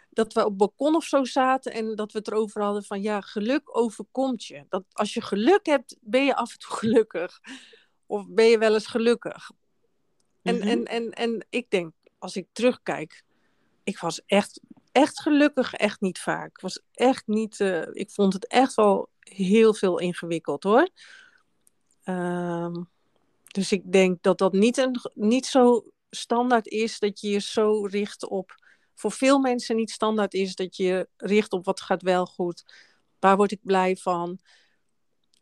Dat 0.10 0.34
we 0.34 0.39
op 0.39 0.48
het 0.48 0.58
balkon 0.58 0.95
of 0.95 1.04
zo 1.04 1.24
zaten 1.24 1.72
en 1.74 1.95
dat 1.95 2.12
we 2.12 2.17
het 2.17 2.28
erover 2.28 2.62
hadden 2.62 2.84
van 2.84 3.02
ja, 3.02 3.22
geluk 3.22 3.78
overkomt 3.78 4.45
je. 4.45 4.65
Dat 4.69 4.84
als 4.91 5.13
je 5.13 5.22
geluk 5.22 5.65
hebt, 5.65 5.98
ben 6.02 6.26
je 6.26 6.36
af 6.36 6.52
en 6.52 6.60
toe 6.60 6.76
gelukkig. 6.82 7.39
Of 8.06 8.26
ben 8.30 8.45
je 8.45 8.58
wel 8.58 8.74
eens 8.74 8.88
gelukkig. 8.88 9.52
En, 10.43 10.56
Mhm. 10.56 10.67
en, 10.67 10.86
en, 10.86 11.12
en 11.12 11.45
ik 11.49 11.69
denk, 11.69 11.93
als 12.17 12.36
ik 12.36 12.47
terugkijk, 12.52 13.23
ik 13.84 13.99
was 13.99 14.21
echt, 14.25 14.62
echt 14.91 15.21
gelukkig, 15.21 15.73
echt 15.73 16.02
niet 16.02 16.19
vaak. 16.19 16.49
Ik 16.49 16.62
was 16.62 16.82
echt 16.93 17.28
niet, 17.28 17.60
eh, 17.60 17.88
ik 17.91 18.12
vond 18.12 18.34
het 18.34 18.47
echt 18.47 18.73
wel 18.75 19.10
heel 19.19 19.73
veel 19.73 19.99
ingewikkeld 19.99 20.63
hoor. 20.63 20.89
Ehm, 22.04 22.84
dus 23.47 23.71
ik 23.71 23.91
denk 23.91 24.23
dat 24.23 24.38
dat 24.38 24.54
niet, 24.54 24.78
een, 24.78 24.99
niet 25.13 25.45
zo 25.45 25.84
standaard 26.10 26.67
is 26.67 26.99
dat 26.99 27.19
je 27.19 27.30
je 27.30 27.39
zo 27.39 27.86
richt 27.86 28.28
op, 28.28 28.56
voor 28.95 29.12
veel 29.12 29.39
mensen 29.39 29.75
niet 29.75 29.91
standaard 29.91 30.34
is 30.34 30.56
dat 30.56 30.75
je 30.75 30.84
je 30.84 31.08
richt 31.17 31.52
op 31.54 31.65
wat 31.65 31.82
gaat 31.82 32.02
wel 32.02 32.25
goed. 32.25 32.63
Waar 33.19 33.38
word 33.38 33.52
ik 33.52 33.60
blij 33.63 33.95
van? 33.95 34.39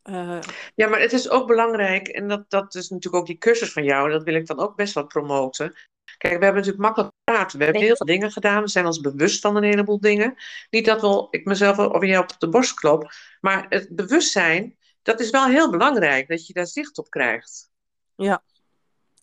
Eh, 0.07 0.39
Ja, 0.75 0.87
maar 0.87 0.99
het 0.99 1.13
is 1.13 1.29
ook 1.29 1.47
belangrijk, 1.47 2.07
en 2.07 2.27
dat, 2.27 2.49
dat 2.49 2.75
is 2.75 2.89
natuurlijk 2.89 3.15
ook 3.15 3.27
die 3.27 3.37
cursus 3.37 3.71
van 3.71 3.83
jou, 3.83 4.09
dat 4.11 4.23
wil 4.23 4.33
ik 4.35 4.47
dan 4.47 4.59
ook 4.59 4.75
best 4.75 4.93
wel 4.93 5.05
promoten. 5.07 5.73
Kijk, 6.17 6.37
we 6.37 6.43
hebben 6.43 6.53
natuurlijk 6.63 6.77
makkelijk 6.83 7.11
praten. 7.23 7.57
We 7.57 7.63
hebben 7.63 7.83
heel 7.83 7.95
veel 7.95 8.05
dingen 8.05 8.31
gedaan. 8.31 8.61
We 8.61 8.67
zijn 8.69 8.85
ons 8.85 8.99
bewust 8.99 9.41
van 9.41 9.55
een 9.55 9.63
heleboel 9.63 9.99
dingen. 9.99 10.35
Niet 10.69 10.85
dat 10.85 11.01
wel 11.01 11.27
ik 11.31 11.45
mezelf 11.45 11.77
of 11.79 12.05
jij 12.05 12.17
op 12.17 12.39
de 12.39 12.49
borst 12.49 12.73
klop, 12.73 13.11
maar 13.41 13.65
het 13.69 13.95
bewustzijn, 13.95 14.77
dat 15.01 15.19
is 15.19 15.29
wel 15.29 15.45
heel 15.47 15.71
belangrijk, 15.71 16.27
dat 16.27 16.47
je 16.47 16.53
daar 16.53 16.67
zicht 16.67 16.97
op 16.97 17.09
krijgt. 17.09 17.69
ja. 18.15 18.43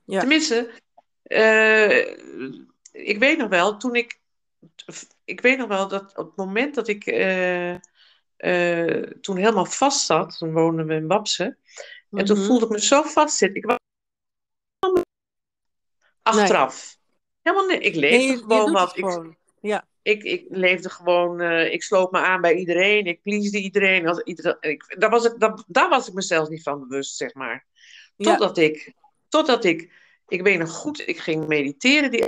Ja. 0.07 0.19
Tenminste, 0.19 0.71
eh, 1.23 1.99
ik 2.93 3.19
weet 3.19 3.39
nog 3.39 3.49
wel, 3.49 3.77
toen 3.77 3.95
ik. 3.95 4.21
Ik 5.25 5.41
weet 5.41 5.59
nog 5.59 5.69
wel 5.69 5.89
dat 5.89 6.17
op 6.19 6.27
het 6.27 6.37
moment 6.37 6.75
dat 6.75 6.89
ik. 6.89 7.07
eh, 7.07 7.75
eh, 8.45 9.03
toen 9.21 9.37
helemaal 9.37 9.65
vast 9.65 10.07
zat, 10.07 10.39
toen 10.39 10.53
woonden 10.53 10.87
we 10.87 10.95
in 10.95 11.07
Wapsen. 11.07 11.59
En 12.11 12.25
toen 12.25 12.39
Mhm. 12.39 12.47
voelde 12.47 12.65
ik 12.65 12.71
me 12.71 12.81
zo 12.81 13.03
vastzitten. 13.03 13.57
Ik 13.63 13.67
was 13.67 13.77
achteraf. 16.23 16.97
Helemaal 17.43 17.67
niet. 17.67 17.85
Ik 17.85 17.95
leefde 17.95 18.27
Nee, 18.27 18.37
gewoon 18.37 18.73
wat. 18.73 18.97
Ik, 18.97 19.05
gewoon. 19.05 19.37
Ja, 19.61 19.87
ik, 20.03 20.23
ik 20.23 20.45
leefde 20.49 20.91
gewoon, 20.91 21.41
eh, 21.41 21.73
ik 21.73 21.83
sloot 21.83 22.11
me 22.11 22.19
aan 22.19 22.41
bij 22.41 22.55
iedereen, 22.55 23.07
ik 23.07 23.23
pleasde 23.23 23.59
iedereen. 23.59 24.09
Als, 24.09 24.23
ieder, 24.23 24.57
ik, 24.61 24.95
daar, 24.99 25.11
was 25.11 25.25
ik, 25.25 25.39
daar, 25.41 25.63
daar 25.67 25.89
was 25.89 26.09
ik 26.09 26.15
mezelf 26.15 26.49
niet 26.49 26.63
van 26.63 26.89
bewust, 26.89 27.17
zeg 27.17 27.35
maar. 27.35 27.67
ja, 28.17 28.31
Totdat 28.31 28.59
ik, 28.59 28.93
totdat 29.29 29.65
ik, 29.65 29.93
ik 30.29 30.43
weet 30.43 30.59
nog 30.59 30.71
goed, 30.71 31.09
ik 31.09 31.19
ging 31.19 31.47
mediteren 31.47 32.11
die. 32.11 32.25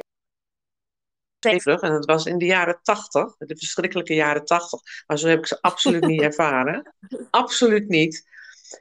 En 1.39 1.93
dat 1.93 2.05
was 2.05 2.27
in 2.27 2.39
de 2.39 2.45
jaren 2.45 2.79
tachtig, 2.83 3.37
de 3.37 3.57
verschrikkelijke 3.57 4.15
jaren 4.15 4.45
tachtig. 4.45 4.81
Maar 5.07 5.19
zo 5.19 5.29
heb 5.29 5.39
ik 5.39 5.47
ze 5.47 5.61
absoluut 5.61 6.07
niet 6.07 6.21
ervaren. 6.31 6.95
Absoluut 7.31 7.89
niet. 7.89 8.29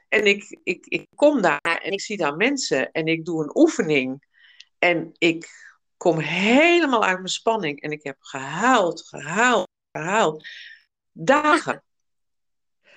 En 0.08 0.26
ik, 0.26 0.58
ik, 0.62 0.86
ik 0.86 1.06
kom 1.14 1.40
daar 1.42 1.80
en 1.82 1.92
ik 1.92 2.00
zie 2.00 2.16
daar 2.16 2.36
mensen 2.36 2.92
en 2.92 3.06
ik 3.06 3.24
doe 3.24 3.42
een 3.42 3.56
oefening. 3.56 4.24
En 4.78 5.12
ik 5.18 5.50
kom 5.96 6.18
helemaal 6.18 7.04
uit 7.04 7.16
mijn 7.16 7.28
spanning. 7.28 7.80
En 7.80 7.90
ik 7.90 8.02
heb 8.02 8.16
gehuild, 8.20 9.08
gehuild, 9.08 9.68
gehuild. 9.92 10.46
Dagen. 11.12 11.82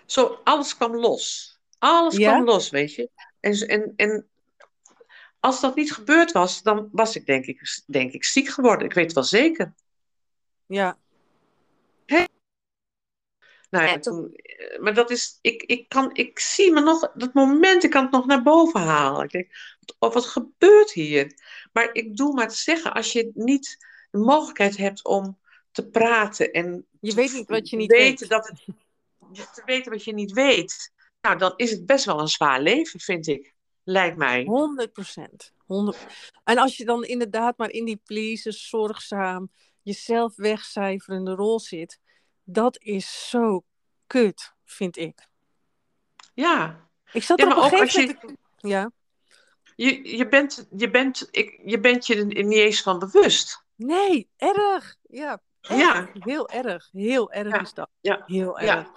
Zo, 0.06 0.39
alles 0.43 0.76
kwam 0.76 0.95
los. 0.95 1.58
Alles 1.78 2.17
Ja? 2.17 2.32
kwam 2.32 2.45
los, 2.45 2.69
weet 2.69 2.95
je. 2.95 3.10
En, 3.39 3.54
en, 3.54 3.93
en 3.95 4.30
als 5.39 5.62
dat 5.62 5.75
niet 5.75 5.93
gebeurd 5.93 6.32
was, 6.32 6.62
dan 6.62 6.89
was 6.91 7.15
ik 7.15 7.25
denk 7.25 7.45
ik, 7.45 7.82
denk 7.86 8.12
ik 8.12 8.23
ziek 8.23 8.47
geworden. 8.47 8.86
Ik 8.86 8.93
weet 8.93 9.06
het 9.06 9.13
wel 9.13 9.23
zeker. 9.23 9.73
ja. 10.65 10.97
Nou 13.69 13.86
ja, 13.86 13.99
toen, 13.99 14.34
eh, 14.34 14.80
maar 14.80 14.93
dat 14.93 15.10
is, 15.12 15.39
ik, 15.41 15.63
ik, 15.63 15.89
kan, 15.89 16.10
ik 16.13 16.39
zie 16.39 16.71
me 16.71 16.82
nog, 16.82 17.12
dat 17.13 17.34
moment, 17.34 17.84
ik 17.84 17.89
kan 17.89 18.04
het 18.04 18.12
nog 18.12 18.25
naar 18.25 18.43
boven 18.43 18.80
halen. 18.82 19.23
Ik 19.23 19.32
denk, 19.32 19.47
wat, 19.99 20.13
wat 20.13 20.25
gebeurt 20.25 20.91
hier? 20.91 21.34
Maar 21.73 21.89
ik 21.93 22.17
doe 22.17 22.34
maar 22.34 22.47
te 22.47 22.56
zeggen, 22.56 22.93
als 22.93 23.12
je 23.12 23.32
niet 23.34 23.78
de 24.12 24.17
mogelijkheid 24.17 24.78
hebt 24.78 25.04
om 25.06 25.38
te 25.71 25.88
praten 25.88 26.52
en 26.52 26.86
Je 26.99 27.13
weet 27.13 27.34
niet 27.34 27.47
wat 27.47 27.69
je 27.69 27.78
niet 27.78 27.91
weten 27.91 28.28
weet. 28.28 28.30
dat 28.30 28.47
het, 28.47 29.54
te 29.54 29.62
weten 29.65 29.91
wat 29.91 30.04
je 30.04 30.13
niet 30.13 30.32
weet, 30.32 30.91
nou, 31.21 31.38
dan 31.38 31.54
is 31.56 31.71
het 31.71 31.86
best 31.86 32.06
wel 32.06 32.19
een 32.19 32.28
zwaar 32.28 32.62
leven, 32.62 32.99
vind 32.99 33.28
ik. 33.28 33.54
Lijkt 33.89 34.17
mij. 34.17 34.43
100 34.43 34.91
procent. 34.93 35.54
En 36.43 36.58
als 36.58 36.78
je 36.78 36.86
dan 36.86 37.04
inderdaad 37.04 37.58
maar 37.58 37.69
in 37.69 37.86
die 37.86 38.02
pleases, 38.06 38.69
zorgzaam, 38.69 39.49
jezelf 39.82 40.36
wegcijferende 40.36 41.32
rol 41.32 41.60
zit, 41.60 41.99
dat 42.43 42.78
is 42.82 43.30
zo 43.30 43.63
kut, 44.08 44.54
vind 44.65 44.97
ik. 44.97 45.28
Ja. 46.34 46.88
Ik 47.12 47.23
zat 47.23 47.39
Ja, 47.39 47.45
er 47.45 47.58
op 47.58 47.63
een 47.63 47.69
gegeven 47.88 48.02
je- 48.08 48.17
moment... 48.21 48.39
Ja. 48.58 48.91
Je, 49.75 50.17
je, 50.17 50.28
bent, 50.28 50.67
je, 50.78 50.89
bent, 50.89 51.28
ik, 51.32 51.62
je 51.65 51.80
bent 51.80 52.08
je 52.08 52.15
er 52.15 52.25
niet 52.25 52.58
eens 52.58 52.82
van 52.82 52.99
bewust. 52.99 53.63
Nee, 53.75 54.30
erg. 54.38 54.95
Ja. 55.08 55.41
Ja. 55.62 56.10
Heel 56.13 56.49
erg. 56.49 56.89
Heel 56.91 57.32
erg 57.32 57.54
Ja. 57.54 57.62
is 57.62 57.73
dat. 57.73 57.89
Ja. 58.02 58.23
Heel 58.25 58.60
erg. 58.60 58.88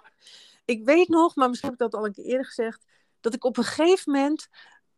Ik 0.64 0.84
weet 0.84 1.08
nog, 1.08 1.34
maar 1.36 1.48
misschien 1.48 1.70
heb 1.70 1.80
ik 1.80 1.90
dat 1.90 2.00
al 2.00 2.06
een 2.06 2.12
keer 2.12 2.24
eerder 2.24 2.46
gezegd, 2.46 2.84
dat 3.20 3.34
ik 3.34 3.44
op 3.44 3.56
een 3.56 3.64
gegeven 3.64 4.12
moment 4.12 4.48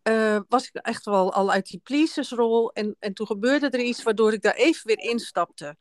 eh, 0.05 0.41
was 0.49 0.67
ik 0.67 0.75
echt 0.75 1.05
wel 1.05 1.33
al 1.33 1.51
uit 1.51 1.67
die 1.67 1.81
pleasersrol 1.85 2.73
en, 2.73 2.97
en 2.99 3.15
toen 3.15 3.27
gebeurde 3.27 3.71
er 3.71 3.81
iets 3.81 4.03
waardoor 4.03 4.33
ik 4.33 4.43
daar 4.43 4.55
even 4.55 4.87
weer 4.87 4.99
instapte. 4.99 5.77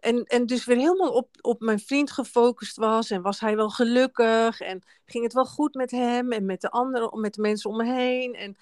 En, 0.00 0.24
en 0.24 0.46
dus 0.46 0.64
weer 0.64 0.76
helemaal 0.76 1.12
op, 1.12 1.28
op 1.40 1.60
mijn 1.60 1.78
vriend 1.78 2.10
gefocust 2.10 2.76
was 2.76 3.10
en 3.10 3.22
was 3.22 3.40
hij 3.40 3.56
wel 3.56 3.70
gelukkig 3.70 4.60
en 4.60 4.82
ging 5.04 5.24
het 5.24 5.32
wel 5.32 5.44
goed 5.44 5.74
met 5.74 5.90
hem 5.90 6.32
en 6.32 6.44
met 6.44 6.60
de 6.60 6.70
anderen, 6.70 7.20
met 7.20 7.34
de 7.34 7.40
mensen 7.40 7.70
om 7.70 7.76
me 7.76 7.84
heen. 7.84 8.34
En, 8.34 8.56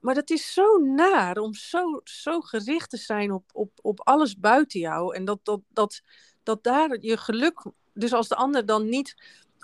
maar 0.00 0.14
dat 0.14 0.30
is 0.30 0.52
zo 0.52 0.76
naar 0.76 1.36
om 1.36 1.54
zo, 1.54 2.00
zo 2.04 2.40
gericht 2.40 2.90
te 2.90 2.96
zijn 2.96 3.32
op, 3.32 3.44
op, 3.52 3.70
op 3.82 4.00
alles 4.00 4.38
buiten 4.38 4.80
jou 4.80 5.14
en 5.14 5.24
dat, 5.24 5.38
dat, 5.42 5.60
dat, 5.68 6.00
dat 6.42 6.62
daar 6.62 6.96
je 7.00 7.16
geluk, 7.16 7.62
dus 7.92 8.12
als 8.12 8.28
de 8.28 8.36
ander 8.36 8.66
dan 8.66 8.88
niet 8.88 9.14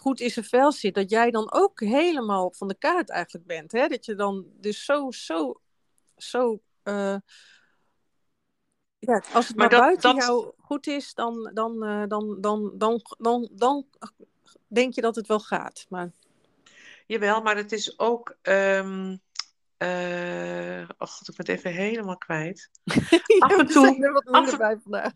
goed 0.04 0.20
in 0.20 0.30
zijn 0.30 0.44
vel 0.44 0.72
zit, 0.72 0.94
dat 0.94 1.10
jij 1.10 1.30
dan 1.30 1.52
ook 1.52 1.80
helemaal 1.80 2.52
van 2.56 2.68
de 2.68 2.74
kaart 2.78 3.10
eigenlijk 3.10 3.46
bent. 3.46 3.72
Hè? 3.72 3.86
Dat 3.88 4.04
je 4.04 4.14
dan 4.14 4.46
dus 4.60 4.84
zo, 4.84 5.10
zo, 5.10 5.60
zo. 6.16 6.60
eh, 6.82 7.16
ja, 8.98 9.22
als 9.32 9.48
het 9.48 9.56
maar, 9.56 9.68
Maar 9.68 9.68
dat- 9.68 9.80
buiten 9.80 10.14
dat- 10.14 10.24
jou 10.24 10.52
goed 10.58 10.86
is, 10.86 11.14
dan, 11.14 11.50
dan, 11.54 11.82
eh, 11.84 12.02
dan, 12.08 12.40
dan, 12.40 12.72
dan, 12.78 13.00
dan, 13.18 13.48
dan, 13.52 13.86
denk 14.66 14.94
je 14.94 15.00
dat 15.00 15.16
het 15.16 15.26
wel 15.26 15.40
gaat. 15.40 15.86
Maar 15.88 16.10
Jawel, 17.06 17.42
maar 17.42 17.56
het 17.56 17.72
is 17.72 17.98
ook. 17.98 18.36
ehm 18.42 19.16
eh, 19.84 20.88
oh 20.98 21.08
god, 21.08 21.28
ik 21.28 21.36
ben 21.36 21.46
het 21.46 21.48
even 21.48 21.72
helemaal 21.72 22.18
kwijt. 22.18 22.70
Af 23.38 23.58
en 23.58 23.66
toe- 23.66 24.10
wat 24.12 24.26
af 24.26 24.56
bij 24.56 24.78
vandaag. 24.82 25.12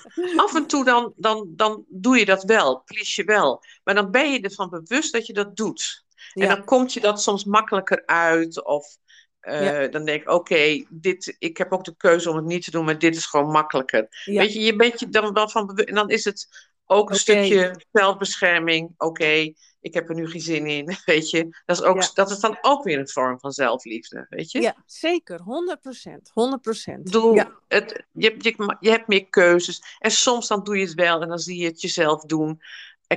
Af 0.44 0.54
en 0.54 0.66
toe 0.66 0.84
dan, 0.84 1.12
dan, 1.16 1.52
dan 1.56 1.84
doe 1.88 2.18
je 2.18 2.24
dat 2.24 2.42
wel, 2.44 2.82
please 2.84 3.20
je 3.20 3.26
wel. 3.26 3.62
Maar 3.84 3.94
dan 3.94 4.10
ben 4.10 4.32
je 4.32 4.40
ervan 4.40 4.70
bewust 4.70 5.12
dat 5.12 5.26
je 5.26 5.32
dat 5.32 5.56
doet. 5.56 6.04
En 6.32 6.48
dan 6.48 6.64
komt 6.64 6.92
je 6.92 7.00
dat 7.00 7.22
soms 7.22 7.44
makkelijker 7.44 8.02
uit. 8.06 8.64
Of 8.64 8.96
eh, 9.40 9.82
Ja. 9.82 9.88
dan 9.88 10.04
denk 10.04 10.22
ik, 10.22 10.30
oké, 10.30 10.84
dit 10.90 11.36
ik 11.38 11.56
heb 11.56 11.72
ook 11.72 11.84
de 11.84 11.96
keuze 11.96 12.30
om 12.30 12.36
het 12.36 12.44
niet 12.44 12.64
te 12.64 12.70
doen, 12.70 12.84
maar 12.84 12.98
dit 12.98 13.16
is 13.16 13.26
gewoon 13.26 13.50
makkelijker. 13.50 14.08
Weet 14.24 14.52
je, 14.52 14.60
je 14.60 14.76
bent 14.76 15.00
je 15.00 15.08
dan 15.08 15.32
wel 15.32 15.48
van 15.48 15.66
bewust. 15.66 15.88
En 15.88 15.94
dan 15.94 16.08
is 16.10 16.24
het 16.24 16.70
ook 16.86 17.10
een 17.10 17.16
stukje 17.16 17.80
zelfbescherming. 17.92 18.94
Oké, 18.98 19.52
ik 19.80 19.94
heb 19.94 20.08
er 20.08 20.14
nu 20.14 20.26
geen 20.28 20.40
zin 20.40 20.66
in. 20.66 20.96
Weet 21.04 21.30
je, 21.30 21.48
dat 21.66 21.76
is, 21.76 21.82
ook, 21.82 22.02
Ja. 22.02 22.10
dat 22.14 22.30
is 22.30 22.38
dan 22.38 22.58
ook 22.60 22.84
weer 22.84 22.98
een 22.98 23.08
vorm 23.08 23.40
van 23.40 23.52
zelfliefde. 23.52 24.26
Weet 24.28 24.50
je? 24.50 24.60
ja, 24.60 24.74
zeker. 24.86 25.40
100 25.40 25.80
procent. 25.80 26.30
100 26.34 26.62
procent. 26.62 27.12
Doe 27.12 27.34
Ja. 27.34 27.52
het, 27.68 28.04
je, 28.12 28.34
je, 28.38 28.76
je 28.80 28.90
hebt 28.90 29.08
meer 29.08 29.26
keuzes. 29.26 29.82
En 29.98 30.10
soms 30.10 30.48
dan 30.48 30.64
doe 30.64 30.76
je 30.78 30.84
het 30.84 30.94
wel 30.94 31.22
en 31.22 31.28
dan 31.28 31.38
zie 31.38 31.58
je 31.58 31.66
het 31.66 31.80
jezelf 31.80 32.22
doen. 32.24 32.60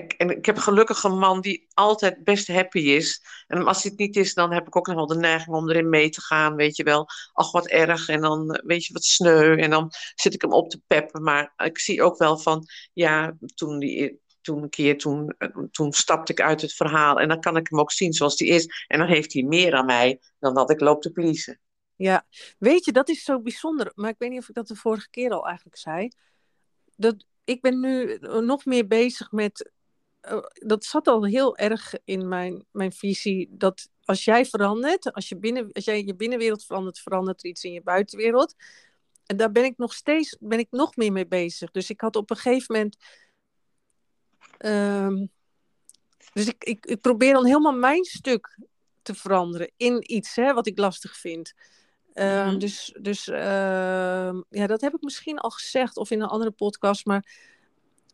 En 0.03 0.29
ik 0.29 0.45
heb 0.45 0.57
gelukkig 0.57 1.03
een 1.03 1.17
man 1.17 1.41
die 1.41 1.67
altijd 1.73 2.23
best 2.23 2.47
happy 2.47 2.79
is. 2.79 3.23
En 3.47 3.65
als 3.65 3.83
het 3.83 3.97
niet 3.97 4.15
is, 4.15 4.33
dan 4.33 4.53
heb 4.53 4.67
ik 4.67 4.75
ook 4.75 4.87
nog 4.87 4.95
wel 4.95 5.07
de 5.07 5.15
neiging 5.15 5.55
om 5.55 5.69
erin 5.69 5.89
mee 5.89 6.09
te 6.09 6.21
gaan. 6.21 6.55
Weet 6.55 6.75
je 6.75 6.83
wel, 6.83 7.07
ach 7.33 7.51
wat 7.51 7.67
erg. 7.67 8.07
En 8.07 8.21
dan 8.21 8.53
eh, 8.53 8.65
weet 8.65 8.85
je 8.85 8.93
wat 8.93 9.03
sneu. 9.03 9.57
En 9.57 9.69
dan 9.69 9.91
zit 10.15 10.33
ik 10.33 10.41
hem 10.41 10.53
op 10.53 10.69
te 10.69 10.81
peppen. 10.87 11.23
Maar 11.23 11.53
ik 11.57 11.79
zie 11.79 12.03
ook 12.03 12.17
wel 12.17 12.37
van, 12.37 12.65
ja, 12.93 13.37
toen 13.55 13.79
die, 13.79 14.21
toen 14.41 14.63
een 14.63 14.69
keer, 14.69 14.97
toen, 14.97 15.35
eh, 15.37 15.49
toen 15.71 15.93
stapte 15.93 16.31
ik 16.31 16.41
uit 16.41 16.61
het 16.61 16.73
verhaal. 16.73 17.19
En 17.19 17.27
dan 17.27 17.39
kan 17.39 17.57
ik 17.57 17.67
hem 17.69 17.79
ook 17.79 17.91
zien 17.91 18.13
zoals 18.13 18.39
hij 18.39 18.47
is. 18.47 18.85
En 18.87 18.99
dan 18.99 19.07
heeft 19.07 19.33
hij 19.33 19.43
meer 19.43 19.73
aan 19.73 19.85
mij 19.85 20.19
dan 20.39 20.53
dat 20.53 20.69
ik 20.69 20.79
loop 20.79 21.01
te 21.01 21.11
pleasen. 21.11 21.59
Ja, 21.95 22.25
weet 22.57 22.85
je, 22.85 22.91
dat 22.91 23.09
is 23.09 23.23
zo 23.23 23.41
bijzonder. 23.41 23.91
Maar 23.95 24.09
ik 24.09 24.17
weet 24.17 24.29
niet 24.29 24.39
of 24.39 24.49
ik 24.49 24.55
dat 24.55 24.67
de 24.67 24.75
vorige 24.75 25.09
keer 25.09 25.31
al 25.31 25.47
eigenlijk 25.47 25.77
zei. 25.77 26.09
Dat, 26.95 27.25
ik 27.43 27.61
ben 27.61 27.79
nu 27.79 28.17
nog 28.21 28.65
meer 28.65 28.87
bezig 28.87 29.31
met. 29.31 29.73
Eh, 30.25 30.37
dat 30.53 30.85
zat 30.85 31.07
al 31.07 31.25
heel 31.25 31.57
erg 31.57 31.93
in 32.03 32.27
mijn, 32.27 32.65
mijn 32.71 32.91
visie. 32.91 33.47
Dat 33.51 33.89
als 34.05 34.25
jij 34.25 34.45
verandert, 34.45 35.13
als, 35.13 35.29
je 35.29 35.37
binnen, 35.37 35.71
als 35.71 35.85
jij 35.85 36.03
je 36.05 36.15
binnenwereld 36.15 36.65
verandert, 36.65 36.99
verandert 36.99 37.43
er 37.43 37.49
iets 37.49 37.63
in 37.63 37.71
je 37.71 37.81
buitenwereld. 37.83 38.55
En 39.25 39.37
daar 39.37 39.51
ben 39.51 39.63
ik 39.63 39.77
nog 39.77 39.93
steeds 39.93 40.37
ben 40.39 40.59
ik 40.59 40.67
nog 40.71 40.95
meer 40.95 41.11
mee 41.11 41.27
bezig. 41.27 41.71
Dus 41.71 41.89
ik 41.89 42.01
had 42.01 42.15
op 42.15 42.29
een 42.29 42.37
gegeven 42.37 42.75
moment. 42.75 42.97
ehm, 44.57 45.25
dus 46.33 46.47
ik, 46.47 46.63
ik, 46.63 46.85
ik 46.85 47.01
probeer 47.01 47.33
dan 47.33 47.45
helemaal 47.45 47.73
mijn 47.77 48.03
stuk 48.03 48.57
te 49.01 49.15
veranderen 49.15 49.71
in 49.77 50.13
iets 50.13 50.35
hè, 50.35 50.53
wat 50.53 50.67
ik 50.67 50.77
lastig 50.77 51.17
vind. 51.17 51.53
Ehm, 52.13 52.47
Mhm. 52.47 52.57
Dus, 52.59 52.95
dus 53.01 53.27
ehm, 53.27 54.41
ja, 54.49 54.67
dat 54.67 54.81
heb 54.81 54.93
ik 54.93 55.01
misschien 55.01 55.37
al 55.39 55.49
gezegd 55.49 55.97
of 55.97 56.11
in 56.11 56.21
een 56.21 56.27
andere 56.27 56.51
podcast. 56.51 57.05
Maar 57.05 57.53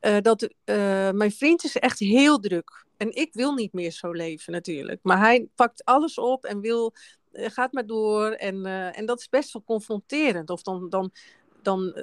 eh, 0.02 0.18
dat 0.22 0.50
eh, 0.64 1.10
mijn 1.12 1.32
vriend 1.32 1.64
is 1.64 1.78
echt 1.78 2.00
heel 2.00 2.40
druk. 2.40 2.86
En 2.98 3.16
ik 3.16 3.34
wil 3.34 3.54
niet 3.54 3.74
meer 3.74 3.92
zo 3.92 4.12
leven 4.12 4.54
natuurlijk. 4.54 5.00
Maar 5.04 5.20
hij 5.20 5.48
pakt 5.56 5.86
alles 5.86 6.18
op 6.18 6.46
en 6.46 6.60
wil, 6.62 6.94
eh, 7.32 7.50
gaat 7.50 7.72
maar 7.74 7.86
door. 7.86 8.32
En, 8.32 8.66
en 8.94 9.06
dat 9.06 9.20
is 9.20 9.30
best 9.30 9.54
wel 9.54 9.64
confronterend. 9.64 10.50
Of 10.50 10.62
dan, 10.62 10.90
dan, 10.90 11.12
dan 11.62 11.94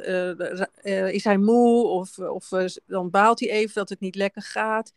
is 1.10 1.24
hij 1.24 1.38
moe 1.38 1.86
of, 1.86 2.18
of 2.18 2.48
dan 2.86 3.10
baalt 3.10 3.40
hij 3.40 3.50
even 3.50 3.74
dat 3.74 3.88
het 3.88 4.00
niet 4.00 4.14
lekker 4.14 4.42
gaat. 4.42 4.92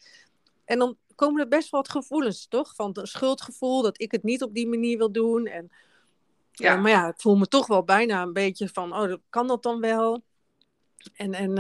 En 0.66 0.80
dan 0.80 0.98
komen 1.16 1.42
er 1.42 1.48
best 1.48 1.70
wel 1.70 1.82
wat 1.82 1.92
gevoelens, 1.92 2.46
toch? 2.48 2.76
Van 2.76 2.90
een 2.94 3.08
schuldgevoel 3.08 3.82
dat 3.82 4.02
ik 4.02 4.12
het 4.12 4.24
niet 4.24 4.44
op 4.44 4.54
die 4.54 4.68
manier 4.68 4.98
wil 4.98 5.12
doen. 5.12 5.46
En, 5.46 5.72
Ja. 6.52 6.76
maar 6.76 6.92
ja, 6.92 7.08
ik 7.08 7.22
voel 7.22 7.36
me 7.36 7.48
toch 7.48 7.68
wel 7.68 7.84
bijna 7.84 8.22
een 8.22 8.34
beetje 8.34 8.70
van, 8.70 8.94
oh, 8.94 9.08
dat- 9.08 9.22
kan 9.30 9.48
dat 9.48 9.64
dan 9.64 9.80
wel? 9.80 10.24
En, 11.14 11.34
en, 11.34 11.58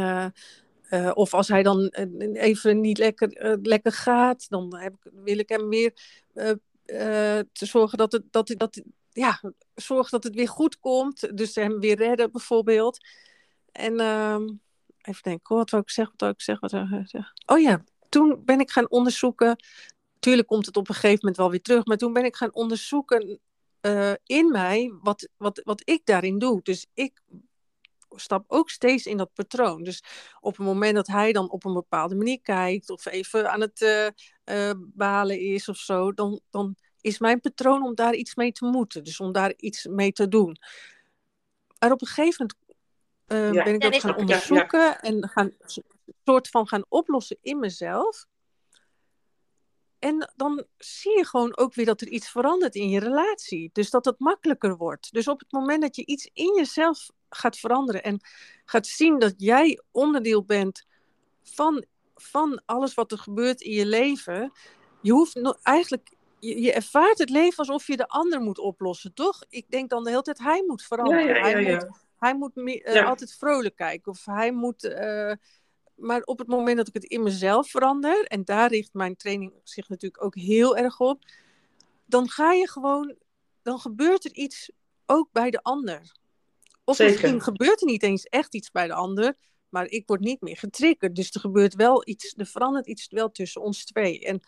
eh, 0.92 1.12
of 1.14 1.34
als 1.34 1.48
hij 1.48 1.64
dan 1.64 1.88
eh, 1.88 2.44
even 2.44 2.82
niet 2.82 2.98
lekker, 2.98 3.34
eh, 3.34 3.58
lekker 3.62 3.92
gaat, 3.92 4.50
dan 4.50 4.76
heb 4.78 4.94
ik, 4.94 5.12
wil 5.24 5.40
ik 5.40 5.50
hem 5.50 5.70
weer 5.70 5.94
te 7.52 7.66
zorgen 7.66 7.98
dat, 7.98 8.12
het, 8.12 8.24
dat, 8.32 8.54
dat, 8.58 8.82
ja, 9.10 9.42
zorg 9.76 10.10
dat 10.10 10.24
het 10.24 10.36
weer 10.36 10.48
goed 10.48 10.80
komt. 10.80 11.38
Dus 11.38 11.56
hem 11.56 11.80
weer 11.80 11.98
redden 11.98 12.32
bijvoorbeeld. 12.32 12.98
En 13.72 14.00
ehm, 14.00 14.44
even 15.02 15.24
denken, 15.24 15.56
wat 15.56 15.70
wil 15.70 15.80
ik 15.80 15.90
zeggen? 15.90 16.14
Wat 16.18 16.28
wil 16.28 16.36
ik 16.38 16.42
zeggen? 16.42 16.70
Wat 16.70 17.00
ik 17.02 17.10
zeggen? 17.10 17.34
Oh 17.46 17.60
ja, 17.60 17.84
toen 18.10 18.42
ben 18.46 18.60
ik 18.60 18.72
gaan 18.72 18.90
onderzoeken. 18.90 19.56
Tuurlijk 20.20 20.48
komt 20.48 20.66
het 20.66 20.78
op 20.78 20.90
een 20.90 20.96
gegeven 20.96 21.20
moment 21.20 21.38
wel 21.38 21.50
weer 21.50 21.62
terug. 21.62 21.86
Maar 21.86 21.98
toen 21.98 22.14
ben 22.14 22.26
ik 22.26 22.36
gaan 22.36 22.54
onderzoeken 22.54 23.40
in 24.24 24.52
mij 24.52 24.94
wat, 25.02 25.30
wat, 25.38 25.62
wat 25.64 25.82
ik 25.86 26.06
daarin 26.06 26.40
doe. 26.40 26.60
Dus 26.64 26.88
ik 26.94 27.22
stap 28.16 28.44
ook 28.48 28.70
steeds 28.70 29.06
in 29.06 29.18
dat 29.18 29.34
patroon. 29.34 29.84
Dus 29.84 30.04
op 30.40 30.58
het 30.58 30.66
moment 30.66 30.96
dat 30.96 31.08
hij 31.08 31.32
dan 31.32 31.50
op 31.50 31.66
een 31.66 31.74
bepaalde 31.74 32.16
manier 32.16 32.42
kijkt 32.42 32.90
of 32.90 33.06
even 33.06 33.52
aan 33.52 33.62
het 33.62 33.82
uh, 33.82 34.08
uh, 34.46 34.72
balen 34.78 35.40
is 35.40 35.70
of 35.70 35.78
zo, 35.78 36.14
dan, 36.14 36.42
dan 36.50 36.76
is 37.02 37.20
mijn 37.20 37.40
patroon 37.40 37.84
om 37.84 37.96
daar 37.96 38.14
iets 38.14 38.36
mee 38.36 38.52
te 38.52 38.66
moeten. 38.66 39.04
Dus 39.04 39.20
om 39.20 39.32
daar 39.32 39.54
iets 39.56 39.86
mee 39.86 40.12
te 40.12 40.28
doen. 40.28 40.58
Maar 41.80 41.92
op 41.92 42.02
een 42.02 42.08
gegeven 42.08 42.50
moment 43.28 43.56
uh, 43.58 43.64
ben 43.64 43.74
ik 43.74 43.82
dat 43.82 43.96
gaan 43.96 44.16
onderzoeken 44.16 44.80
ja, 44.80 44.88
ja. 44.88 45.02
en 45.02 45.30
gaan 45.30 45.52
soort 46.24 46.48
van 46.48 46.68
gaan 46.68 46.86
oplossen 46.88 47.38
in 47.42 47.60
mezelf. 47.60 48.26
En 50.00 50.32
dan 50.36 50.66
zie 50.78 51.18
je 51.18 51.26
gewoon 51.26 51.58
ook 51.58 51.74
weer 51.74 51.86
dat 51.86 52.02
er 52.02 52.08
iets 52.08 52.30
verandert 52.30 52.76
in 52.76 52.90
je 52.90 53.00
relatie. 53.00 53.70
Dus 53.74 53.90
dat 53.90 54.06
het 54.06 54.20
makkelijker 54.20 54.78
wordt. 54.78 55.14
Dus 55.14 55.28
op 55.28 55.40
het 55.40 55.52
moment 55.52 55.82
dat 55.82 55.96
je 55.96 56.06
iets 56.06 56.30
in 56.34 56.56
jezelf 56.56 57.10
gaat 57.36 57.58
veranderen 57.58 58.04
en 58.04 58.20
gaat 58.66 58.88
zien 58.88 59.20
dat 59.20 59.34
jij 59.38 59.82
onderdeel 59.92 60.44
bent 60.44 60.86
van, 61.44 61.86
van 62.16 62.62
alles 62.66 62.94
wat 62.94 63.12
er 63.12 63.18
gebeurt 63.18 63.62
in 63.62 63.72
je 63.72 63.86
leven. 63.86 64.52
Je 65.02 65.12
hoeft 65.12 65.60
eigenlijk, 65.62 66.14
je, 66.40 66.62
je 66.62 66.74
ervaart 66.74 67.18
het 67.18 67.30
leven 67.30 67.58
alsof 67.58 67.88
je 67.88 67.98
de 67.98 68.08
ander 68.08 68.42
moet 68.42 68.60
oplossen, 68.60 69.14
toch? 69.14 69.44
Ik 69.50 69.66
denk 69.70 69.90
dan 69.90 70.04
de 70.04 70.10
hele 70.10 70.22
tijd, 70.22 70.40
hij 70.40 70.64
moet 70.68 70.84
veranderen. 70.84 71.26
Ja, 71.26 71.48
ja, 71.48 71.58
ja, 71.58 71.88
hij 72.18 72.36
moet, 72.36 72.56
hij 72.56 72.64
moet 72.64 72.96
uh, 72.96 73.08
altijd 73.08 73.34
vrolijk 73.34 73.76
kijken. 73.76 74.12
Of 74.12 74.26
hij 74.26 74.52
moet. 74.52 74.84
Uh, 74.84 75.34
maar 75.96 76.22
op 76.22 76.40
het 76.40 76.48
moment 76.48 76.78
dat 76.78 76.88
ik 76.88 76.94
het 76.94 77.04
in 77.04 77.24
mezelf 77.24 77.70
verander, 77.70 78.26
en 78.26 78.44
daar 78.46 78.70
richt 78.70 78.94
mijn 78.94 79.16
training 79.16 79.54
zich 79.64 79.90
natuurlijk 79.90 80.24
ook 80.24 80.36
heel 80.36 80.78
erg 80.78 81.00
op, 81.00 81.24
dan 82.06 82.30
ga 82.30 82.52
je 82.52 82.70
gewoon, 82.70 83.16
dan 83.62 83.80
gebeurt 83.80 84.26
er 84.26 84.34
iets 84.34 84.72
ook 85.06 85.30
bij 85.32 85.50
de 85.50 85.64
ander. 85.64 86.20
Of 86.84 86.96
Zeker. 86.96 87.14
misschien 87.14 87.42
gebeurt 87.42 87.82
er 87.82 87.88
niet 87.88 88.04
eens 88.04 88.24
echt 88.26 88.56
iets 88.56 88.72
bij 88.72 88.88
de 88.88 88.94
ander, 88.94 89.36
maar 89.70 89.86
ik 89.86 90.08
word 90.08 90.20
niet 90.20 90.42
meer 90.42 90.58
getriggerd. 90.58 91.16
Dus 91.16 91.32
er 91.32 91.40
gebeurt 91.40 91.76
wel 91.76 92.08
iets, 92.08 92.34
er 92.38 92.46
verandert 92.46 92.88
iets 92.88 93.08
wel 93.10 93.32
tussen 93.32 93.62
ons 93.62 93.86
twee. 93.86 94.20
En 94.20 94.42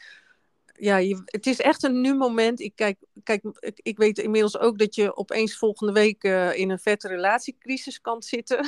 ja, 0.74 0.98
je, 0.98 1.22
het 1.26 1.48
is 1.48 1.60
echt 1.60 1.84
een 1.84 2.02
nu 2.02 2.16
moment. 2.16 2.60
Ik, 2.60 2.76
kijk, 2.76 2.98
kijk, 3.24 3.44
ik, 3.60 3.80
ik 3.84 3.98
weet 3.98 4.18
inmiddels 4.18 4.58
ook 4.58 4.78
dat 4.78 4.96
je 4.96 5.16
opeens 5.16 5.58
volgende 5.58 5.94
week 5.94 6.24
uh, 6.24 6.58
in 6.58 6.70
een 6.70 6.80
vette 6.80 7.08
relatiecrisis 7.08 8.02
kan 8.02 8.22
zitten. 8.22 8.68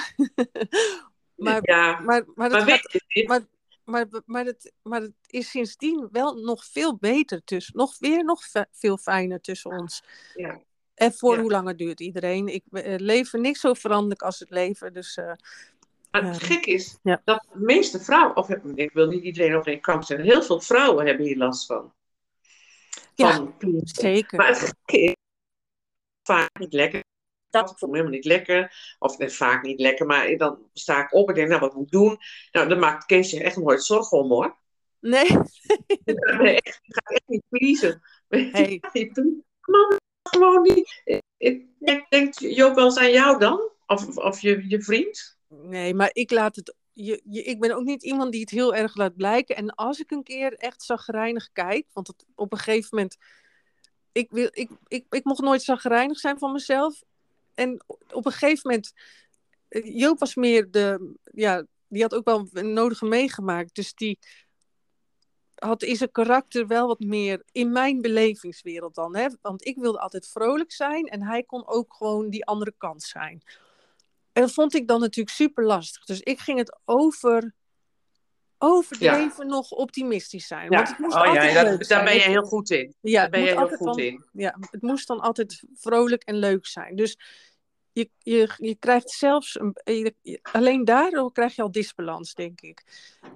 maar, 1.35 1.59
ja, 1.61 1.99
maar, 1.99 2.23
maar, 2.35 2.49
maar, 2.49 2.61
gaat, 2.61 3.03
maar, 3.25 3.45
maar, 3.83 4.07
maar, 4.25 4.45
het, 4.45 4.73
maar 4.81 5.01
het 5.01 5.13
is 5.27 5.49
sindsdien 5.49 6.07
wel 6.11 6.33
nog 6.33 6.65
veel 6.65 6.97
beter 6.97 7.43
tussen. 7.43 7.77
Nog 7.77 7.97
weer 7.99 8.23
nog 8.23 8.41
veel 8.71 8.97
fijner 8.97 9.41
tussen 9.41 9.71
ons. 9.71 10.03
Ja. 10.33 10.61
En 10.95 11.13
voor 11.13 11.35
Ja. 11.35 11.41
hoe 11.41 11.51
lang 11.51 11.67
het 11.67 11.77
duurt 11.77 11.99
iedereen. 11.99 12.47
Ik 12.47 12.63
uh, 12.69 12.95
leven 12.97 13.41
niks 13.41 13.59
zo 13.59 13.73
veranderlijk 13.73 14.21
als 14.21 14.39
het 14.39 14.49
leven. 14.49 14.93
Dus 14.93 15.17
uh, 15.17 15.31
Maar 16.11 16.23
het 16.23 16.39
Ja. 16.41 16.47
gek 16.47 16.65
is 16.65 16.97
Ja. 17.03 17.21
dat 17.23 17.45
de 17.53 17.59
meeste 17.59 17.99
vrouwen, 17.99 18.35
of 18.35 18.49
ik 18.75 18.91
wil 18.93 19.07
niet 19.07 19.23
iedereen 19.23 19.55
over 19.55 19.71
één 19.71 19.81
kam 19.81 20.01
zetten, 20.03 20.25
heel 20.25 20.43
veel 20.43 20.61
vrouwen 20.61 21.05
hebben 21.05 21.25
hier 21.25 21.37
last 21.37 21.65
van. 21.65 21.93
Ja, 23.15 23.33
Van 23.35 23.81
zeker. 23.83 24.37
Maar 24.37 24.47
het 24.47 24.57
gekke 24.59 24.99
is 24.99 25.15
vaak 26.23 26.59
niet 26.59 26.73
lekker. 26.73 27.03
Dat 27.49 27.69
ik 27.71 27.77
voel 27.77 27.89
me 27.89 27.95
helemaal 27.95 28.17
niet 28.17 28.25
lekker. 28.27 28.95
Of 28.99 29.17
net 29.17 29.33
vaak 29.35 29.63
niet 29.63 29.79
lekker. 29.79 30.05
Maar 30.05 30.37
dan 30.37 30.69
sta 30.73 31.03
ik 31.03 31.13
op 31.13 31.29
en 31.29 31.35
denk, 31.35 31.47
nou 31.47 31.59
wat 31.59 31.73
moet 31.75 31.85
ik 31.85 31.91
doen? 31.91 32.17
Nou, 32.51 32.67
dan 32.69 32.79
maakt 32.79 33.05
Kees 33.05 33.29
zich 33.29 33.41
echt 33.41 33.57
nooit 33.57 33.83
zorgen 33.83 34.17
om 34.17 34.29
hoor. 34.29 34.57
Nee. 34.99 35.25
Ik 36.05 36.81
ga 36.85 37.01
echt 37.09 37.27
niet 37.27 37.43
pleasen. 37.49 38.01
Hey. 38.27 38.81
Man, 39.61 39.99
gewoon 40.29 40.61
niet. 40.61 41.01
Ik, 41.37 41.65
ik 41.79 42.05
denk 42.09 42.39
Joop 42.39 42.75
wel 42.75 42.85
eens 42.85 42.97
aan 42.97 43.11
jou 43.11 43.39
dan? 43.39 43.69
Of, 43.87 44.17
of 44.17 44.39
je, 44.39 44.65
je 44.67 44.81
vriend? 44.81 45.37
Nee, 45.47 45.93
maar 45.93 46.09
ik 46.13 46.31
laat 46.31 46.55
het. 46.55 46.75
Je, 46.91 47.21
je, 47.29 47.43
ik 47.43 47.59
ben 47.59 47.75
ook 47.75 47.83
niet 47.83 48.03
iemand 48.03 48.31
die 48.31 48.41
het 48.41 48.49
heel 48.49 48.75
erg 48.75 48.95
laat 48.95 49.15
blijken. 49.15 49.55
En 49.55 49.75
als 49.75 49.99
ik 49.99 50.11
een 50.11 50.23
keer 50.23 50.53
echt 50.53 50.83
zagrijnig 50.83 51.49
kijk, 51.51 51.85
want 51.93 52.13
op 52.35 52.51
een 52.51 52.57
gegeven 52.57 52.89
moment. 52.91 53.17
Ik, 54.11 54.31
wil, 54.31 54.47
ik, 54.51 54.69
ik, 54.87 55.05
ik 55.09 55.23
mocht 55.23 55.41
nooit 55.41 55.61
zagrijnig 55.61 56.17
zijn 56.19 56.37
van 56.37 56.51
mezelf. 56.51 57.03
En 57.53 57.83
op 58.11 58.25
een 58.25 58.31
gegeven 58.31 58.69
moment. 58.69 58.93
eh, 59.67 59.97
Joop 59.97 60.19
was 60.19 60.35
meer 60.35 60.71
de. 60.71 61.13
Ja, 61.23 61.65
die 61.87 62.01
had 62.01 62.15
ook 62.15 62.25
wel 62.25 62.47
een 62.51 62.73
nodige 62.73 63.05
meegemaakt. 63.05 63.75
Dus 63.75 63.93
die 63.93 64.19
had 65.65 65.85
zijn 65.87 66.11
karakter 66.11 66.67
wel 66.67 66.87
wat 66.87 66.99
meer 66.99 67.43
in 67.51 67.71
mijn 67.71 68.01
belevingswereld 68.01 68.95
dan. 68.95 69.15
Hè? 69.15 69.27
Want 69.41 69.65
ik 69.65 69.77
wilde 69.77 69.99
altijd 69.99 70.27
vrolijk 70.27 70.71
zijn 70.71 71.05
en 71.05 71.23
hij 71.23 71.43
kon 71.43 71.67
ook 71.67 71.93
gewoon 71.93 72.29
die 72.29 72.45
andere 72.45 72.73
kant 72.77 73.03
zijn. 73.03 73.41
En 74.33 74.41
dat 74.41 74.51
vond 74.51 74.73
ik 74.75 74.87
dan 74.87 74.99
natuurlijk 74.99 75.35
super 75.35 75.63
lastig. 75.65 76.05
Dus 76.05 76.19
ik 76.21 76.39
ging 76.39 76.57
het 76.57 76.77
over, 76.85 77.53
overdreven 78.57 79.47
nog 79.47 79.71
optimistisch 79.71 80.47
zijn. 80.47 80.69
Want 80.69 80.87
het 80.89 80.97
moest 80.99 81.15
oh, 81.15 81.21
altijd 81.21 81.51
ja, 81.51 81.63
dat, 81.63 81.87
daar 81.87 82.03
ben 82.03 82.13
je 82.13 82.19
heel 82.19 82.43
goed 82.43 82.69
in. 82.69 82.95
ja, 83.01 83.21
Daar 83.21 83.29
ben 83.29 83.41
je 83.41 83.47
heel 83.47 83.67
goed 83.67 83.85
dan- 83.87 83.99
in. 83.99 84.25
ja, 84.31 84.57
het 84.71 84.81
moest 84.81 85.07
dan 85.07 85.19
altijd 85.19 85.63
vrolijk 85.73 86.23
en 86.23 86.35
leuk 86.35 86.65
zijn. 86.65 86.95
Dus 86.95 87.17
je, 87.91 88.09
je, 88.17 88.53
je 88.57 88.75
krijgt 88.75 89.09
zelfs, 89.09 89.59
een, 89.59 89.75
je- 89.83 90.15
je- 90.21 90.39
alleen 90.51 90.85
daardoor 90.85 91.31
krijg 91.31 91.55
je 91.55 91.61
al 91.61 91.71
disbalans, 91.71 92.33
denk 92.33 92.61
ik. 92.61 92.83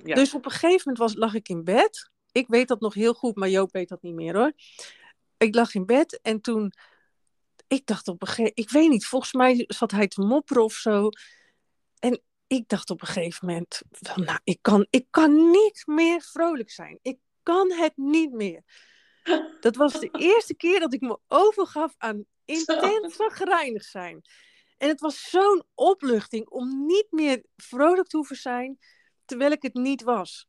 Ja. 0.04 0.16
Dus 0.16 0.34
op 0.34 0.46
een 0.46 0.52
gegeven 0.52 0.82
moment 0.84 0.98
was, 0.98 1.16
lag 1.16 1.34
ik 1.34 1.50
in 1.50 1.64
bed. 1.64 2.10
Ik 2.32 2.48
weet 2.48 2.68
dat 2.68 2.80
nog 2.80 2.94
heel 2.94 3.14
goed, 3.14 3.36
maar 3.36 3.50
Joop 3.50 3.72
weet 3.72 3.90
dat 3.90 4.02
niet 4.02 4.14
meer 4.14 4.36
hoor. 4.36 4.52
Ik 5.38 5.56
lag 5.56 5.74
in 5.74 5.86
bed 5.86 6.20
en 6.22 6.42
toen, 6.42 6.74
ik 7.68 7.86
dacht 7.86 8.08
op 8.08 8.22
een 8.22 8.28
gegeven 8.28 8.56
ik 8.56 8.70
weet 8.70 8.90
niet, 8.90 9.06
volgens 9.06 9.34
mij 9.34 9.64
zat 9.68 9.92
hij 9.92 10.08
te 10.08 10.22
mopperen 10.22 10.64
of 10.64 10.74
zo. 10.74 11.10
En 12.00 12.22
ik 12.48 12.68
dacht 12.68 12.90
op 12.90 13.02
een 13.02 13.08
gegeven 13.08 13.48
moment, 13.48 13.82
van, 13.90 14.24
nou, 14.24 14.40
ik 14.44 14.58
kan, 14.62 14.88
ik 14.90 15.08
kan 15.10 15.50
niet 15.52 15.84
meer 15.86 16.22
vrolijk 16.22 16.72
zijn. 16.72 17.00
Ik 17.02 17.18
kan 17.44 17.72
het 17.72 17.94
niet 17.96 18.32
meer. 18.32 18.64
Dat 19.62 19.76
was 19.76 20.00
de 20.00 20.10
eerste 20.12 20.56
keer 20.56 20.80
dat 20.80 20.94
ik 20.94 21.02
me 21.02 21.20
overgaf 21.28 21.94
aan 21.98 22.26
intens 22.46 23.16
zagrijnig 23.16 23.84
zijn. 23.84 24.22
En 24.78 24.88
het 24.88 25.00
was 25.00 25.30
zo'n 25.30 25.64
opluchting 25.76 26.48
om 26.50 26.86
niet 26.86 27.08
meer 27.10 27.44
vrolijk 27.56 28.08
te 28.08 28.18
hoeven 28.18 28.36
zijn, 28.36 28.80
terwijl 29.26 29.52
ik 29.52 29.62
het 29.62 29.74
niet 29.74 30.04
was. 30.04 30.48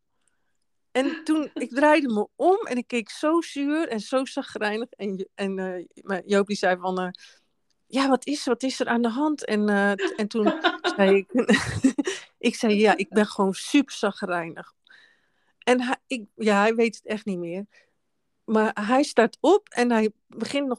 En 0.93 1.25
toen, 1.25 1.51
ik 1.55 1.71
draaide 1.71 2.09
me 2.09 2.29
om 2.37 2.57
en 2.67 2.77
ik 2.77 2.87
keek 2.87 3.11
zo 3.11 3.41
zuur 3.41 3.89
en 3.89 4.01
zo 4.01 4.25
zagrijnig. 4.25 4.89
En, 4.91 5.29
en 5.35 5.55
maar 6.03 6.23
Joop 6.25 6.47
die 6.47 6.57
zei 6.57 6.77
van, 6.81 7.01
eh, 7.01 7.09
ja, 7.87 8.09
wat 8.09 8.27
is, 8.27 8.45
wat 8.45 8.63
is 8.63 8.81
er 8.81 8.87
aan 8.87 9.03
de 9.03 9.09
hand? 9.09 9.45
En, 9.45 9.69
eh, 9.69 10.19
en 10.21 10.29
toen 10.29 10.53
zei 10.97 11.17
ik, 11.17 11.33
ik 12.49 12.55
zei, 12.55 12.75
ja, 12.75 12.97
ik 12.97 13.09
ben 13.09 13.27
gewoon 13.27 13.55
super 13.55 13.95
zagrijnig. 13.95 14.73
En 15.59 15.81
hij, 15.81 15.97
ik, 16.07 16.25
ja, 16.35 16.61
hij 16.61 16.75
weet 16.75 16.95
het 16.95 17.07
echt 17.07 17.25
niet 17.25 17.39
meer. 17.39 17.67
Maar 18.45 18.87
hij 18.87 19.03
staat 19.03 19.37
op 19.41 19.69
en 19.69 19.91
hij 19.91 20.11
begint 20.27 20.67
nog 20.67 20.79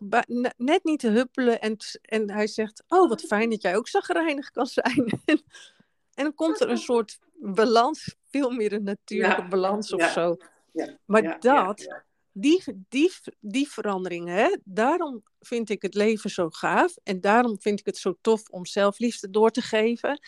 net 0.57 0.83
niet 0.83 0.99
te 0.99 1.09
huppelen. 1.09 1.61
En, 1.61 1.77
en 2.01 2.31
hij 2.31 2.47
zegt, 2.47 2.83
oh, 2.87 3.09
wat 3.09 3.21
fijn 3.21 3.49
dat 3.49 3.61
jij 3.61 3.75
ook 3.75 3.87
zagrijnig 3.87 4.51
kan 4.51 4.65
zijn. 4.65 5.21
en 6.15 6.23
dan 6.23 6.33
komt 6.33 6.61
er 6.61 6.69
een 6.69 6.77
soort 6.91 7.19
balans, 7.41 8.15
veel 8.29 8.51
meer 8.51 8.73
een 8.73 8.83
natuurlijke 8.83 9.41
Ja, 9.41 9.47
balans 9.47 9.93
of 9.93 9.99
ja, 9.99 10.11
zo. 10.11 10.35
ja, 10.71 10.97
Maar 11.05 11.39
dat. 11.39 12.03
Die, 12.33 12.63
die, 12.89 13.11
die 13.39 13.69
verandering, 13.69 14.27
hè, 14.27 14.57
daarom 14.63 15.23
vind 15.39 15.69
ik 15.69 15.81
het 15.81 15.93
leven 15.93 16.29
zo 16.29 16.49
gaaf. 16.49 16.95
En 17.03 17.21
daarom 17.21 17.61
vind 17.61 17.79
ik 17.79 17.85
het 17.85 17.97
zo 17.97 18.17
tof 18.21 18.49
om 18.49 18.65
zelfliefde 18.65 19.29
door 19.29 19.51
te 19.51 19.61
geven. 19.61 20.19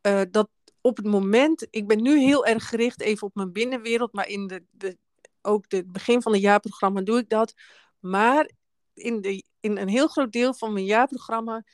Eh, 0.00 0.20
dat 0.30 0.48
op 0.80 0.96
het 0.96 1.06
moment, 1.06 1.66
ik 1.70 1.86
ben 1.86 2.02
nu 2.02 2.18
heel 2.18 2.46
erg 2.46 2.68
gericht 2.68 3.00
even 3.00 3.26
op 3.26 3.34
mijn 3.34 3.52
binnenwereld, 3.52 4.12
maar 4.12 4.28
in 4.28 4.46
de, 4.46 4.64
de, 4.70 4.98
ook 5.42 5.64
het 5.68 5.92
begin 5.92 6.22
van 6.22 6.32
het 6.32 6.40
jaarprogramma 6.40 7.00
doe 7.02 7.18
ik 7.18 7.28
dat. 7.28 7.54
Maar 7.98 8.50
in, 8.94 9.20
de, 9.20 9.44
in 9.60 9.78
een 9.78 9.88
heel 9.88 10.08
groot 10.08 10.32
deel 10.32 10.54
van 10.54 10.72
mijn 10.72 10.84
jaarprogramma, 10.84 11.64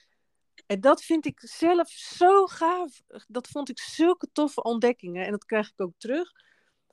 en 0.69 0.81
dat 0.81 1.03
vind 1.03 1.27
ik 1.27 1.41
zelf 1.43 1.89
zo 1.91 2.47
gaaf. 2.47 3.03
Dat 3.27 3.49
vond 3.49 3.69
ik 3.69 3.79
zulke 3.81 4.29
toffe 4.33 4.63
ontdekkingen 4.63 5.25
en 5.25 5.31
dat 5.31 5.45
krijg 5.45 5.69
ik 5.71 5.81
ook 5.81 5.95
terug. 5.99 6.31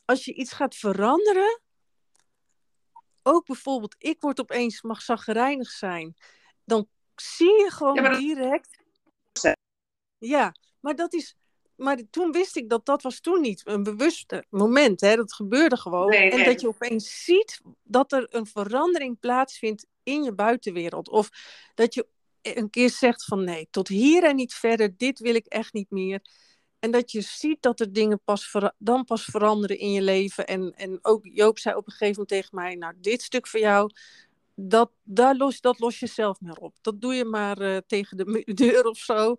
Als 0.05 0.26
je 0.26 0.34
iets 0.34 0.51
gaat 0.51 0.76
veranderen, 0.76 1.61
ook 3.23 3.45
bijvoorbeeld, 3.45 3.95
ik 3.97 4.21
word 4.21 4.39
opeens 4.39 4.82
mag 4.82 5.01
zagrijnig 5.01 5.69
zijn, 5.69 6.15
dan 6.63 6.88
zie 7.15 7.63
je 7.63 7.71
gewoon 7.71 7.95
Ja, 7.95 8.01
maar 8.01 8.11
dat- 8.11 8.19
direct. 8.19 8.84
Ja, 10.17 10.55
maar 10.80 10.95
dat 10.95 11.13
is. 11.13 11.36
Maar 11.76 12.01
toen 12.09 12.32
wist 12.32 12.55
ik 12.55 12.69
dat 12.69 12.86
dat 12.86 13.01
was 13.01 13.19
toen 13.19 13.41
niet 13.41 13.61
een 13.67 13.84
bewust 13.84 14.39
moment. 14.49 15.01
Hè? 15.01 15.15
Dat 15.15 15.34
gebeurde 15.34 15.78
gewoon. 15.78 16.09
Nee, 16.09 16.32
en 16.32 16.43
dat 16.45 16.61
je 16.61 16.67
opeens 16.67 17.23
ziet 17.23 17.61
dat 17.84 18.11
er 18.11 18.28
een 18.30 18.45
verandering 18.45 19.19
plaatsvindt 19.19 19.88
in 20.03 20.23
je 20.23 20.34
buitenwereld. 20.34 21.09
Of 21.09 21.30
dat 21.73 21.93
je 21.93 22.07
een 22.53 22.69
keer 22.69 22.89
zegt 22.89 23.25
van 23.25 23.43
nee, 23.43 23.67
tot 23.71 23.87
hier 23.87 24.23
en 24.23 24.35
niet 24.35 24.53
verder, 24.53 24.97
dit 24.97 25.19
wil 25.19 25.35
ik 25.35 25.45
echt 25.45 25.73
niet 25.73 25.89
meer. 25.89 26.21
En 26.79 26.91
dat 26.91 27.11
je 27.11 27.21
ziet 27.21 27.61
dat 27.61 27.79
er 27.79 27.93
dingen 27.93 28.19
pas 28.23 28.55
dan 28.77 29.03
pas 29.03 29.23
veranderen 29.23 29.77
in 29.77 29.91
je 29.91 30.01
leven. 30.01 30.47
En, 30.47 30.73
en 30.75 30.99
ook 31.01 31.25
Joop 31.25 31.59
zei 31.59 31.75
op 31.75 31.85
een 31.85 31.91
gegeven 31.91 32.11
moment 32.11 32.27
tegen 32.27 32.55
mij, 32.55 32.75
nou 32.75 32.93
dit 32.97 33.21
stuk 33.21 33.47
voor 33.47 33.59
jou, 33.59 33.91
dat, 34.55 34.91
daar 35.03 35.35
los, 35.35 35.61
dat 35.61 35.79
los 35.79 35.99
je 35.99 36.07
zelf 36.07 36.39
maar 36.41 36.57
op. 36.57 36.75
Dat 36.81 37.01
doe 37.01 37.13
je 37.13 37.25
maar 37.25 37.61
uh, 37.61 37.77
tegen 37.87 38.17
de 38.17 38.43
deur 38.53 38.85
of 38.85 38.97
zo. 38.97 39.35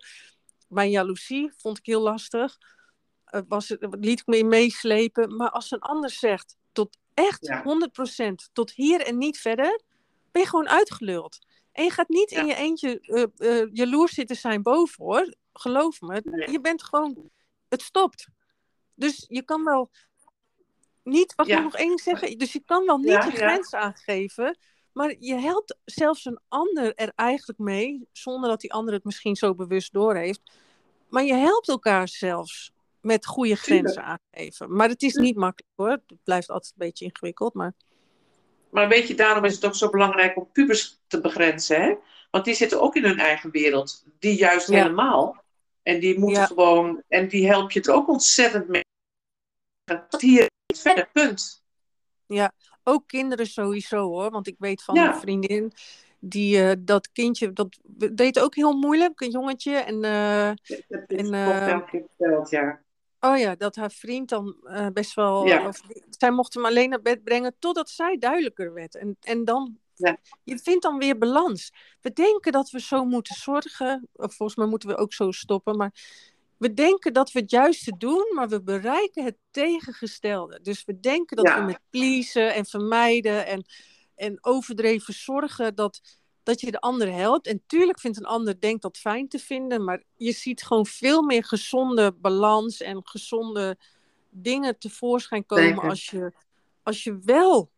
Mijn 0.67 0.89
jaloezie 0.89 1.51
vond 1.57 1.77
ik 1.77 1.85
heel 1.85 2.01
lastig. 2.01 2.57
Uh, 3.31 3.41
was, 3.47 3.75
liet 3.79 4.19
ik 4.19 4.25
me 4.25 4.43
meeslepen. 4.43 5.35
Maar 5.35 5.49
als 5.49 5.71
een 5.71 5.79
ander 5.79 6.09
zegt, 6.09 6.55
tot 6.71 6.97
echt 7.13 7.45
ja. 7.45 7.63
100% 8.29 8.33
tot 8.53 8.71
hier 8.71 9.01
en 9.01 9.17
niet 9.17 9.37
verder, 9.37 9.81
ben 10.31 10.41
je 10.41 10.47
gewoon 10.47 10.69
uitgeluld. 10.69 11.39
En 11.77 11.83
je 11.83 11.91
gaat 11.91 12.09
niet 12.09 12.31
in 12.31 12.45
je 12.45 12.55
eentje 12.55 12.99
uh, 13.37 13.65
jaloers 13.73 14.13
zitten 14.13 14.35
zijn 14.35 14.61
boven 14.61 15.05
hoor. 15.05 15.33
Geloof 15.53 16.01
me. 16.01 16.21
Nee. 16.23 16.51
Je 16.51 16.61
bent 16.61 16.83
gewoon. 16.83 17.29
Het 17.69 17.81
stopt. 17.81 18.27
Dus 18.93 19.25
je 19.27 19.43
kan 19.43 19.63
wel 19.63 19.89
niet. 21.03 21.35
Wat 21.35 21.47
ja. 21.47 21.57
ik 21.57 21.63
nog 21.63 21.75
één 21.75 21.97
zeggen? 21.97 22.37
Dus 22.37 22.53
je 22.53 22.61
kan 22.65 22.85
wel 22.85 22.97
niet 22.97 23.23
je 23.23 23.31
grens 23.31 23.73
aangeven. 23.73 24.57
Maar 24.93 25.15
je 25.19 25.35
helpt 25.35 25.77
zelfs 25.85 26.25
een 26.25 26.39
ander 26.47 26.95
er 26.95 27.11
eigenlijk 27.15 27.59
mee, 27.59 28.07
zonder 28.11 28.49
dat 28.49 28.61
die 28.61 28.73
ander 28.73 28.93
het 28.93 29.03
misschien 29.03 29.35
zo 29.35 29.55
bewust 29.55 29.93
doorheeft. 29.93 30.41
Maar 31.09 31.23
je 31.23 31.33
helpt 31.33 31.67
elkaar 31.67 32.07
zelfs 32.07 32.71
met 33.01 33.25
goede 33.25 33.55
grenzen 33.55 34.03
aangeven. 34.03 34.75
Maar 34.75 34.89
het 34.89 35.01
is 35.01 35.13
niet 35.13 35.35
makkelijk 35.35 35.73
hoor. 35.75 35.89
Het 35.89 36.23
blijft 36.23 36.49
altijd 36.49 36.73
een 36.77 36.85
beetje 36.87 37.05
ingewikkeld. 37.05 37.53
Maar... 37.53 37.73
maar 38.69 38.87
weet 38.87 39.07
je, 39.07 39.15
daarom 39.15 39.45
is 39.45 39.55
het 39.55 39.65
ook 39.65 39.75
zo 39.75 39.89
belangrijk 39.89 40.37
om 40.37 40.49
pubers 40.51 41.01
te 41.07 41.21
begrenzen. 41.21 41.81
Hè? 41.81 41.95
Want 42.31 42.45
die 42.45 42.53
zitten 42.53 42.81
ook 42.81 42.95
in 42.95 43.03
hun 43.03 43.19
eigen 43.19 43.51
wereld. 43.51 44.05
Die 44.19 44.37
juist 44.37 44.67
ja. 44.67 44.75
helemaal. 44.75 45.43
En 45.83 45.99
die 45.99 46.19
moeten 46.19 46.41
ja. 46.41 46.47
gewoon. 46.47 47.03
En 47.07 47.27
die 47.27 47.47
help 47.47 47.71
je 47.71 47.79
het 47.79 47.89
ook 47.89 48.07
ontzettend 48.07 48.67
mee. 48.67 48.85
Tot 50.09 50.21
hier 50.21 50.49
verder, 50.75 51.09
punt. 51.13 51.63
Ja, 52.25 52.51
ook 52.83 53.07
kinderen 53.07 53.47
sowieso 53.47 53.97
hoor. 53.97 54.31
Want 54.31 54.47
ik 54.47 54.55
weet 54.59 54.83
van 54.83 54.95
ja. 54.95 55.07
een 55.07 55.19
vriendin. 55.19 55.71
Die 56.19 56.57
uh, 56.57 56.71
dat 56.79 57.11
kindje, 57.11 57.53
dat 57.53 57.77
deed 58.11 58.39
ook 58.39 58.55
heel 58.55 58.77
moeilijk, 58.77 59.21
een 59.21 59.29
jongetje. 59.29 59.75
En, 59.75 59.95
uh, 60.03 60.51
dat 60.87 61.03
is 61.07 61.29
en, 61.29 61.33
uh, 61.33 61.79
verteld, 61.87 62.49
ja. 62.49 62.81
Oh 63.19 63.37
ja, 63.37 63.55
dat 63.55 63.75
haar 63.75 63.91
vriend 63.91 64.29
dan 64.29 64.55
uh, 64.63 64.87
best 64.93 65.13
wel. 65.13 65.45
Ja. 65.45 65.67
Of, 65.67 65.81
zij 66.09 66.31
mocht 66.31 66.53
hem 66.53 66.65
alleen 66.65 66.89
naar 66.89 67.01
bed 67.01 67.23
brengen 67.23 67.55
totdat 67.59 67.89
zij 67.89 68.17
duidelijker 68.17 68.73
werd. 68.73 68.95
En, 68.95 69.17
en 69.21 69.45
dan. 69.45 69.77
Ja. 69.93 70.17
Je 70.43 70.59
vindt 70.59 70.83
dan 70.83 70.97
weer 70.97 71.17
balans. 71.17 71.73
We 72.01 72.13
denken 72.13 72.51
dat 72.51 72.69
we 72.69 72.79
zo 72.79 73.05
moeten 73.05 73.35
zorgen. 73.35 74.07
Of 74.13 74.35
volgens 74.35 74.57
mij 74.57 74.67
moeten 74.67 74.89
we 74.89 74.97
ook 74.97 75.13
zo 75.13 75.31
stoppen. 75.31 75.77
Maar 75.77 75.93
we 76.57 76.73
denken 76.73 77.13
dat 77.13 77.31
we 77.31 77.39
het 77.39 77.51
juiste 77.51 77.97
doen, 77.97 78.31
maar 78.35 78.49
we 78.49 78.61
bereiken 78.61 79.23
het 79.23 79.37
tegengestelde. 79.51 80.59
Dus 80.61 80.85
we 80.85 80.99
denken 80.99 81.35
dat 81.35 81.47
ja. 81.47 81.59
we 81.59 81.65
met 81.65 81.79
pleasen 81.89 82.53
en 82.53 82.65
vermijden 82.65 83.45
en, 83.45 83.65
en 84.15 84.37
overdreven 84.41 85.13
zorgen 85.13 85.75
dat, 85.75 86.01
dat 86.47 86.61
je 86.61 86.71
de 86.71 86.79
ander 86.79 87.13
helpt. 87.13 87.47
En 87.47 87.61
tuurlijk 87.65 87.99
vindt 87.99 88.17
een 88.17 88.25
ander 88.25 88.59
denkt 88.59 88.81
dat 88.81 88.97
fijn 88.97 89.27
te 89.27 89.39
vinden, 89.39 89.83
maar 89.83 90.03
je 90.15 90.31
ziet 90.31 90.63
gewoon 90.63 90.85
veel 90.85 91.21
meer 91.21 91.43
gezonde 91.43 92.11
balans 92.11 92.81
en 92.81 93.01
gezonde 93.03 93.77
dingen 94.29 94.77
tevoorschijn 94.77 95.45
komen 95.45 95.89
als 95.89 96.09
je, 96.09 96.33
als 96.83 97.03
je 97.03 97.19
wel. 97.23 97.69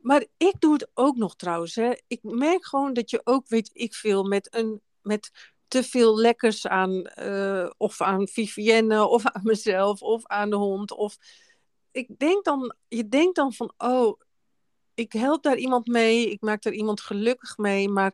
Maar 0.00 0.24
ik 0.36 0.54
doe 0.58 0.72
het 0.72 0.88
ook 0.94 1.16
nog 1.16 1.36
trouwens. 1.36 1.74
Hè. 1.74 1.92
Ik 2.06 2.22
merk 2.22 2.66
gewoon 2.66 2.92
dat 2.92 3.10
je 3.10 3.20
ook, 3.24 3.48
weet 3.48 3.70
ik 3.72 3.94
veel, 3.94 4.24
met, 4.24 4.54
een, 4.54 4.80
met 5.02 5.30
te 5.68 5.82
veel 5.82 6.18
lekkers 6.18 6.66
aan, 6.66 7.10
uh, 7.20 7.70
of 7.76 8.00
aan 8.00 8.28
Vivienne, 8.28 9.06
of 9.06 9.24
aan 9.24 9.42
mezelf, 9.44 10.02
of 10.02 10.26
aan 10.26 10.50
de 10.50 10.56
hond. 10.56 10.92
Of 10.92 11.16
ik 11.90 12.18
denk 12.18 12.44
dan, 12.44 12.74
je 12.88 13.08
denkt 13.08 13.36
dan 13.36 13.52
van, 13.52 13.72
oh, 13.78 14.20
ik 14.98 15.12
help 15.12 15.42
daar 15.42 15.56
iemand 15.56 15.86
mee, 15.86 16.30
ik 16.30 16.40
maak 16.40 16.62
daar 16.62 16.72
iemand 16.72 17.00
gelukkig 17.00 17.56
mee, 17.56 17.88
maar. 17.88 18.12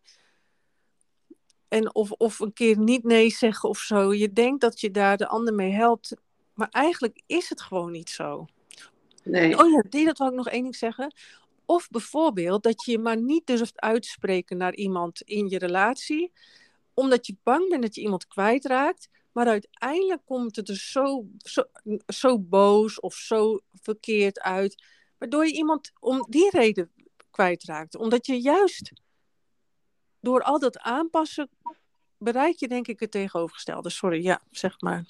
En 1.69 1.95
of, 1.95 2.11
of 2.11 2.41
een 2.41 2.53
keer 2.53 2.79
niet 2.79 3.05
nee 3.05 3.31
zeggen 3.31 3.69
of 3.69 3.79
zo. 3.79 4.15
Je 4.15 4.33
denkt 4.33 4.61
dat 4.61 4.81
je 4.81 4.91
daar 4.91 5.17
de 5.17 5.27
ander 5.27 5.55
mee 5.55 5.73
helpt, 5.73 6.17
maar 6.55 6.69
eigenlijk 6.71 7.23
is 7.27 7.49
het 7.49 7.61
gewoon 7.61 7.91
niet 7.91 8.11
zo. 8.11 8.47
Nee. 9.23 9.59
Oh 9.59 9.71
ja, 9.71 9.85
die, 9.89 10.05
dat 10.05 10.19
wil 10.19 10.27
ik 10.27 10.35
nog 10.35 10.49
één 10.49 10.63
ding 10.63 10.77
zeggen. 10.77 11.15
Of 11.65 11.89
bijvoorbeeld 11.89 12.63
dat 12.63 12.85
je 12.85 12.91
je 12.91 12.99
maar 12.99 13.21
niet 13.21 13.47
durft 13.47 13.81
uitspreken 13.81 14.57
naar 14.57 14.75
iemand 14.75 15.21
in 15.21 15.49
je 15.49 15.59
relatie 15.59 16.33
omdat 16.95 17.27
je 17.27 17.37
bang 17.43 17.69
bent 17.69 17.83
dat 17.83 17.95
je 17.95 18.01
iemand 18.01 18.27
kwijtraakt. 18.27 19.09
Maar 19.33 19.47
uiteindelijk 19.47 20.21
komt 20.25 20.57
het 20.57 20.69
er 20.69 20.77
zo, 20.77 21.27
zo, 21.37 21.65
zo 22.07 22.39
boos 22.39 23.01
of 23.01 23.15
zo 23.15 23.61
verkeerd 23.73 24.41
uit. 24.41 24.85
Waardoor 25.25 25.47
je 25.47 25.53
iemand 25.53 25.93
om 26.01 26.27
die 26.29 26.51
reden 26.51 26.91
kwijtraakt. 27.31 27.97
Omdat 27.97 28.27
je 28.27 28.41
juist 28.41 28.93
door 30.21 30.43
al 30.43 30.59
dat 30.59 30.79
aanpassen 30.79 31.49
bereik 32.19 32.57
je 32.57 32.69
denk 32.69 32.89
ik 32.89 33.01
het 33.01 33.11
tegenovergestelde. 33.11 33.91
Sorry, 33.91 34.23
ja, 34.23 34.41
zeg 34.51 34.81
maar. 34.81 35.05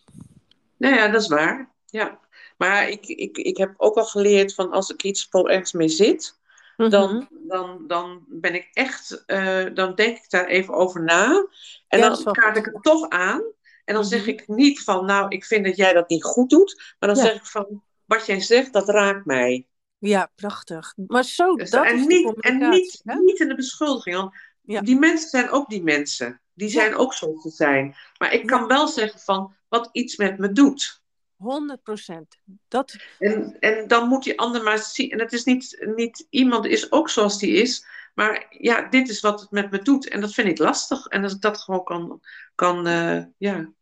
Nou 0.77 0.95
ja, 0.95 1.09
dat 1.09 1.23
is 1.23 1.29
waar. 1.29 1.71
Ja. 1.87 2.19
Maar 2.57 2.89
ik, 2.89 3.07
ik, 3.07 3.37
ik 3.37 3.57
heb 3.57 3.75
ook 3.77 3.97
al 3.97 4.05
geleerd 4.05 4.55
van 4.55 4.71
als 4.71 4.91
ik 4.91 5.03
iets 5.03 5.29
ergens 5.31 5.73
mee 5.73 5.89
zit, 5.89 6.39
dan, 6.77 7.15
mhm. 7.15 7.49
dan, 7.49 7.85
dan 7.87 8.25
ben 8.29 8.55
ik 8.55 8.71
echt, 8.73 9.25
uh, 9.27 9.67
dan 9.75 9.95
denk 9.95 10.17
ik 10.17 10.31
daar 10.31 10.47
even 10.47 10.75
over 10.75 11.03
na. 11.03 11.47
En 11.89 11.99
ja, 11.99 12.09
dan 12.09 12.33
kaart 12.33 12.57
ik 12.57 12.65
het 12.65 12.83
toch 12.83 13.09
aan. 13.09 13.43
En 13.85 13.95
dan 13.95 14.05
zeg 14.05 14.21
mhm. 14.21 14.29
ik 14.29 14.49
niet 14.49 14.83
van, 14.83 15.05
nou, 15.05 15.29
ik 15.29 15.45
vind 15.45 15.65
dat 15.65 15.77
jij 15.77 15.93
dat 15.93 16.09
niet 16.09 16.25
goed 16.25 16.51
doet. 16.51 16.95
Maar 16.99 17.15
dan 17.15 17.25
zeg 17.25 17.35
ik 17.35 17.47
van, 17.47 17.83
wat 18.05 18.27
jij 18.27 18.41
zegt, 18.41 18.73
dat 18.73 18.89
raakt 18.89 19.25
mij. 19.25 19.67
Ja, 20.07 20.31
prachtig. 20.35 20.95
Maar 21.07 21.25
zo, 21.25 21.57
dus, 21.57 21.71
dat 21.71 21.87
en 21.87 21.99
is 21.99 22.07
niet, 22.07 22.41
En 22.41 22.71
niet, 22.71 23.03
niet 23.05 23.41
in 23.41 23.49
de 23.49 23.55
beschuldiging. 23.55 24.17
Want 24.17 24.35
ja. 24.63 24.81
die 24.81 24.99
mensen 24.99 25.29
zijn 25.29 25.51
ook 25.51 25.69
die 25.69 25.83
mensen. 25.83 26.41
Die 26.55 26.69
zijn 26.69 26.91
ja. 26.91 26.97
ook 26.97 27.15
zoals 27.15 27.43
ze 27.43 27.51
zijn. 27.51 27.97
Maar 28.19 28.33
ik 28.33 28.47
kan 28.47 28.67
wel 28.67 28.89
zeggen 28.89 29.21
van, 29.21 29.55
wat 29.69 29.89
iets 29.93 30.17
met 30.17 30.39
me 30.39 30.53
doet. 30.53 31.03
100 31.37 31.83
procent. 31.83 32.37
Dat... 32.69 32.97
En, 33.19 33.57
en 33.61 33.89
dan 33.89 34.09
moet 34.09 34.25
die 34.25 34.39
ander 34.39 34.63
maar 34.63 34.79
zien. 34.79 35.11
En 35.11 35.21
het 35.21 35.33
is 35.33 35.45
niet, 35.45 35.87
niet 35.97 36.27
iemand 36.31 36.65
is 36.65 36.93
ook 36.93 37.09
zoals 37.09 37.39
die 37.39 37.53
is. 37.53 37.87
Maar 38.15 38.47
ja, 38.51 38.83
dit 38.89 39.09
is 39.09 39.21
wat 39.21 39.41
het 39.41 39.51
met 39.51 39.71
me 39.71 39.79
doet. 39.79 40.09
En 40.09 40.21
dat 40.21 40.35
vind 40.35 40.49
ik 40.49 40.59
lastig. 40.59 41.07
En 41.07 41.23
als 41.23 41.35
ik 41.35 41.41
dat 41.41 41.59
gewoon 41.59 41.85
kan, 41.85 42.21
kan 42.55 42.89
uh, 42.89 43.23
ja. 43.37 43.73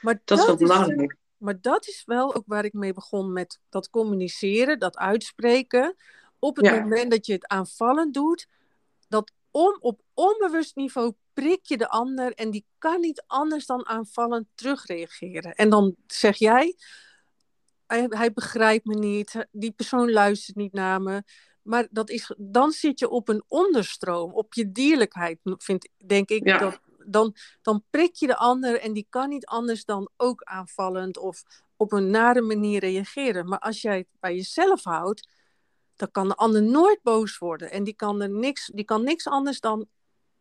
Maar 0.00 0.20
dat, 0.24 0.38
is 0.38 0.46
wel 0.46 0.56
belangrijk. 0.56 1.16
Maar 1.38 1.60
dat 1.60 1.86
is 1.86 2.02
wel 2.06 2.34
ook 2.34 2.44
waar 2.46 2.64
ik 2.64 2.72
mee 2.72 2.92
begon 2.92 3.32
met 3.32 3.60
dat 3.68 3.90
communiceren, 3.90 4.78
dat 4.78 4.96
uitspreken. 4.96 5.96
Op 6.38 6.56
het 6.56 6.66
ja. 6.66 6.80
moment 6.80 7.10
dat 7.10 7.26
je 7.26 7.32
het 7.32 7.46
aanvallend 7.46 8.14
doet, 8.14 8.46
dat 9.08 9.32
om, 9.50 9.76
op 9.80 10.00
onbewust 10.14 10.76
niveau 10.76 11.14
prik 11.32 11.66
je 11.66 11.76
de 11.76 11.88
ander 11.88 12.32
en 12.34 12.50
die 12.50 12.64
kan 12.78 13.00
niet 13.00 13.24
anders 13.26 13.66
dan 13.66 13.86
aanvallend 13.86 14.46
terugreageren. 14.54 15.54
En 15.54 15.70
dan 15.70 15.94
zeg 16.06 16.36
jij, 16.36 16.76
hij, 17.86 18.06
hij 18.08 18.32
begrijpt 18.32 18.84
me 18.84 18.94
niet, 18.94 19.46
die 19.50 19.70
persoon 19.70 20.10
luistert 20.10 20.56
niet 20.56 20.72
naar 20.72 21.02
me. 21.02 21.22
Maar 21.62 21.86
dat 21.90 22.10
is, 22.10 22.34
dan 22.36 22.70
zit 22.70 22.98
je 22.98 23.08
op 23.08 23.28
een 23.28 23.44
onderstroom, 23.48 24.32
op 24.32 24.54
je 24.54 24.72
dierlijkheid, 24.72 25.38
vind, 25.42 25.88
denk 26.06 26.28
ik. 26.28 26.44
Ja. 26.44 26.58
Dat, 26.58 26.80
dan, 27.10 27.34
dan 27.62 27.84
prik 27.90 28.14
je 28.14 28.26
de 28.26 28.36
ander 28.36 28.80
en 28.80 28.92
die 28.92 29.06
kan 29.10 29.28
niet 29.28 29.46
anders 29.46 29.84
dan 29.84 30.10
ook 30.16 30.42
aanvallend 30.42 31.18
of 31.18 31.42
op 31.76 31.92
een 31.92 32.10
nare 32.10 32.40
manier 32.40 32.80
reageren. 32.80 33.48
Maar 33.48 33.58
als 33.58 33.82
jij 33.82 33.96
het 33.96 34.06
bij 34.20 34.34
jezelf 34.34 34.84
houdt, 34.84 35.28
dan 35.96 36.10
kan 36.10 36.28
de 36.28 36.34
ander 36.34 36.62
nooit 36.62 37.02
boos 37.02 37.38
worden. 37.38 37.70
En 37.70 37.84
die 37.84 37.94
kan, 37.94 38.22
er 38.22 38.30
niks, 38.30 38.70
die 38.74 38.84
kan 38.84 39.04
niks 39.04 39.26
anders 39.26 39.60
dan 39.60 39.86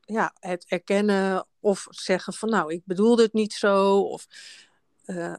ja, 0.01 0.33
het 0.39 0.65
erkennen 0.67 1.47
of 1.59 1.87
zeggen 1.89 2.33
van 2.33 2.49
nou, 2.49 2.73
ik 2.73 2.81
bedoelde 2.85 3.23
het 3.23 3.33
niet 3.33 3.53
zo. 3.53 3.99
Of 3.99 4.27
uh, 5.05 5.33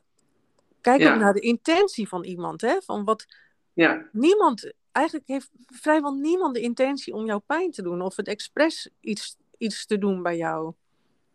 kijk 0.81 1.01
Ja. 1.01 1.13
ook 1.13 1.21
naar 1.21 1.33
de 1.33 1.41
intentie 1.41 2.09
van 2.09 2.25
iemand. 2.25 2.61
Hè? 2.61 2.81
Van 2.85 3.05
wat 3.05 3.27
Ja, 3.73 4.09
niemand, 4.13 4.73
eigenlijk 4.93 5.29
heeft 5.29 5.51
vrijwel 5.67 6.13
niemand 6.13 6.55
de 6.55 6.61
intentie 6.61 7.15
om 7.15 7.27
jou 7.27 7.41
pijn 7.47 7.71
te 7.71 7.83
doen. 7.83 8.03
Of 8.03 8.17
het 8.17 8.29
expres 8.29 8.89
iets, 9.01 9.37
iets 9.59 9.87
te 9.87 9.99
doen 9.99 10.23
bij 10.23 10.37
jou. 10.37 10.73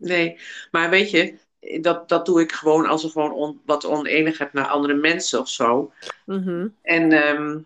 Nee. 0.04 0.40
Maar 0.72 0.90
weet 0.90 1.10
je, 1.12 1.38
dat, 1.82 2.10
dat 2.10 2.26
doe 2.26 2.42
ik 2.42 2.52
gewoon 2.52 2.86
als 2.86 3.04
er 3.04 3.10
gewoon 3.10 3.32
on- 3.34 3.62
wat 3.66 3.86
oneenigheid 3.86 4.54
naar 4.54 4.68
andere 4.68 4.94
mensen 4.94 5.40
of 5.40 5.50
zo. 5.50 5.92
Mhm. 6.26 6.68
En, 6.82 7.12
ehm, 7.12 7.60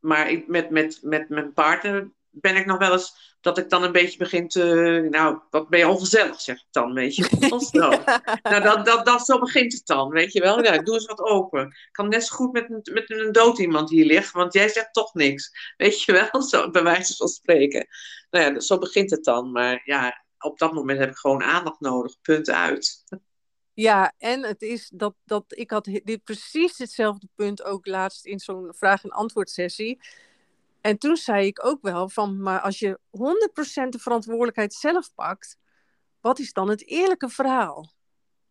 maar 0.00 0.30
ik, 0.30 0.48
met, 0.48 0.70
met, 0.70 0.98
met 1.02 1.28
mijn 1.28 1.52
partner 1.52 2.10
ben 2.30 2.56
ik 2.56 2.66
nog 2.66 2.78
wel 2.78 2.92
eens 2.92 3.36
dat 3.40 3.58
ik 3.58 3.70
dan 3.70 3.82
een 3.82 3.92
beetje 3.92 4.18
begin 4.18 4.48
te. 4.48 5.06
Nou, 5.10 5.38
wat 5.50 5.68
ben 5.68 5.78
je 5.78 5.88
ongezellig, 5.88 6.40
zeg 6.40 6.56
ik 6.56 6.66
dan, 6.70 6.92
weet 6.94 7.14
je. 7.16 7.28
Nou, 8.42 8.62
dat, 8.62 8.84
dat, 8.86 9.06
dat, 9.06 9.24
zo 9.24 9.38
begint 9.38 9.72
het 9.72 9.86
dan, 9.86 10.08
weet 10.08 10.32
je 10.32 10.40
wel. 10.40 10.62
Ja, 10.64 10.78
doe 10.78 10.94
eens 10.94 11.06
wat 11.06 11.20
open. 11.20 11.66
Ik 11.66 11.88
kan 11.92 12.08
net 12.08 12.24
zo 12.24 12.36
goed 12.36 12.52
met, 12.52 12.70
een- 12.70 12.92
met 12.94 13.10
een 13.10 13.32
dood 13.32 13.58
iemand 13.58 13.90
hier 13.90 14.04
liggen, 14.04 14.38
want 14.38 14.52
jij 14.52 14.68
zegt 14.68 14.92
toch 14.92 15.14
niks. 15.14 15.72
Weet 15.76 16.02
je 16.02 16.12
wel, 16.12 16.42
zo, 16.50 16.70
bij 16.70 16.82
wijze 16.82 17.16
van 17.16 17.28
spreken. 17.28 17.86
Nou 18.30 18.52
ja, 18.54 18.60
zo 18.60 18.78
begint 18.78 19.10
het 19.10 19.24
dan. 19.24 19.52
Maar 19.52 19.82
ja, 19.84 20.24
op 20.38 20.58
dat 20.58 20.72
moment 20.72 20.98
heb 20.98 21.10
ik 21.10 21.16
gewoon 21.16 21.42
aandacht 21.42 21.80
nodig. 21.80 22.20
Punt 22.20 22.50
uit. 22.50 23.04
Ja, 23.74 24.12
en 24.18 24.42
het 24.42 24.62
is 24.62 24.90
dat, 24.94 25.14
dat 25.24 25.44
ik 25.48 25.70
had 25.70 25.84
dit 25.84 26.24
precies 26.24 26.78
hetzelfde 26.78 27.28
punt 27.34 27.62
ook 27.62 27.86
laatst 27.86 28.26
in 28.26 28.38
zo'n 28.38 28.74
vraag- 28.74 29.04
en 29.04 29.10
antwoord 29.10 29.50
sessie. 29.50 30.00
En 30.80 30.98
toen 30.98 31.16
zei 31.16 31.46
ik 31.46 31.64
ook 31.64 31.82
wel 31.82 32.08
van, 32.08 32.42
maar 32.42 32.60
als 32.60 32.78
je 32.78 32.98
100% 33.10 33.92
de 33.92 33.98
verantwoordelijkheid 33.98 34.74
zelf 34.74 35.14
pakt, 35.14 35.58
wat 36.20 36.38
is 36.38 36.52
dan 36.52 36.68
het 36.68 36.86
eerlijke 36.86 37.28
verhaal? 37.28 37.92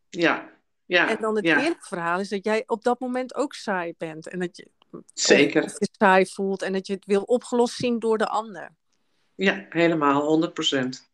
Ja, 0.09 0.57
ja, 0.85 1.09
En 1.09 1.17
dan 1.21 1.35
het 1.35 1.45
ja 1.45 1.57
eerlijke 1.61 1.87
verhaal 1.87 2.19
is 2.19 2.29
dat 2.29 2.45
jij 2.45 2.63
op 2.65 2.83
dat 2.83 2.99
moment 2.99 3.35
ook 3.35 3.53
saai 3.53 3.93
bent. 3.97 4.27
En 4.27 4.39
dat 4.39 4.57
je, 4.57 4.69
zeker. 5.13 5.63
Je 5.63 5.89
saai 5.91 6.25
voelt 6.25 6.61
en 6.61 6.73
dat 6.73 6.87
je 6.87 6.93
het 6.93 7.05
wil 7.05 7.21
opgelost 7.21 7.75
zien 7.75 7.99
door 7.99 8.17
de 8.17 8.27
ander. 8.27 8.75
Ja, 9.35 9.65
helemaal, 9.69 10.21
100 10.21 10.53
procent. 10.53 11.06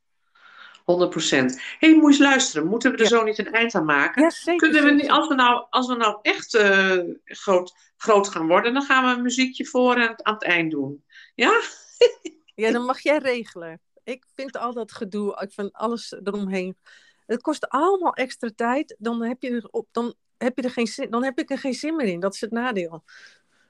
100 0.84 1.10
procent. 1.10 1.62
Hé, 1.80 2.00
hey, 2.00 2.18
luisteren. 2.18 2.68
Moeten 2.68 2.92
we 2.92 2.98
er 2.98 3.04
Ja. 3.04 3.10
zo 3.10 3.24
niet 3.24 3.38
een 3.38 3.54
eind 3.54 3.76
aan 3.76 3.86
maken? 3.86 4.22
Ja, 4.22 4.30
zeker. 4.30 4.70
Kunnen 4.70 4.84
we 4.84 4.92
niet, 4.92 5.10
als 5.10 5.28
we 5.28 5.36
nou, 5.36 5.66
als 5.70 5.88
we 5.88 5.96
nou 5.96 6.20
echt 6.22 6.54
eh, 6.56 6.98
groot, 7.24 7.74
groot 7.98 8.28
gaan 8.28 8.48
worden, 8.48 8.74
dan 8.74 8.84
gaan 8.84 9.06
we 9.06 9.12
een 9.18 9.22
muziekje 9.22 9.66
voor 9.66 9.96
en 9.96 10.08
het, 10.08 10.24
aan 10.24 10.34
het 10.34 10.44
eind 10.44 10.72
doen. 10.72 11.04
Ja? 11.36 11.52
Ja, 12.56 12.72
dan 12.72 12.86
mag 12.86 13.00
jij 13.00 13.18
regelen. 13.18 13.82
Ik 14.04 14.26
vind 14.36 14.58
al 14.58 14.74
dat 14.74 14.92
gedoe, 14.92 15.42
ik 15.42 15.52
vind 15.52 15.74
alles 15.74 16.16
eromheen. 16.24 16.78
Het 17.26 17.42
kost 17.42 17.70
allemaal 17.70 18.14
extra 18.14 18.50
tijd. 18.56 18.96
Dan 19.00 19.24
heb 19.24 19.42
je 19.42 19.50
er, 19.50 19.68
op, 19.72 19.88
dan 19.92 20.14
heb 20.38 20.58
je 20.58 20.64
er, 20.64 20.72
geen, 20.72 20.88
zin, 20.88 21.10
dan 21.10 21.24
heb 21.24 21.40
ik 21.40 21.50
er 21.50 21.58
geen 21.58 21.74
zin 21.74 21.96
meer 21.96 22.08
in. 22.08 22.20
Dat 22.20 22.34
is 22.34 22.42
het 22.42 22.52
nadeel. 22.52 23.04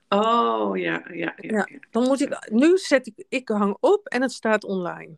Oh, 0.09 0.77
ja, 0.77 1.03
ja, 1.07 1.13
ja. 1.13 1.33
Ja. 1.37 1.67
ja. 1.69 1.79
Dan 1.91 2.03
moet 2.03 2.21
ik, 2.21 2.49
nu 2.51 2.77
zet 2.77 3.07
ik, 3.07 3.25
ik 3.29 3.49
hang 3.49 3.77
op 3.79 4.07
en 4.07 4.21
het 4.21 4.31
staat 4.31 4.63
online. 4.63 5.15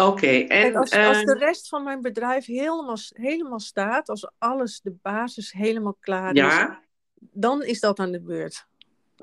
Oké, 0.00 0.26
en 0.26 0.76
als, 0.76 0.90
als 0.92 1.18
eh, 1.18 1.24
de 1.24 1.34
rest 1.38 1.68
van 1.68 1.84
mijn 1.84 2.00
bedrijf 2.02 2.46
helemaal, 2.46 2.96
helemaal 3.08 3.60
staat, 3.60 4.08
als 4.08 4.30
alles, 4.38 4.80
de 4.80 4.94
basis 5.02 5.52
helemaal 5.52 5.96
klaar 6.00 6.34
is, 6.34 6.76
dan 7.18 7.62
is 7.62 7.80
dat 7.80 7.98
aan 7.98 8.12
de 8.12 8.20
beurt. 8.20 8.66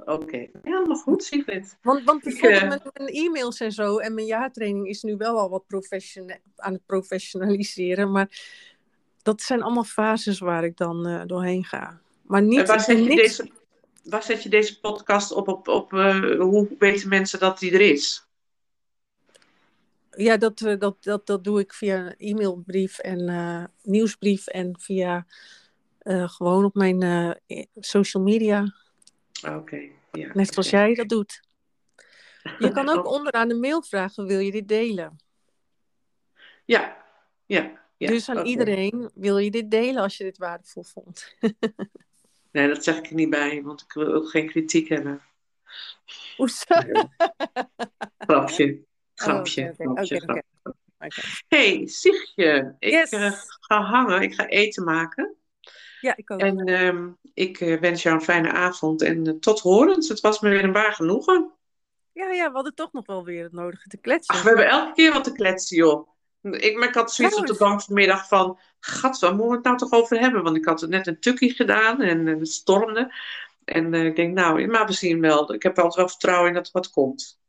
oké. 0.06 0.50
Helemaal 0.62 0.98
goed, 0.98 1.24
Sigrid. 1.24 1.78
Want, 1.82 2.04
want 2.04 2.26
Ik, 2.26 2.40
bijvoorbeeld 2.42 2.62
eh, 2.62 2.70
met 2.70 2.98
mijn 2.98 3.10
e-mails 3.10 3.60
en 3.60 3.72
zo 3.72 3.98
en 3.98 4.14
mijn 4.14 4.28
jaartraining 4.28 4.88
is 4.88 5.02
nu 5.02 5.18
wel 5.18 5.40
al 5.40 5.50
wat 5.50 5.64
aan 6.56 6.74
het 6.74 6.86
professionaliseren. 6.86 8.12
Maar 8.12 8.30
dat 9.22 9.42
zijn 9.42 9.62
allemaal 9.62 9.84
fases 9.84 10.40
waar 10.40 10.64
ik 10.64 10.78
dan 10.78 11.08
eh, 11.08 11.22
doorheen 11.26 11.64
ga. 11.64 12.00
Maar 12.22 12.42
niet 12.42 12.60
En 12.60 12.66
waar 12.66 12.80
zet, 12.80 12.98
je 12.98 13.04
niks- 13.04 13.38
deze, 13.38 13.52
waar 14.04 14.24
zet 14.24 14.44
je 14.44 14.50
deze 14.50 14.80
podcast 14.80 15.32
op? 15.32 15.48
op, 15.48 15.68
op 15.68 15.92
hoe 15.92 16.76
weten 16.80 17.10
mensen 17.10 17.40
dat 17.40 17.60
die 17.60 17.72
er 17.72 17.82
is? 17.82 18.26
Ja, 20.18 20.38
dat, 20.38 20.62
eh, 20.62 20.80
dat, 20.80 21.04
dat, 21.04 21.28
dat 21.28 21.44
doe 21.44 21.60
ik 21.60 21.74
via 21.74 22.06
een 22.06 22.16
e-mailbrief 22.18 22.98
en 23.00 23.30
eh, 23.30 23.64
nieuwsbrief 23.84 24.48
en 24.48 24.80
via 24.80 25.26
eh, 25.98 26.30
gewoon 26.30 26.64
op 26.64 26.76
mijn 26.76 27.40
social 27.76 28.24
media. 28.24 28.74
Oké, 29.48 29.82
ja. 30.12 30.30
Net 30.34 30.54
zoals 30.54 30.70
jij 30.70 30.94
dat 30.94 31.10
doet. 31.10 31.42
Je 32.60 32.72
kan 32.72 32.90
ook 32.90 33.06
Oh. 33.08 33.12
onderaan 33.12 33.48
de 33.48 33.56
mail 33.56 33.84
vragen, 33.84 34.26
wil 34.26 34.40
je 34.40 34.52
dit 34.52 34.68
delen? 34.68 35.20
Ja, 36.66 37.06
ja. 37.46 37.82
ja. 37.98 38.08
dus 38.08 38.30
aan 38.30 38.38
oké. 38.38 38.48
iedereen, 38.48 39.12
wil 39.14 39.38
je 39.38 39.52
dit 39.52 39.72
delen 39.72 40.02
als 40.02 40.18
je 40.18 40.24
dit 40.24 40.38
waardevol 40.38 40.84
vond? 40.84 41.26
Nee, 42.52 42.68
dat 42.68 42.84
zeg 42.84 42.98
ik 42.98 43.08
er 43.08 43.14
niet 43.16 43.30
bij, 43.30 43.62
want 43.64 43.82
ik 43.82 43.94
wil 43.94 44.14
ook 44.14 44.30
geen 44.30 44.48
kritiek 44.48 44.90
hebben. 44.90 45.22
Hoezo? 46.38 46.76
Grapje. 48.18 48.82
Oh, 49.22 49.28
Grapje. 49.28 49.74
oké, 49.78 50.02
oké, 50.24 50.42
hey, 51.48 51.88
Sigje, 51.88 52.76
ik 52.80 52.92
Yes. 52.92 53.10
eh, 53.10 53.32
ga 53.60 53.82
hangen. 53.82 54.22
Ik 54.22 54.34
ga 54.34 54.48
eten 54.48 54.84
maken. 54.84 55.36
Ja, 56.02 56.16
ik 56.16 56.32
ook. 56.32 56.40
En 56.40 56.58
ehm, 56.60 57.10
ik 57.34 57.60
eh, 57.60 57.80
wens 57.80 58.04
jou 58.04 58.16
een 58.16 58.22
fijne 58.22 58.52
avond 58.52 59.02
en 59.02 59.28
eh, 59.28 59.34
tot 59.34 59.60
horens. 59.60 60.08
Het 60.10 60.20
was 60.20 60.40
me 60.40 60.50
weer 60.50 60.64
een 60.64 60.72
waar 60.72 60.94
genoegen. 60.94 61.52
Ja, 62.14 62.32
ja, 62.32 62.48
we 62.48 62.54
hadden 62.54 62.76
toch 62.76 62.92
nog 62.94 63.06
wel 63.06 63.24
weer 63.24 63.44
het 63.44 63.52
nodige 63.52 63.88
te 63.88 63.98
kletsen. 63.98 64.36
Ach, 64.36 64.42
we 64.42 64.48
hebben 64.48 64.68
elke 64.70 64.94
keer 64.94 65.14
wat 65.14 65.24
te 65.24 65.32
kletsen, 65.32 65.78
joh. 65.78 66.10
Ik, 66.42 66.78
maar 66.78 66.88
ik 66.88 66.96
had 66.96 67.14
zoiets 67.14 67.36
op 67.36 67.48
de 67.48 67.56
bank 67.58 67.82
vanmiddag 67.82 68.28
van... 68.28 68.60
Gat, 68.80 69.20
waar 69.20 69.30
moeten 69.32 69.50
we 69.50 69.56
het 69.56 69.64
nou 69.64 69.78
toch 69.78 69.92
over 69.92 70.20
hebben? 70.20 70.44
Want 70.44 70.58
ik 70.58 70.66
had 70.66 70.88
net 70.88 71.08
een 71.08 71.20
tukkie 71.20 71.54
gedaan 71.54 72.02
en 72.02 72.26
het 72.26 72.48
stormde. 72.48 73.14
En 73.64 73.94
eh, 73.94 74.06
ik 74.06 74.16
denk, 74.16 74.34
nou, 74.34 74.68
maar 74.68 74.86
we 74.86 74.94
zien 74.94 75.22
wel. 75.22 75.54
Ik 75.54 75.64
heb 75.64 75.78
altijd 75.78 75.96
wel 75.96 76.08
vertrouwen 76.08 76.48
in 76.48 76.54
dat 76.54 76.66
er 76.66 76.72
wat 76.74 76.90
komt. 76.90 77.41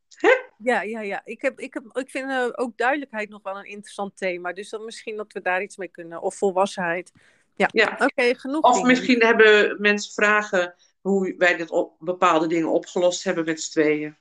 Ja, 0.63 0.83
ja, 0.83 1.01
ja. 1.01 1.21
Ik, 1.25 1.43
heb, 1.43 1.59
ik, 1.61 1.75
heb, 1.75 1.85
ik 1.93 2.11
vind 2.11 2.31
eh, 2.31 2.49
ook 2.53 2.77
duidelijkheid 2.77 3.29
nog 3.29 3.43
wel 3.43 3.59
een 3.59 3.65
interessant 3.65 4.17
thema. 4.17 4.53
Dus 4.53 4.69
dan 4.71 4.85
misschien 4.85 5.17
dat 5.17 5.33
we 5.33 5.41
daar 5.41 5.63
iets 5.63 5.77
mee 5.77 5.89
kunnen. 5.89 6.23
Of 6.23 6.35
volwassenheid. 6.37 7.13
Ja, 7.55 7.69
Ja. 7.73 7.97
oké, 7.99 8.35
genoeg 8.35 8.63
Of 8.63 8.73
dingen. 8.73 8.89
misschien 8.89 9.23
hebben 9.23 9.81
mensen 9.81 10.13
vragen 10.13 10.75
hoe 11.01 11.35
wij 11.39 11.57
dit 11.57 11.71
op, 11.71 11.97
bepaalde 11.99 12.47
dingen 12.47 12.69
opgelost 12.69 13.25
hebben 13.25 13.45
met 13.45 13.61
z'n 13.63 13.71
tweeën. 13.71 14.17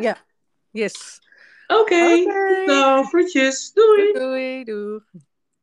Ja, 0.00 0.16
yes. 0.70 1.20
Oké, 1.66 1.94
Oké. 1.94 2.62
nou, 2.66 3.04
groetjes. 3.04 3.72
Doei. 3.72 4.12
Doei, 4.12 4.64
doei. 4.64 5.00